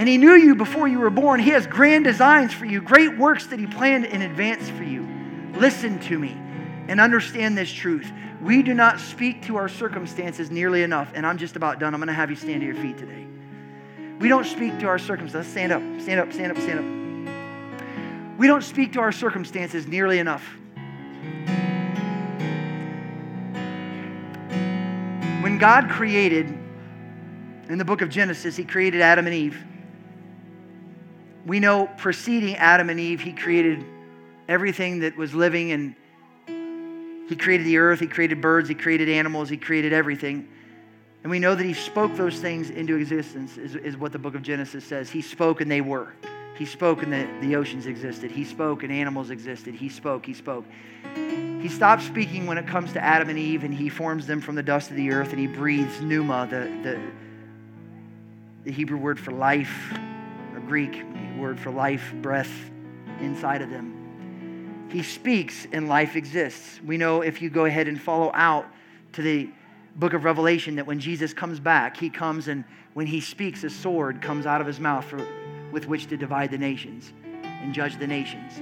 And 0.00 0.08
He 0.08 0.16
knew 0.16 0.32
you 0.32 0.54
before 0.54 0.88
you 0.88 0.98
were 0.98 1.10
born. 1.10 1.40
He 1.40 1.50
has 1.50 1.66
grand 1.66 2.04
designs 2.04 2.54
for 2.54 2.64
you, 2.64 2.80
great 2.80 3.18
works 3.18 3.48
that 3.48 3.58
He 3.58 3.66
planned 3.66 4.06
in 4.06 4.22
advance 4.22 4.66
for 4.70 4.82
you. 4.82 5.06
Listen 5.56 5.98
to 5.98 6.18
me 6.18 6.30
and 6.88 6.98
understand 6.98 7.58
this 7.58 7.70
truth. 7.70 8.10
We 8.40 8.62
do 8.62 8.72
not 8.72 8.98
speak 8.98 9.42
to 9.42 9.56
our 9.56 9.68
circumstances 9.68 10.50
nearly 10.50 10.84
enough. 10.84 11.12
And 11.14 11.26
I'm 11.26 11.36
just 11.36 11.54
about 11.54 11.80
done. 11.80 11.92
I'm 11.92 12.00
going 12.00 12.08
to 12.08 12.14
have 12.14 12.30
you 12.30 12.36
stand 12.36 12.62
to 12.62 12.66
your 12.66 12.76
feet 12.76 12.96
today. 12.96 13.26
We 14.18 14.28
don't 14.28 14.46
speak 14.46 14.78
to 14.78 14.86
our 14.86 14.98
circumstances. 14.98 15.52
Stand 15.52 15.70
up, 15.70 15.82
stand 16.00 16.18
up, 16.18 16.32
stand 16.32 16.52
up, 16.52 16.58
stand 16.62 16.78
up. 16.78 18.38
We 18.38 18.46
don't 18.46 18.64
speak 18.64 18.94
to 18.94 19.00
our 19.00 19.12
circumstances 19.12 19.86
nearly 19.86 20.18
enough. 20.18 20.48
When 25.42 25.58
God 25.58 25.90
created, 25.90 26.46
in 27.68 27.76
the 27.76 27.84
book 27.84 28.00
of 28.00 28.08
Genesis, 28.08 28.56
He 28.56 28.64
created 28.64 29.02
Adam 29.02 29.26
and 29.26 29.34
Eve. 29.34 29.62
We 31.46 31.60
know 31.60 31.88
preceding 31.96 32.56
Adam 32.56 32.90
and 32.90 33.00
Eve, 33.00 33.20
he 33.20 33.32
created 33.32 33.84
everything 34.48 35.00
that 35.00 35.16
was 35.16 35.34
living 35.34 35.72
and 35.72 35.94
he 37.28 37.36
created 37.36 37.64
the 37.64 37.78
earth, 37.78 38.00
he 38.00 38.08
created 38.08 38.40
birds, 38.40 38.68
he 38.68 38.74
created 38.74 39.08
animals, 39.08 39.48
he 39.48 39.56
created 39.56 39.92
everything. 39.92 40.48
And 41.22 41.30
we 41.30 41.38
know 41.38 41.54
that 41.54 41.64
he 41.64 41.74
spoke 41.74 42.16
those 42.16 42.40
things 42.40 42.70
into 42.70 42.96
existence, 42.96 43.56
is, 43.56 43.76
is 43.76 43.96
what 43.96 44.10
the 44.10 44.18
book 44.18 44.34
of 44.34 44.42
Genesis 44.42 44.84
says. 44.84 45.10
He 45.10 45.22
spoke 45.22 45.60
and 45.60 45.70
they 45.70 45.80
were. 45.80 46.12
He 46.56 46.66
spoke 46.66 47.02
and 47.02 47.12
the, 47.12 47.28
the 47.40 47.56
oceans 47.56 47.86
existed. 47.86 48.30
He 48.30 48.44
spoke 48.44 48.82
and 48.82 48.92
animals 48.92 49.30
existed. 49.30 49.74
He 49.74 49.88
spoke, 49.88 50.26
he 50.26 50.34
spoke. 50.34 50.64
He 51.14 51.68
stops 51.68 52.04
speaking 52.04 52.46
when 52.46 52.58
it 52.58 52.66
comes 52.66 52.92
to 52.94 53.00
Adam 53.02 53.28
and 53.28 53.38
Eve 53.38 53.64
and 53.64 53.72
he 53.72 53.88
forms 53.88 54.26
them 54.26 54.40
from 54.40 54.56
the 54.56 54.62
dust 54.62 54.90
of 54.90 54.96
the 54.96 55.12
earth 55.12 55.30
and 55.30 55.38
he 55.38 55.46
breathes 55.46 56.00
pneuma, 56.00 56.48
the, 56.50 56.70
the, 56.82 57.00
the 58.64 58.72
Hebrew 58.72 58.98
word 58.98 59.20
for 59.20 59.30
life, 59.30 59.92
Greek 60.70 61.02
word 61.36 61.58
for 61.58 61.72
life, 61.72 62.14
breath 62.22 62.70
inside 63.20 63.60
of 63.60 63.70
them. 63.70 64.86
He 64.88 65.02
speaks 65.02 65.66
and 65.72 65.88
life 65.88 66.14
exists. 66.14 66.78
We 66.86 66.96
know 66.96 67.22
if 67.22 67.42
you 67.42 67.50
go 67.50 67.64
ahead 67.64 67.88
and 67.88 68.00
follow 68.00 68.30
out 68.34 68.66
to 69.14 69.22
the 69.22 69.50
book 69.96 70.12
of 70.12 70.22
Revelation 70.22 70.76
that 70.76 70.86
when 70.86 71.00
Jesus 71.00 71.34
comes 71.34 71.58
back, 71.58 71.96
he 71.96 72.08
comes 72.08 72.46
and 72.46 72.62
when 72.94 73.08
he 73.08 73.20
speaks, 73.20 73.64
a 73.64 73.70
sword 73.70 74.22
comes 74.22 74.46
out 74.46 74.60
of 74.60 74.66
his 74.68 74.78
mouth 74.78 75.04
for, 75.04 75.26
with 75.72 75.88
which 75.88 76.06
to 76.06 76.16
divide 76.16 76.52
the 76.52 76.58
nations 76.58 77.12
and 77.42 77.74
judge 77.74 77.98
the 77.98 78.06
nations. 78.06 78.58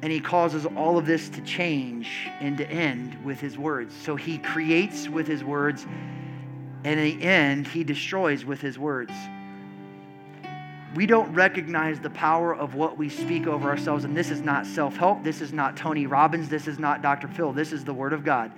And 0.00 0.10
he 0.10 0.20
causes 0.20 0.64
all 0.64 0.96
of 0.96 1.04
this 1.04 1.28
to 1.28 1.42
change 1.42 2.30
and 2.40 2.56
to 2.56 2.66
end 2.70 3.22
with 3.22 3.38
his 3.38 3.58
words. 3.58 3.94
So 3.94 4.16
he 4.16 4.38
creates 4.38 5.10
with 5.10 5.26
his 5.26 5.44
words, 5.44 5.84
and 6.84 6.98
in 6.98 7.18
the 7.18 7.22
end, 7.22 7.66
he 7.66 7.84
destroys 7.84 8.46
with 8.46 8.62
his 8.62 8.78
words 8.78 9.12
we 10.96 11.04
don't 11.04 11.32
recognize 11.34 12.00
the 12.00 12.08
power 12.08 12.54
of 12.54 12.74
what 12.74 12.96
we 12.96 13.10
speak 13.10 13.46
over 13.46 13.68
ourselves. 13.68 14.04
And 14.04 14.16
this 14.16 14.30
is 14.30 14.40
not 14.40 14.64
self 14.64 14.96
help. 14.96 15.22
This 15.22 15.42
is 15.42 15.52
not 15.52 15.76
Tony 15.76 16.06
Robbins. 16.06 16.48
This 16.48 16.66
is 16.66 16.78
not 16.78 17.02
Dr. 17.02 17.28
Phil. 17.28 17.52
This 17.52 17.70
is 17.70 17.84
the 17.84 17.92
Word 17.92 18.14
of 18.14 18.24
God. 18.24 18.50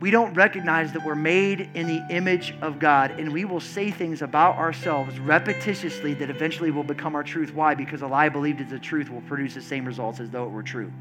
We 0.00 0.10
don't 0.10 0.34
recognize 0.34 0.92
that 0.92 1.06
we're 1.06 1.14
made 1.14 1.70
in 1.74 1.86
the 1.86 2.04
image 2.10 2.52
of 2.60 2.80
God, 2.80 3.12
and 3.12 3.32
we 3.32 3.46
will 3.46 3.60
say 3.60 3.90
things 3.92 4.20
about 4.20 4.56
ourselves 4.56 5.14
repetitiously 5.20 6.18
that 6.18 6.28
eventually 6.28 6.70
will 6.70 6.82
become 6.82 7.14
our 7.14 7.22
truth. 7.22 7.54
Why? 7.54 7.74
Because 7.74 8.02
a 8.02 8.06
lie 8.06 8.28
believed 8.28 8.60
as 8.60 8.72
a 8.72 8.78
truth 8.78 9.08
will 9.08 9.22
produce 9.22 9.54
the 9.54 9.62
same 9.62 9.86
results 9.86 10.18
as 10.18 10.28
though 10.28 10.44
it 10.44 10.50
were 10.50 10.64
true. 10.64 10.92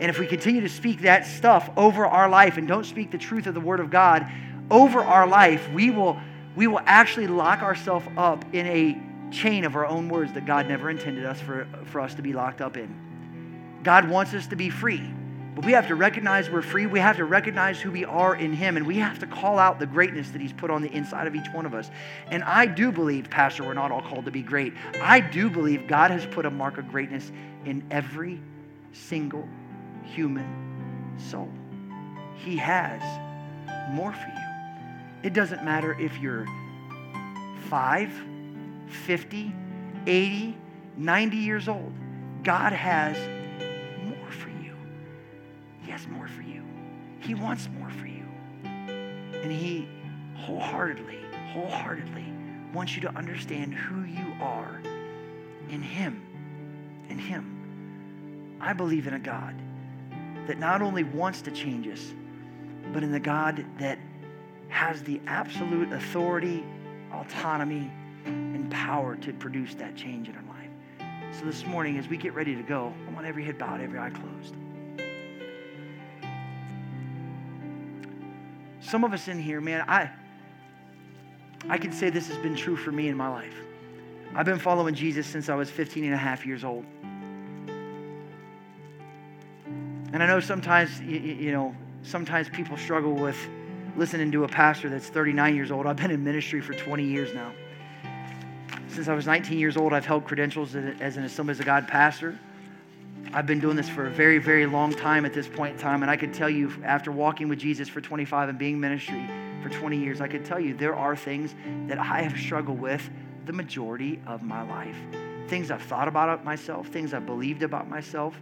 And 0.00 0.10
if 0.10 0.18
we 0.18 0.26
continue 0.26 0.60
to 0.62 0.68
speak 0.68 1.02
that 1.02 1.26
stuff 1.26 1.70
over 1.76 2.04
our 2.04 2.28
life 2.28 2.56
and 2.56 2.66
don't 2.66 2.84
speak 2.84 3.12
the 3.12 3.18
truth 3.18 3.46
of 3.46 3.54
the 3.54 3.60
Word 3.60 3.78
of 3.78 3.88
God 3.88 4.26
over 4.68 4.98
our 4.98 5.26
life, 5.28 5.70
we 5.72 5.90
will, 5.90 6.20
we 6.56 6.66
will 6.66 6.82
actually 6.84 7.28
lock 7.28 7.62
ourselves 7.62 8.06
up 8.16 8.44
in 8.52 8.66
a 8.66 9.13
chain 9.34 9.64
of 9.64 9.76
our 9.76 9.84
own 9.84 10.08
words 10.08 10.32
that 10.32 10.46
God 10.46 10.68
never 10.68 10.88
intended 10.88 11.24
us 11.24 11.40
for, 11.40 11.66
for 11.86 12.00
us 12.00 12.14
to 12.14 12.22
be 12.22 12.32
locked 12.32 12.60
up 12.60 12.76
in. 12.76 13.80
God 13.82 14.08
wants 14.08 14.32
us 14.32 14.46
to 14.46 14.56
be 14.56 14.70
free, 14.70 15.02
but 15.54 15.64
we 15.64 15.72
have 15.72 15.88
to 15.88 15.94
recognize 15.94 16.48
we're 16.48 16.62
free. 16.62 16.86
We 16.86 17.00
have 17.00 17.16
to 17.16 17.24
recognize 17.24 17.80
who 17.80 17.90
we 17.90 18.04
are 18.04 18.34
in 18.34 18.52
Him, 18.54 18.76
and 18.76 18.86
we 18.86 18.96
have 18.96 19.18
to 19.18 19.26
call 19.26 19.58
out 19.58 19.78
the 19.78 19.86
greatness 19.86 20.30
that 20.30 20.40
He's 20.40 20.52
put 20.52 20.70
on 20.70 20.80
the 20.80 20.90
inside 20.90 21.26
of 21.26 21.34
each 21.34 21.48
one 21.52 21.66
of 21.66 21.74
us. 21.74 21.90
And 22.30 22.42
I 22.44 22.66
do 22.66 22.90
believe, 22.90 23.28
Pastor, 23.28 23.64
we're 23.64 23.74
not 23.74 23.92
all 23.92 24.02
called 24.02 24.24
to 24.24 24.30
be 24.30 24.42
great. 24.42 24.72
I 25.02 25.20
do 25.20 25.50
believe 25.50 25.86
God 25.86 26.10
has 26.10 26.24
put 26.26 26.46
a 26.46 26.50
mark 26.50 26.78
of 26.78 26.88
greatness 26.88 27.30
in 27.66 27.84
every 27.90 28.40
single 28.92 29.46
human 30.02 31.16
soul. 31.18 31.50
He 32.36 32.56
has 32.56 33.02
more 33.90 34.12
for 34.12 34.26
you. 34.26 34.44
It 35.22 35.32
doesn't 35.32 35.64
matter 35.64 35.98
if 36.00 36.18
you're 36.18 36.46
five 37.68 38.10
50, 38.94 39.54
80, 40.06 40.56
90 40.96 41.36
years 41.36 41.68
old. 41.68 41.92
God 42.42 42.72
has 42.72 43.16
more 44.04 44.30
for 44.30 44.48
you. 44.48 44.76
He 45.82 45.90
has 45.90 46.06
more 46.08 46.28
for 46.28 46.42
you. 46.42 46.62
He 47.20 47.34
wants 47.34 47.68
more 47.78 47.90
for 47.90 48.06
you. 48.06 48.26
And 48.64 49.50
He 49.50 49.88
wholeheartedly, 50.36 51.18
wholeheartedly 51.52 52.24
wants 52.72 52.94
you 52.94 53.02
to 53.02 53.16
understand 53.16 53.74
who 53.74 54.04
you 54.04 54.34
are 54.40 54.80
in 55.70 55.82
Him. 55.82 56.22
In 57.08 57.18
Him. 57.18 58.58
I 58.60 58.72
believe 58.72 59.06
in 59.06 59.14
a 59.14 59.18
God 59.18 59.54
that 60.46 60.58
not 60.58 60.82
only 60.82 61.04
wants 61.04 61.42
to 61.42 61.50
change 61.50 61.86
us, 61.88 62.12
but 62.92 63.02
in 63.02 63.12
the 63.12 63.20
God 63.20 63.64
that 63.78 63.98
has 64.68 65.02
the 65.02 65.20
absolute 65.26 65.92
authority, 65.92 66.64
autonomy, 67.12 67.90
and 68.24 68.70
power 68.70 69.16
to 69.16 69.32
produce 69.32 69.74
that 69.74 69.96
change 69.96 70.28
in 70.28 70.36
our 70.36 70.42
life. 70.42 70.70
So 71.38 71.44
this 71.44 71.66
morning, 71.66 71.98
as 71.98 72.08
we 72.08 72.16
get 72.16 72.34
ready 72.34 72.54
to 72.54 72.62
go, 72.62 72.92
I 73.08 73.12
want 73.12 73.26
every 73.26 73.44
head 73.44 73.58
bowed, 73.58 73.80
every 73.80 73.98
eye 73.98 74.10
closed. 74.10 74.54
Some 78.80 79.02
of 79.04 79.12
us 79.12 79.28
in 79.28 79.38
here, 79.40 79.60
man, 79.60 79.84
I 79.88 80.10
I 81.68 81.78
can 81.78 81.92
say 81.92 82.10
this 82.10 82.28
has 82.28 82.36
been 82.38 82.54
true 82.54 82.76
for 82.76 82.92
me 82.92 83.08
in 83.08 83.16
my 83.16 83.28
life. 83.28 83.54
I've 84.34 84.44
been 84.44 84.58
following 84.58 84.94
Jesus 84.94 85.26
since 85.26 85.48
I 85.48 85.54
was 85.54 85.70
15 85.70 86.04
and 86.04 86.12
a 86.12 86.18
half 86.18 86.44
years 86.44 86.64
old. 86.64 86.84
And 90.12 90.22
I 90.22 90.26
know 90.26 90.40
sometimes, 90.40 91.00
you, 91.00 91.18
you 91.18 91.52
know, 91.52 91.74
sometimes 92.02 92.48
people 92.48 92.76
struggle 92.76 93.14
with 93.14 93.36
listening 93.96 94.30
to 94.32 94.44
a 94.44 94.48
pastor 94.48 94.88
that's 94.88 95.08
39 95.08 95.56
years 95.56 95.70
old. 95.70 95.86
I've 95.86 95.96
been 95.96 96.10
in 96.10 96.22
ministry 96.22 96.60
for 96.60 96.74
20 96.74 97.04
years 97.04 97.34
now. 97.34 97.52
Since 98.94 99.08
I 99.08 99.14
was 99.14 99.26
19 99.26 99.58
years 99.58 99.76
old, 99.76 99.92
I've 99.92 100.06
held 100.06 100.24
credentials 100.24 100.76
as 100.76 101.16
an 101.16 101.24
Assemblies 101.24 101.58
of 101.58 101.66
God 101.66 101.88
pastor. 101.88 102.38
I've 103.32 103.44
been 103.44 103.58
doing 103.58 103.74
this 103.74 103.88
for 103.88 104.06
a 104.06 104.10
very, 104.10 104.38
very 104.38 104.66
long 104.66 104.92
time 104.92 105.26
at 105.26 105.34
this 105.34 105.48
point 105.48 105.74
in 105.74 105.80
time. 105.80 106.02
And 106.02 106.10
I 106.10 106.16
could 106.16 106.32
tell 106.32 106.48
you, 106.48 106.72
after 106.84 107.10
walking 107.10 107.48
with 107.48 107.58
Jesus 107.58 107.88
for 107.88 108.00
25 108.00 108.50
and 108.50 108.56
being 108.56 108.78
ministry 108.78 109.28
for 109.64 109.68
20 109.68 109.98
years, 109.98 110.20
I 110.20 110.28
could 110.28 110.44
tell 110.44 110.60
you 110.60 110.74
there 110.74 110.94
are 110.94 111.16
things 111.16 111.56
that 111.88 111.98
I 111.98 112.22
have 112.22 112.38
struggled 112.38 112.80
with 112.80 113.10
the 113.46 113.52
majority 113.52 114.20
of 114.28 114.44
my 114.44 114.62
life. 114.62 114.96
Things 115.48 115.72
I've 115.72 115.82
thought 115.82 116.06
about 116.06 116.44
myself, 116.44 116.86
things 116.86 117.14
I've 117.14 117.26
believed 117.26 117.64
about 117.64 117.88
myself, 117.88 118.40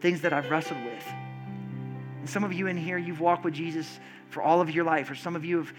things 0.00 0.22
that 0.22 0.32
I've 0.32 0.50
wrestled 0.50 0.82
with. 0.84 1.06
And 2.20 2.30
some 2.30 2.44
of 2.44 2.52
you 2.54 2.66
in 2.66 2.78
here, 2.78 2.96
you've 2.96 3.20
walked 3.20 3.44
with 3.44 3.52
Jesus 3.52 4.00
for 4.30 4.42
all 4.42 4.62
of 4.62 4.70
your 4.70 4.84
life, 4.84 5.10
or 5.10 5.14
some 5.14 5.36
of 5.36 5.44
you 5.44 5.58
have 5.58 5.72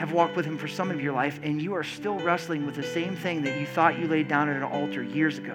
have 0.00 0.12
walked 0.12 0.34
with 0.34 0.46
Him 0.46 0.56
for 0.56 0.66
some 0.66 0.90
of 0.90 0.98
your 0.98 1.12
life, 1.12 1.38
and 1.42 1.60
you 1.60 1.74
are 1.74 1.84
still 1.84 2.18
wrestling 2.20 2.64
with 2.64 2.74
the 2.74 2.82
same 2.82 3.14
thing 3.14 3.42
that 3.42 3.60
you 3.60 3.66
thought 3.66 3.98
you 3.98 4.08
laid 4.08 4.28
down 4.28 4.48
at 4.48 4.56
an 4.56 4.62
altar 4.62 5.02
years 5.02 5.36
ago. 5.36 5.54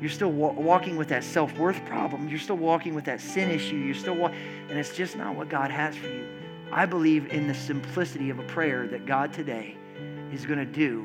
You're 0.00 0.08
still 0.08 0.30
wa- 0.30 0.52
walking 0.52 0.96
with 0.96 1.08
that 1.08 1.24
self 1.24 1.52
worth 1.58 1.84
problem. 1.84 2.28
You're 2.28 2.38
still 2.38 2.56
walking 2.56 2.94
with 2.94 3.06
that 3.06 3.20
sin 3.20 3.50
issue. 3.50 3.74
You're 3.74 3.96
still 3.96 4.14
walking, 4.14 4.38
and 4.68 4.78
it's 4.78 4.94
just 4.96 5.16
not 5.16 5.34
what 5.34 5.48
God 5.48 5.72
has 5.72 5.96
for 5.96 6.06
you. 6.06 6.28
I 6.70 6.86
believe 6.86 7.32
in 7.32 7.48
the 7.48 7.54
simplicity 7.54 8.30
of 8.30 8.38
a 8.38 8.44
prayer 8.44 8.86
that 8.86 9.04
God 9.04 9.32
today 9.32 9.76
is 10.32 10.46
going 10.46 10.60
to 10.60 10.64
do. 10.64 11.04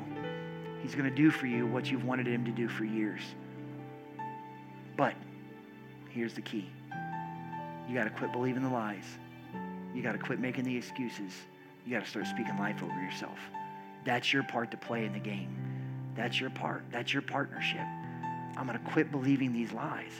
He's 0.83 0.93
going 0.93 1.09
to 1.09 1.15
do 1.15 1.31
for 1.31 1.47
you 1.47 1.65
what 1.65 1.89
you've 1.89 2.05
wanted 2.05 2.27
Him 2.27 2.45
to 2.45 2.51
do 2.51 2.69
for 2.69 2.85
years. 2.85 3.23
But 4.95 5.15
here's 6.11 6.35
the 6.35 6.41
key 6.41 6.69
you 7.87 7.95
got 7.95 8.03
to 8.03 8.11
quit 8.11 8.31
believing 8.31 8.61
the 8.61 8.69
lies, 8.69 9.17
you 9.95 10.03
got 10.03 10.11
to 10.11 10.19
quit 10.19 10.39
making 10.39 10.65
the 10.65 10.77
excuses. 10.77 11.33
You 11.89 11.95
got 11.95 12.05
to 12.05 12.09
start 12.09 12.27
speaking 12.27 12.55
life 12.59 12.83
over 12.83 13.01
yourself. 13.01 13.39
That's 14.05 14.31
your 14.31 14.43
part 14.43 14.69
to 14.71 14.77
play 14.77 15.05
in 15.05 15.13
the 15.13 15.19
game. 15.19 15.57
That's 16.15 16.39
your 16.39 16.51
part. 16.51 16.83
That's 16.91 17.11
your 17.11 17.23
partnership. 17.23 17.81
I'm 18.55 18.67
going 18.67 18.77
to 18.77 18.91
quit 18.91 19.11
believing 19.11 19.51
these 19.53 19.71
lies. 19.71 20.11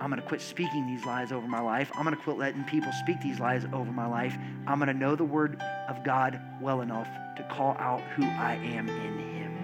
I'm 0.00 0.10
going 0.10 0.20
to 0.20 0.28
quit 0.28 0.42
speaking 0.42 0.86
these 0.86 1.06
lies 1.06 1.32
over 1.32 1.46
my 1.46 1.62
life. 1.62 1.90
I'm 1.94 2.04
going 2.04 2.14
to 2.14 2.22
quit 2.22 2.36
letting 2.36 2.64
people 2.64 2.92
speak 2.92 3.22
these 3.22 3.40
lies 3.40 3.64
over 3.72 3.90
my 3.90 4.06
life. 4.06 4.36
I'm 4.66 4.78
going 4.78 4.88
to 4.88 4.94
know 4.94 5.16
the 5.16 5.24
word 5.24 5.58
of 5.88 6.04
God 6.04 6.38
well 6.60 6.82
enough 6.82 7.08
to 7.36 7.42
call 7.44 7.74
out 7.78 8.02
who 8.14 8.24
I 8.24 8.56
am 8.56 8.90
in 8.90 9.18
Him. 9.18 9.56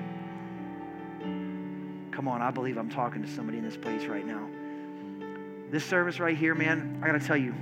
Come 2.10 2.26
on, 2.26 2.40
I 2.40 2.50
believe 2.50 2.78
I'm 2.78 2.88
talking 2.88 3.20
to 3.20 3.28
somebody 3.28 3.58
in 3.58 3.64
this 3.64 3.76
place 3.76 4.06
right 4.06 4.24
now. 4.24 4.48
This 5.70 5.84
service 5.84 6.20
right 6.20 6.38
here, 6.38 6.54
man, 6.54 7.00
I 7.02 7.06
got 7.06 7.20
to 7.20 7.26
tell 7.26 7.36
you, 7.36 7.54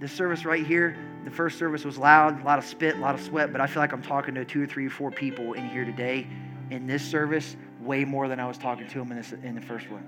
this 0.00 0.10
service 0.10 0.44
right 0.44 0.66
here, 0.66 0.96
the 1.24 1.30
first 1.30 1.58
service 1.58 1.84
was 1.84 1.96
loud, 1.98 2.40
a 2.40 2.44
lot 2.44 2.58
of 2.58 2.64
spit, 2.64 2.96
a 2.96 2.98
lot 2.98 3.14
of 3.14 3.20
sweat, 3.22 3.50
but 3.52 3.60
I 3.60 3.66
feel 3.66 3.80
like 3.82 3.92
I'm 3.92 4.02
talking 4.02 4.34
to 4.34 4.44
two 4.44 4.62
or 4.62 4.66
three 4.66 4.86
or 4.86 4.90
four 4.90 5.10
people 5.10 5.54
in 5.54 5.68
here 5.68 5.84
today 5.84 6.26
in 6.70 6.86
this 6.86 7.02
service 7.02 7.56
way 7.80 8.04
more 8.04 8.28
than 8.28 8.40
I 8.40 8.46
was 8.46 8.58
talking 8.58 8.86
to 8.88 8.98
them 8.98 9.10
in, 9.10 9.16
this, 9.16 9.32
in 9.32 9.54
the 9.54 9.60
first 9.60 9.90
one. 9.90 10.04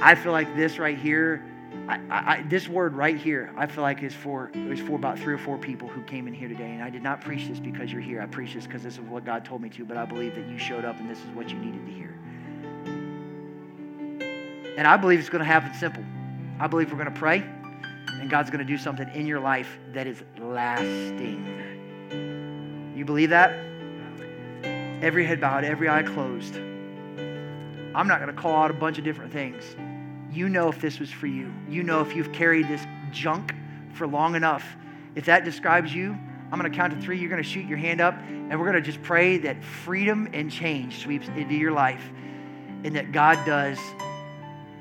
I 0.00 0.14
feel 0.14 0.32
like 0.32 0.54
this 0.54 0.78
right 0.78 0.96
here, 0.96 1.44
I, 1.88 2.00
I, 2.10 2.44
this 2.48 2.68
word 2.68 2.94
right 2.94 3.16
here, 3.16 3.52
I 3.56 3.66
feel 3.66 3.82
like 3.82 4.02
is 4.02 4.14
for 4.14 4.50
is 4.54 4.80
for 4.80 4.94
about 4.94 5.18
three 5.18 5.34
or 5.34 5.38
four 5.38 5.58
people 5.58 5.88
who 5.88 6.02
came 6.02 6.28
in 6.28 6.34
here 6.34 6.48
today. 6.48 6.70
And 6.70 6.82
I 6.82 6.90
did 6.90 7.02
not 7.02 7.20
preach 7.20 7.48
this 7.48 7.58
because 7.58 7.92
you're 7.92 8.00
here. 8.00 8.22
I 8.22 8.26
preach 8.26 8.54
this 8.54 8.64
because 8.64 8.82
this 8.82 8.94
is 8.94 9.00
what 9.00 9.24
God 9.24 9.44
told 9.44 9.60
me 9.60 9.68
to. 9.70 9.84
But 9.84 9.96
I 9.96 10.04
believe 10.04 10.36
that 10.36 10.46
you 10.48 10.56
showed 10.56 10.84
up 10.84 11.00
and 11.00 11.10
this 11.10 11.18
is 11.18 11.26
what 11.34 11.50
you 11.50 11.58
needed 11.58 11.84
to 11.84 11.92
hear. 11.92 12.14
And 14.76 14.86
I 14.86 14.96
believe 14.96 15.18
it's 15.18 15.28
going 15.28 15.40
to 15.40 15.44
happen 15.44 15.74
simple. 15.74 16.04
I 16.60 16.68
believe 16.68 16.92
we're 16.92 16.98
going 16.98 17.12
to 17.12 17.18
pray, 17.18 17.44
and 18.28 18.30
God's 18.30 18.50
going 18.50 18.58
to 18.58 18.70
do 18.70 18.76
something 18.76 19.08
in 19.14 19.26
your 19.26 19.40
life 19.40 19.78
that 19.94 20.06
is 20.06 20.22
lasting. 20.38 21.46
You 22.94 23.06
believe 23.06 23.30
that? 23.30 23.52
Every 25.00 25.24
head 25.24 25.40
bowed, 25.40 25.64
every 25.64 25.88
eye 25.88 26.02
closed. 26.02 26.54
I'm 26.56 28.06
not 28.06 28.20
going 28.20 28.26
to 28.26 28.38
call 28.38 28.54
out 28.54 28.70
a 28.70 28.74
bunch 28.74 28.98
of 28.98 29.04
different 29.04 29.32
things. 29.32 29.64
You 30.30 30.50
know 30.50 30.68
if 30.68 30.78
this 30.78 31.00
was 31.00 31.10
for 31.10 31.26
you. 31.26 31.50
You 31.70 31.82
know 31.82 32.02
if 32.02 32.14
you've 32.14 32.30
carried 32.30 32.68
this 32.68 32.86
junk 33.12 33.54
for 33.94 34.06
long 34.06 34.34
enough. 34.34 34.76
If 35.14 35.24
that 35.24 35.46
describes 35.46 35.94
you, 35.94 36.10
I'm 36.52 36.58
going 36.58 36.70
to 36.70 36.76
count 36.76 36.92
to 36.92 37.00
three. 37.00 37.18
You're 37.18 37.30
going 37.30 37.42
to 37.42 37.48
shoot 37.48 37.64
your 37.64 37.78
hand 37.78 38.02
up, 38.02 38.14
and 38.28 38.50
we're 38.60 38.70
going 38.70 38.74
to 38.74 38.82
just 38.82 39.02
pray 39.02 39.38
that 39.38 39.64
freedom 39.64 40.28
and 40.34 40.50
change 40.50 40.98
sweeps 40.98 41.28
into 41.28 41.54
your 41.54 41.72
life 41.72 42.12
and 42.84 42.94
that 42.94 43.10
God 43.10 43.42
does 43.46 43.78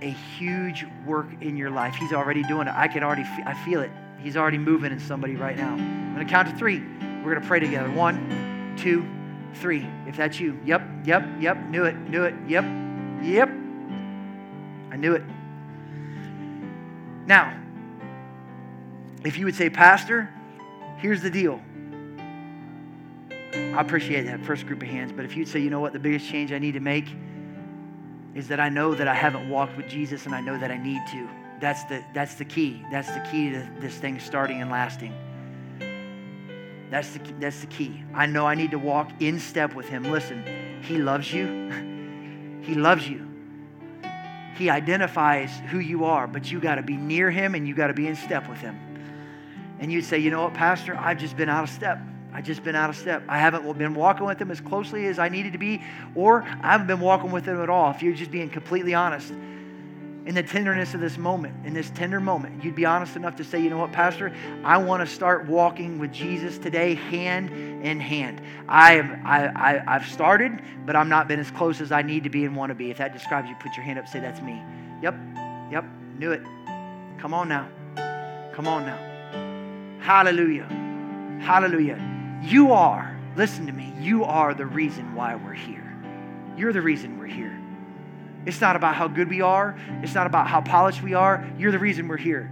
a 0.02 0.10
huge 0.10 0.86
work 1.06 1.28
in 1.41 1.58
your 1.58 1.70
life. 1.70 1.95
He's 1.95 2.14
already 2.14 2.43
doing 2.43 2.68
it. 2.68 2.74
I 2.76 2.88
can 2.88 3.04
already 3.04 3.24
I 3.45 3.54
feel 3.66 3.82
it. 3.82 3.91
He's 4.20 4.38
already 4.38 4.58
moving 4.58 4.91
in 4.91 5.00
somebody 5.00 5.36
right 5.36 5.58
now. 5.58 5.74
I'm 5.74 6.14
going 6.14 6.26
to 6.26 6.32
count 6.32 6.50
to 6.50 6.56
three. 6.56 6.80
We're 6.80 7.32
going 7.32 7.41
to 7.41 7.48
pray 7.48 7.60
together. 7.60 7.89
One, 7.91 8.76
two, 8.78 9.08
three. 9.56 9.88
If 10.08 10.18
that's 10.18 10.39
you. 10.39 10.60
Yep, 10.66 10.82
yep, 11.06 11.28
yep. 11.39 11.58
Knew 11.70 11.86
it, 11.86 11.95
knew 11.95 12.24
it. 12.24 12.36
Yep, 12.48 12.66
yep. 13.22 13.50
I 14.91 14.95
knew 14.98 15.14
it. 15.14 15.24
Now, 17.28 17.60
if 19.24 19.38
you 19.38 19.45
would 19.45 19.56
say, 19.56 19.70
Pastor, 19.70 20.34
here's 20.98 21.22
the 21.22 21.30
deal. 21.30 21.62
I 23.54 23.82
appreciate 23.82 24.24
that 24.24 24.43
first 24.45 24.66
group 24.66 24.82
of 24.82 24.88
hands, 24.88 25.12
but 25.12 25.26
if 25.26 25.36
you'd 25.36 25.48
say, 25.48 25.60
you 25.60 25.70
know 25.70 25.80
what, 25.80 25.93
the 25.93 26.00
biggest 26.00 26.28
change 26.28 26.52
I 26.52 26.60
need 26.60 26.74
to 26.74 26.80
make 26.80 27.08
is 28.38 28.48
that 28.50 28.60
I 28.60 28.70
know 28.70 28.94
that 28.94 29.08
I 29.08 29.16
haven't 29.16 29.50
walked 29.50 29.76
with 29.76 29.88
Jesus 29.90 30.28
and 30.28 30.36
I 30.36 30.42
know 30.42 30.60
that 30.60 30.70
I 30.70 30.78
need 30.78 31.02
to. 31.12 31.28
That's 31.60 31.84
the, 31.86 32.04
that's 32.14 32.36
the 32.36 32.46
key. 32.46 32.86
That's 32.92 33.12
the 33.12 33.20
key 33.32 33.50
to 33.50 33.68
this 33.80 33.96
thing 33.96 34.20
starting 34.20 34.62
and 34.62 34.70
lasting. 34.70 35.12
That's 36.92 37.10
the, 37.10 37.20
that's 37.40 37.62
the 37.62 37.68
key. 37.68 38.04
I 38.14 38.28
know 38.28 38.46
I 38.46 38.54
need 38.54 38.72
to 38.72 38.80
walk 38.80 39.10
in 39.22 39.40
step 39.40 39.74
with 39.74 39.90
Him. 39.90 40.04
Listen, 40.04 40.44
He 40.84 41.00
loves 41.00 41.34
you. 41.34 42.62
he 42.62 42.76
loves 42.76 43.10
you. 43.10 43.28
He 44.56 44.70
identifies 44.70 45.52
who 45.72 45.80
you 45.80 46.06
are, 46.06 46.28
but 46.28 46.52
you 46.52 46.60
got 46.60 46.76
to 46.76 46.84
be 46.84 46.96
near 46.96 47.32
Him 47.32 47.56
and 47.56 47.68
you 47.68 47.74
got 47.74 47.88
to 47.88 47.94
be 47.96 48.06
in 48.06 48.16
step 48.16 48.48
with 48.48 48.60
Him. 48.60 48.80
And 49.80 49.92
you'd 49.92 50.06
say, 50.06 50.20
you 50.20 50.30
know 50.30 50.44
what, 50.44 50.54
Pastor, 50.54 50.96
I've 50.96 51.18
just 51.18 51.36
been 51.36 51.50
out 51.50 51.64
of 51.64 51.72
step. 51.72 52.00
I've 52.38 52.44
just 52.44 52.64
been 52.64 52.76
out 52.76 52.92
of 52.92 52.96
step. 52.96 53.24
I 53.28 53.40
haven't 53.40 53.80
been 53.80 53.96
walking 53.96 54.28
with 54.28 54.40
Him 54.40 54.52
as 54.52 54.62
closely 54.62 55.08
as 55.08 55.18
I 55.18 55.28
needed 55.28 55.54
to 55.54 55.58
be, 55.58 55.82
or 56.14 56.44
I 56.44 56.74
haven't 56.74 56.86
been 56.86 57.00
walking 57.00 57.32
with 57.32 57.46
Him 57.46 57.60
at 57.60 57.68
all. 57.68 57.90
If 57.90 58.04
you're 58.04 58.14
just 58.14 58.30
being 58.30 58.48
completely 58.48 58.94
honest 58.94 59.32
in 59.32 60.36
the 60.36 60.44
tenderness 60.44 60.94
of 60.94 61.00
this 61.00 61.18
moment, 61.18 61.66
in 61.66 61.74
this 61.74 61.90
tender 61.90 62.20
moment, 62.20 62.64
you'd 62.64 62.76
be 62.76 62.86
honest 62.86 63.16
enough 63.16 63.38
to 63.38 63.44
say, 63.44 63.60
you 63.60 63.72
know 63.72 63.80
what, 63.80 63.92
Pastor, 63.92 64.32
I 64.64 64.78
want 64.78 65.02
to 65.02 65.12
start 65.12 65.48
walking 65.48 65.98
with 65.98 66.14
Jesus 66.14 66.60
today, 66.60 66.94
hand 66.94 67.50
in 67.84 68.00
hand. 68.00 68.40
I 68.70 68.92
have, 68.94 69.20
I, 69.26 69.46
I, 69.48 69.96
I've 69.96 70.06
started, 70.06 70.62
but 70.86 70.96
I'm 70.96 71.10
not 71.10 71.28
been 71.28 71.40
as 71.40 71.50
close 71.50 71.82
as 71.82 71.92
I 71.92 72.04
need 72.04 72.24
to 72.26 72.30
be 72.30 72.46
and 72.46 72.56
want 72.56 72.70
to 72.70 72.76
be. 72.76 72.92
If 72.92 73.00
that 73.00 73.14
describes 73.14 73.50
you, 73.50 73.56
put 73.56 73.76
your 73.76 73.84
hand 73.84 73.98
up, 73.98 74.08
say, 74.08 74.20
that's 74.20 74.42
me. 74.42 74.62
Yep, 75.02 75.16
yep, 75.72 75.86
knew 76.20 76.34
it. 76.34 76.44
Come 77.18 77.34
on 77.34 77.50
now. 77.50 77.68
Come 78.54 78.68
on 78.68 78.86
now. 78.86 79.98
Hallelujah. 80.02 80.68
Hallelujah. 81.42 82.14
You 82.42 82.72
are, 82.72 83.18
listen 83.36 83.66
to 83.68 83.72
me, 83.72 83.94
you 84.00 84.24
are 84.24 84.54
the 84.54 84.66
reason 84.66 85.16
why 85.16 85.36
we're 85.36 85.54
here. 85.54 85.84
You're 86.56 86.74
the 86.74 86.82
reason 86.82 87.20
we're 87.20 87.28
here. 87.28 87.58
It's 88.46 88.62
not 88.62 88.76
about 88.76 88.96
how 88.96 89.08
good 89.08 89.30
we 89.30 89.42
are. 89.42 89.78
It's 90.02 90.16
not 90.16 90.26
about 90.28 90.48
how 90.48 90.62
polished 90.62 91.04
we 91.04 91.14
are. 91.14 91.46
You're 91.58 91.72
the 91.72 91.80
reason 91.80 92.08
we're 92.08 92.18
here. 92.18 92.52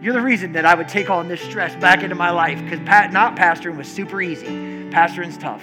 You're 0.00 0.14
the 0.14 0.20
reason 0.20 0.52
that 0.54 0.64
I 0.66 0.74
would 0.74 0.88
take 0.88 1.10
on 1.10 1.28
this 1.28 1.40
stress 1.40 1.76
back 1.76 2.02
into 2.02 2.16
my 2.16 2.30
life 2.30 2.60
because 2.64 2.80
not 2.80 3.36
pastoring 3.36 3.76
was 3.76 3.86
super 3.86 4.20
easy. 4.20 4.90
Pastoring's 4.90 5.38
tough. 5.38 5.62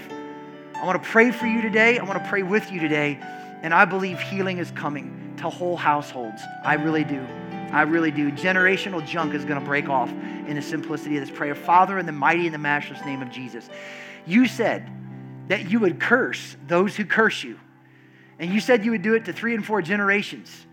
I 0.75 0.85
want 0.85 1.03
to 1.03 1.09
pray 1.09 1.31
for 1.31 1.45
you 1.45 1.61
today. 1.61 1.99
I 1.99 2.03
want 2.05 2.23
to 2.23 2.29
pray 2.29 2.41
with 2.43 2.71
you 2.71 2.79
today. 2.79 3.19
And 3.61 3.73
I 3.73 3.83
believe 3.83 4.17
healing 4.21 4.59
is 4.59 4.71
coming 4.71 5.33
to 5.37 5.49
whole 5.49 5.75
households. 5.75 6.41
I 6.63 6.75
really 6.75 7.03
do. 7.03 7.19
I 7.71 7.83
really 7.83 8.11
do. 8.11 8.31
Generational 8.31 9.05
junk 9.05 9.33
is 9.33 9.45
going 9.45 9.59
to 9.59 9.65
break 9.65 9.89
off 9.89 10.09
in 10.09 10.55
the 10.55 10.61
simplicity 10.61 11.17
of 11.17 11.27
this 11.27 11.35
prayer. 11.35 11.55
Father, 11.55 11.99
in 11.99 12.05
the 12.05 12.11
mighty 12.11 12.45
and 12.45 12.53
the 12.53 12.59
matchless 12.59 13.03
name 13.05 13.21
of 13.21 13.29
Jesus, 13.29 13.69
you 14.25 14.47
said 14.47 14.89
that 15.47 15.69
you 15.69 15.79
would 15.79 15.99
curse 15.99 16.55
those 16.67 16.95
who 16.95 17.05
curse 17.05 17.43
you. 17.43 17.59
And 18.39 18.53
you 18.53 18.59
said 18.59 18.85
you 18.85 18.91
would 18.91 19.01
do 19.01 19.15
it 19.15 19.25
to 19.25 19.33
three 19.33 19.53
and 19.53 19.65
four 19.65 19.81
generations. 19.81 20.65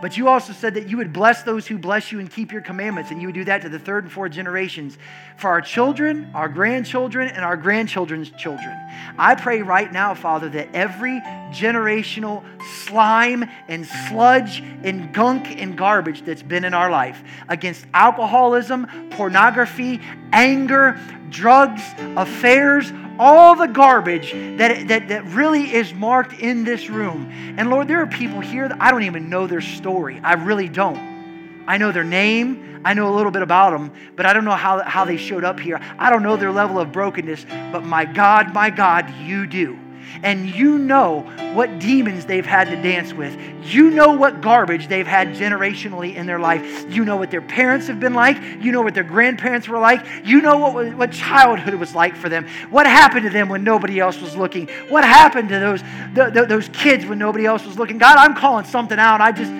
But 0.00 0.16
you 0.16 0.28
also 0.28 0.52
said 0.52 0.74
that 0.74 0.88
you 0.88 0.96
would 0.96 1.12
bless 1.12 1.42
those 1.42 1.66
who 1.66 1.78
bless 1.78 2.10
you 2.10 2.20
and 2.20 2.30
keep 2.30 2.52
your 2.52 2.62
commandments, 2.62 3.10
and 3.10 3.20
you 3.20 3.28
would 3.28 3.34
do 3.34 3.44
that 3.44 3.62
to 3.62 3.68
the 3.68 3.78
third 3.78 4.04
and 4.04 4.12
fourth 4.12 4.32
generations 4.32 4.96
for 5.36 5.48
our 5.48 5.60
children, 5.60 6.30
our 6.34 6.48
grandchildren, 6.48 7.28
and 7.28 7.44
our 7.44 7.56
grandchildren's 7.56 8.30
children. 8.30 8.76
I 9.18 9.34
pray 9.34 9.62
right 9.62 9.92
now, 9.92 10.14
Father, 10.14 10.48
that 10.50 10.74
every 10.74 11.20
generational 11.50 12.44
slime 12.86 13.44
and 13.68 13.86
sludge 14.08 14.60
and 14.60 15.12
gunk 15.12 15.60
and 15.60 15.76
garbage 15.76 16.22
that's 16.22 16.42
been 16.42 16.64
in 16.64 16.74
our 16.74 16.90
life 16.90 17.22
against 17.48 17.86
alcoholism, 17.92 18.86
pornography, 19.10 20.00
anger, 20.32 20.98
drugs, 21.30 21.82
affairs, 22.16 22.92
all 23.18 23.54
the 23.54 23.66
garbage 23.66 24.32
that, 24.32 24.88
that, 24.88 25.08
that 25.08 25.24
really 25.26 25.72
is 25.74 25.92
marked 25.92 26.32
in 26.40 26.64
this 26.64 26.88
room. 26.88 27.30
And 27.58 27.70
Lord, 27.70 27.88
there 27.88 28.00
are 28.00 28.06
people 28.06 28.40
here 28.40 28.68
that 28.68 28.80
I 28.80 28.90
don't 28.90 29.02
even 29.02 29.28
know 29.28 29.46
their 29.46 29.60
story. 29.60 30.20
I 30.22 30.34
really 30.34 30.68
don't. 30.68 31.64
I 31.66 31.78
know 31.78 31.92
their 31.92 32.04
name, 32.04 32.80
I 32.84 32.94
know 32.94 33.12
a 33.12 33.14
little 33.14 33.30
bit 33.30 33.42
about 33.42 33.70
them, 33.70 33.92
but 34.16 34.26
I 34.26 34.32
don't 34.32 34.44
know 34.44 34.52
how, 34.52 34.82
how 34.82 35.04
they 35.04 35.16
showed 35.16 35.44
up 35.44 35.60
here. 35.60 35.78
I 35.98 36.10
don't 36.10 36.22
know 36.22 36.36
their 36.36 36.50
level 36.50 36.78
of 36.78 36.92
brokenness, 36.92 37.44
but 37.70 37.84
my 37.84 38.04
God, 38.04 38.54
my 38.54 38.70
God, 38.70 39.10
you 39.16 39.46
do 39.46 39.78
and 40.22 40.48
you 40.48 40.78
know 40.78 41.20
what 41.54 41.78
demons 41.78 42.26
they've 42.26 42.46
had 42.46 42.68
to 42.68 42.76
dance 42.76 43.12
with. 43.12 43.38
You 43.62 43.90
know 43.90 44.12
what 44.12 44.40
garbage 44.40 44.88
they've 44.88 45.06
had 45.06 45.28
generationally 45.34 46.14
in 46.14 46.26
their 46.26 46.38
life. 46.38 46.92
You 46.92 47.04
know 47.04 47.16
what 47.16 47.30
their 47.30 47.42
parents 47.42 47.86
have 47.88 48.00
been 48.00 48.14
like. 48.14 48.40
You 48.60 48.72
know 48.72 48.82
what 48.82 48.94
their 48.94 49.04
grandparents 49.04 49.68
were 49.68 49.78
like. 49.78 50.06
You 50.24 50.40
know 50.40 50.58
what, 50.58 50.94
what 50.96 51.12
childhood 51.12 51.74
was 51.74 51.94
like 51.94 52.16
for 52.16 52.28
them. 52.28 52.46
What 52.70 52.86
happened 52.86 53.24
to 53.24 53.30
them 53.30 53.48
when 53.48 53.64
nobody 53.64 54.00
else 54.00 54.20
was 54.20 54.36
looking. 54.36 54.68
What 54.88 55.04
happened 55.04 55.48
to 55.50 55.58
those, 55.58 55.82
the, 56.14 56.30
the, 56.32 56.46
those 56.46 56.68
kids 56.70 57.06
when 57.06 57.18
nobody 57.18 57.46
else 57.46 57.64
was 57.64 57.78
looking. 57.78 57.98
God, 57.98 58.16
I'm 58.16 58.34
calling 58.34 58.64
something 58.64 58.98
out. 58.98 59.20
I 59.20 59.32
just, 59.32 59.50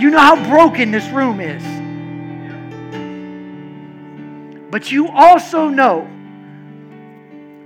you 0.00 0.10
know 0.10 0.18
how 0.18 0.48
broken 0.48 0.90
this 0.90 1.08
room 1.10 1.40
is. 1.40 1.62
But 4.70 4.90
you 4.90 5.08
also 5.08 5.68
know 5.68 6.08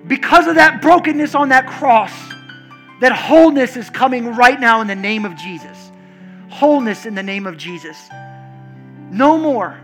because 0.09 0.47
of 0.47 0.55
that 0.57 0.81
brokenness 0.81 1.35
on 1.35 1.51
that 1.51 1.67
cross, 1.67 2.13
that 3.01 3.13
wholeness 3.13 3.77
is 3.77 3.91
coming 3.91 4.35
right 4.35 4.59
now 4.59 4.81
in 4.81 4.87
the 4.87 4.95
name 4.95 5.25
of 5.25 5.37
Jesus. 5.37 5.93
Wholeness 6.49 7.07
in 7.07 7.15
the 7.15 7.23
name 7.23 7.47
of 7.47 7.57
Jesus. 7.57 8.09
No 9.11 9.39
more. 9.39 9.79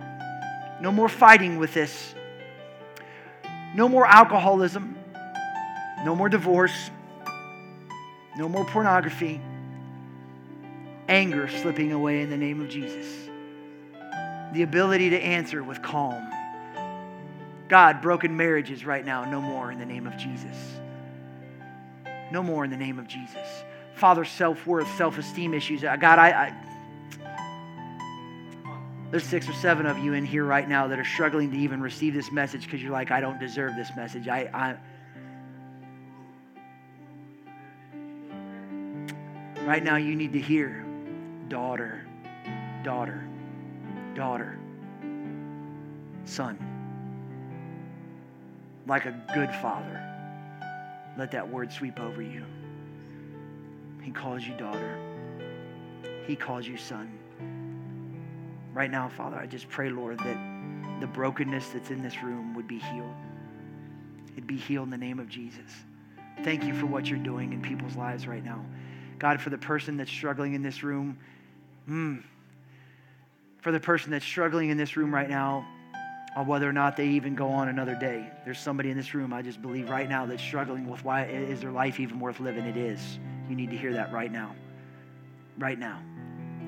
No 0.81 0.91
more 0.91 1.09
fighting 1.09 1.59
with 1.59 1.75
this. 1.75 2.15
No 3.75 3.89
more 3.89 4.07
alcoholism. 4.07 4.97
No 6.05 6.17
more 6.17 6.29
divorce. 6.29 6.91
No 8.37 8.49
more 8.49 8.65
pornography. 8.65 9.41
Anger 11.09 11.49
slipping 11.49 11.93
away 11.93 12.23
in 12.23 12.31
the 12.31 12.37
name 12.37 12.61
of 12.61 12.69
Jesus. 12.69 13.07
The 14.55 14.63
ability 14.63 15.11
to 15.11 15.21
answer 15.21 15.63
with 15.63 15.83
calm 15.83 16.31
God, 17.69 18.03
broken 18.03 18.37
marriages 18.37 18.85
right 18.85 19.05
now, 19.05 19.29
no 19.31 19.41
more 19.41 19.73
in 19.73 19.79
the 19.79 19.87
name 19.87 20.07
of 20.07 20.17
Jesus. 20.17 20.57
No 22.31 22.43
more 22.43 22.65
in 22.65 22.71
the 22.71 22.77
name 22.77 22.99
of 22.99 23.07
Jesus. 23.07 23.65
Father, 23.95 24.25
self 24.25 24.67
worth, 24.67 24.89
self 24.97 25.19
esteem 25.19 25.55
issues. 25.55 25.85
Uh, 25.85 25.97
God, 25.97 26.19
I, 26.19 26.31
I, 26.31 26.53
there's 29.11 29.25
six 29.25 29.49
or 29.49 29.53
seven 29.55 29.87
of 29.87 29.99
you 29.99 30.15
in 30.15 30.25
here 30.25 30.45
right 30.45 30.69
now 30.69 30.89
that 30.89 30.99
are 30.99 31.05
struggling 31.05 31.51
to 31.53 31.57
even 31.57 31.81
receive 31.81 32.13
this 32.15 32.33
message 32.33 32.65
because 32.65 32.83
you're 32.83 32.91
like, 32.91 33.11
I 33.11 33.21
don't 33.21 33.39
deserve 33.39 33.77
this 33.77 33.91
message. 33.97 34.27
I, 34.27 34.51
I, 34.53 34.77
right 39.65 39.85
now, 39.85 39.97
you 39.97 40.17
need 40.17 40.33
to 40.33 40.41
hear, 40.41 40.85
daughter, 41.49 42.05
daughter, 42.83 43.25
daughter, 44.15 44.59
son. 46.25 46.74
Like 48.87 49.07
a 49.07 49.15
good 49.35 49.51
father, 49.57 50.01
let 51.17 51.31
that 51.31 51.49
word 51.49 51.73
sweep 51.73 51.99
over 52.01 52.21
you. 52.21 52.45
He 54.03 54.11
calls 54.11 54.45
you 54.45 54.55
daughter. 54.55 54.99
He 56.27 56.37
calls 56.37 56.67
you 56.67 56.77
son. 56.77 57.19
Right 58.75 58.91
now, 58.91 59.09
Father, 59.09 59.37
I 59.37 59.47
just 59.47 59.69
pray, 59.69 59.89
Lord, 59.89 60.19
that 60.19 61.01
the 61.01 61.07
brokenness 61.07 61.69
that's 61.69 61.91
in 61.91 62.03
this 62.03 62.23
room 62.23 62.55
would 62.55 62.67
be 62.67 62.79
healed. 62.79 63.15
It'd 64.33 64.47
be 64.47 64.57
healed 64.57 64.87
in 64.87 64.91
the 64.91 64.99
name 64.99 65.19
of 65.19 65.29
Jesus. 65.29 65.71
Thank 66.43 66.65
you 66.65 66.75
for 66.75 66.87
what 66.87 67.07
you're 67.07 67.19
doing 67.19 67.53
in 67.53 67.63
people's 67.63 67.97
lives 67.97 68.27
right 68.27 68.45
now. 68.45 68.65
God, 69.19 69.41
for 69.41 69.51
the 69.51 69.59
person 69.59 69.97
that's 69.97 70.11
struggling 70.11 70.55
in 70.55 70.63
this 70.63 70.83
room, 70.83 71.17
mm, 71.89 72.23
for 73.61 73.71
the 73.71 73.81
person 73.81 74.11
that's 74.11 74.25
struggling 74.25 74.71
in 74.71 74.77
this 74.77 74.97
room 74.97 75.15
right 75.15 75.31
now, 75.31 75.67
on 76.37 76.47
whether 76.47 76.69
or 76.69 76.73
not 76.73 76.97
they 76.97 77.09
even 77.09 77.35
go 77.35 77.49
on 77.49 77.69
another 77.69 77.95
day. 77.95 78.31
There's 78.45 78.59
somebody 78.59 78.91
in 78.91 78.97
this 78.97 79.15
room, 79.15 79.33
I 79.33 79.43
just 79.43 79.63
believe 79.63 79.89
right 79.89 80.09
now, 80.09 80.27
that's 80.27 80.43
struggling 80.43 80.89
with 80.89 81.05
why 81.05 81.27
is 81.27 81.61
their 81.61 81.71
life 81.71 82.01
even 82.01 82.19
worth 82.19 82.41
living? 82.41 82.65
It 82.65 82.77
is. 82.77 83.19
You 83.49 83.55
need 83.55 83.71
to 83.71 83.77
hear 83.77 83.93
that 83.93 84.13
right 84.13 84.33
now. 84.33 84.55
Right 85.59 85.79
now. 85.79 86.01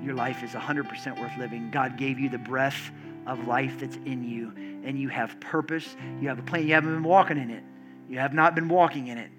Your 0.03 0.15
life 0.15 0.45
is 0.45 0.51
100% 0.51 1.21
worth 1.21 1.37
living. 1.37 1.71
God 1.71 1.97
gave 1.97 2.19
you 2.19 2.29
the 2.29 2.39
breath 2.39 2.93
of 3.27 3.49
life 3.49 3.81
that's 3.81 3.97
in 3.97 4.23
you, 4.23 4.53
and 4.85 4.99
you 4.99 5.09
have 5.09 5.41
purpose. 5.41 5.97
You 6.21 6.29
have 6.29 6.39
a 6.39 6.43
plan. 6.43 6.67
You 6.67 6.75
haven't 6.75 6.95
been 6.95 7.03
walking 7.03 7.39
in 7.39 7.51
it. 7.51 7.65
You 8.09 8.19
have 8.19 8.33
not 8.33 8.55
been 8.55 8.69
walking 8.69 9.09
in 9.09 9.19
it, 9.19 9.31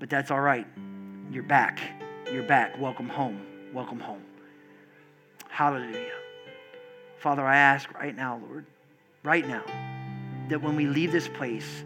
but 0.00 0.10
that's 0.10 0.32
all 0.32 0.40
right. 0.40 0.66
You're 1.30 1.44
back. 1.44 1.78
You're 2.32 2.42
back. 2.42 2.80
Welcome 2.80 3.08
home. 3.08 3.40
Welcome 3.72 4.00
home. 4.00 4.22
Hallelujah. 5.48 6.10
Father, 7.18 7.44
I 7.44 7.56
ask 7.56 7.92
right 7.94 8.16
now, 8.16 8.40
Lord, 8.48 8.66
right 9.22 9.46
now, 9.46 9.64
that 10.48 10.62
when 10.62 10.76
we 10.76 10.86
leave 10.86 11.12
this 11.12 11.28
place, 11.28 11.84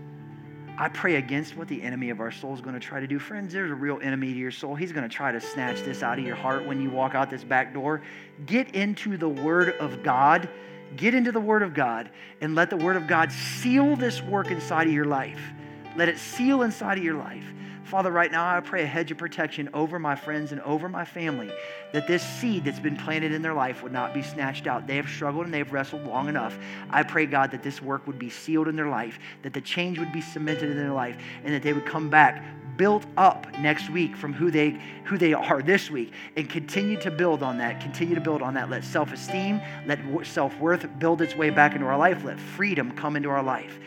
I 0.78 0.88
pray 0.88 1.16
against 1.16 1.56
what 1.56 1.68
the 1.68 1.82
enemy 1.82 2.10
of 2.10 2.20
our 2.20 2.30
soul 2.30 2.54
is 2.54 2.60
going 2.60 2.74
to 2.74 2.80
try 2.80 2.98
to 2.98 3.06
do. 3.06 3.18
Friends, 3.18 3.52
there's 3.52 3.70
a 3.70 3.74
real 3.74 4.00
enemy 4.02 4.32
to 4.32 4.38
your 4.38 4.50
soul. 4.50 4.74
He's 4.74 4.92
going 4.92 5.08
to 5.08 5.14
try 5.14 5.30
to 5.30 5.40
snatch 5.40 5.82
this 5.82 6.02
out 6.02 6.18
of 6.18 6.24
your 6.24 6.36
heart 6.36 6.66
when 6.66 6.80
you 6.80 6.90
walk 6.90 7.14
out 7.14 7.30
this 7.30 7.44
back 7.44 7.74
door. 7.74 8.02
Get 8.46 8.74
into 8.74 9.16
the 9.16 9.28
Word 9.28 9.76
of 9.76 10.02
God. 10.02 10.48
Get 10.96 11.14
into 11.14 11.30
the 11.30 11.40
Word 11.40 11.62
of 11.62 11.74
God 11.74 12.10
and 12.40 12.54
let 12.54 12.70
the 12.70 12.76
Word 12.76 12.96
of 12.96 13.06
God 13.06 13.32
seal 13.32 13.96
this 13.96 14.22
work 14.22 14.50
inside 14.50 14.86
of 14.86 14.92
your 14.92 15.04
life. 15.04 15.40
Let 15.96 16.08
it 16.08 16.18
seal 16.18 16.62
inside 16.62 16.98
of 16.98 17.04
your 17.04 17.16
life. 17.16 17.44
Father, 17.92 18.10
right 18.10 18.32
now 18.32 18.48
I 18.48 18.58
pray 18.60 18.84
a 18.84 18.86
hedge 18.86 19.10
of 19.10 19.18
protection 19.18 19.68
over 19.74 19.98
my 19.98 20.16
friends 20.16 20.50
and 20.50 20.62
over 20.62 20.88
my 20.88 21.04
family 21.04 21.52
that 21.92 22.06
this 22.06 22.22
seed 22.22 22.64
that's 22.64 22.80
been 22.80 22.96
planted 22.96 23.32
in 23.32 23.42
their 23.42 23.52
life 23.52 23.82
would 23.82 23.92
not 23.92 24.14
be 24.14 24.22
snatched 24.22 24.66
out. 24.66 24.86
They 24.86 24.96
have 24.96 25.10
struggled 25.10 25.44
and 25.44 25.52
they've 25.52 25.70
wrestled 25.70 26.06
long 26.06 26.30
enough. 26.30 26.58
I 26.88 27.02
pray, 27.02 27.26
God, 27.26 27.50
that 27.50 27.62
this 27.62 27.82
work 27.82 28.06
would 28.06 28.18
be 28.18 28.30
sealed 28.30 28.66
in 28.66 28.76
their 28.76 28.88
life, 28.88 29.18
that 29.42 29.52
the 29.52 29.60
change 29.60 29.98
would 29.98 30.10
be 30.10 30.22
cemented 30.22 30.70
in 30.70 30.78
their 30.78 30.94
life, 30.94 31.18
and 31.44 31.52
that 31.52 31.62
they 31.62 31.74
would 31.74 31.84
come 31.84 32.08
back 32.08 32.42
built 32.78 33.04
up 33.18 33.46
next 33.58 33.90
week 33.90 34.16
from 34.16 34.32
who 34.32 34.50
they 34.50 34.80
who 35.04 35.18
they 35.18 35.34
are 35.34 35.60
this 35.60 35.90
week 35.90 36.14
and 36.36 36.48
continue 36.48 36.98
to 36.98 37.10
build 37.10 37.42
on 37.42 37.58
that 37.58 37.82
continue 37.82 38.14
to 38.14 38.20
build 38.22 38.40
on 38.40 38.54
that 38.54 38.70
let 38.70 38.82
self-esteem 38.82 39.60
let 39.84 39.98
self-worth 40.26 40.88
build 40.98 41.20
its 41.20 41.36
way 41.36 41.50
back 41.50 41.74
into 41.74 41.84
our 41.84 41.98
life 41.98 42.24
let 42.24 42.40
freedom 42.40 42.90
come 42.92 43.14
into 43.14 43.28
our 43.28 43.42
life 43.42 43.78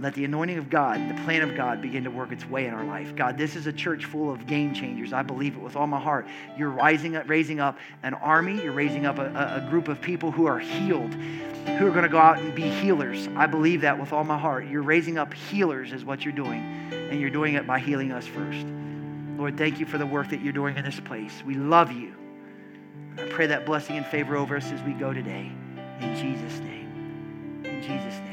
let 0.00 0.14
the 0.14 0.24
anointing 0.24 0.58
of 0.58 0.70
God, 0.70 0.98
the 1.08 1.22
plan 1.22 1.42
of 1.42 1.54
God 1.54 1.80
begin 1.82 2.04
to 2.04 2.10
work 2.10 2.32
its 2.32 2.44
way 2.46 2.66
in 2.66 2.74
our 2.74 2.84
life. 2.84 3.14
God, 3.14 3.36
this 3.36 3.56
is 3.56 3.66
a 3.66 3.72
church 3.72 4.04
full 4.04 4.32
of 4.32 4.46
game 4.46 4.74
changers. 4.74 5.12
I 5.12 5.22
believe 5.22 5.54
it 5.54 5.60
with 5.60 5.76
all 5.76 5.86
my 5.86 6.00
heart. 6.00 6.26
You're 6.56 6.70
rising 6.70 7.16
up, 7.16 7.28
raising 7.28 7.60
up 7.60 7.78
an 8.02 8.14
army. 8.14 8.62
You're 8.62 8.72
raising 8.72 9.06
up 9.06 9.18
a, 9.18 9.26
a 9.64 9.66
group 9.70 9.88
of 9.88 10.00
people 10.00 10.30
who 10.30 10.46
are 10.46 10.58
healed, 10.58 11.14
who 11.14 11.86
are 11.86 11.90
going 11.90 12.02
to 12.02 12.08
go 12.08 12.18
out 12.18 12.38
and 12.38 12.54
be 12.54 12.68
healers. 12.68 13.28
I 13.36 13.46
believe 13.46 13.82
that 13.82 13.98
with 14.00 14.12
all 14.12 14.24
my 14.24 14.38
heart. 14.38 14.66
You're 14.66 14.82
raising 14.82 15.18
up 15.18 15.32
healers, 15.34 15.92
is 15.92 16.04
what 16.04 16.24
you're 16.24 16.32
doing. 16.34 16.62
And 16.92 17.20
you're 17.20 17.30
doing 17.30 17.54
it 17.54 17.66
by 17.66 17.78
healing 17.78 18.12
us 18.12 18.26
first. 18.26 18.66
Lord, 19.36 19.56
thank 19.58 19.78
you 19.78 19.86
for 19.86 19.98
the 19.98 20.06
work 20.06 20.30
that 20.30 20.40
you're 20.40 20.52
doing 20.52 20.76
in 20.76 20.84
this 20.84 21.00
place. 21.00 21.42
We 21.44 21.54
love 21.54 21.92
you. 21.92 22.14
I 23.18 23.28
pray 23.28 23.46
that 23.48 23.66
blessing 23.66 23.98
and 23.98 24.06
favor 24.06 24.36
over 24.36 24.56
us 24.56 24.72
as 24.72 24.82
we 24.82 24.94
go 24.94 25.12
today. 25.12 25.52
In 26.00 26.16
Jesus' 26.16 26.58
name. 26.60 27.62
In 27.64 27.82
Jesus' 27.82 28.18
name. 28.20 28.31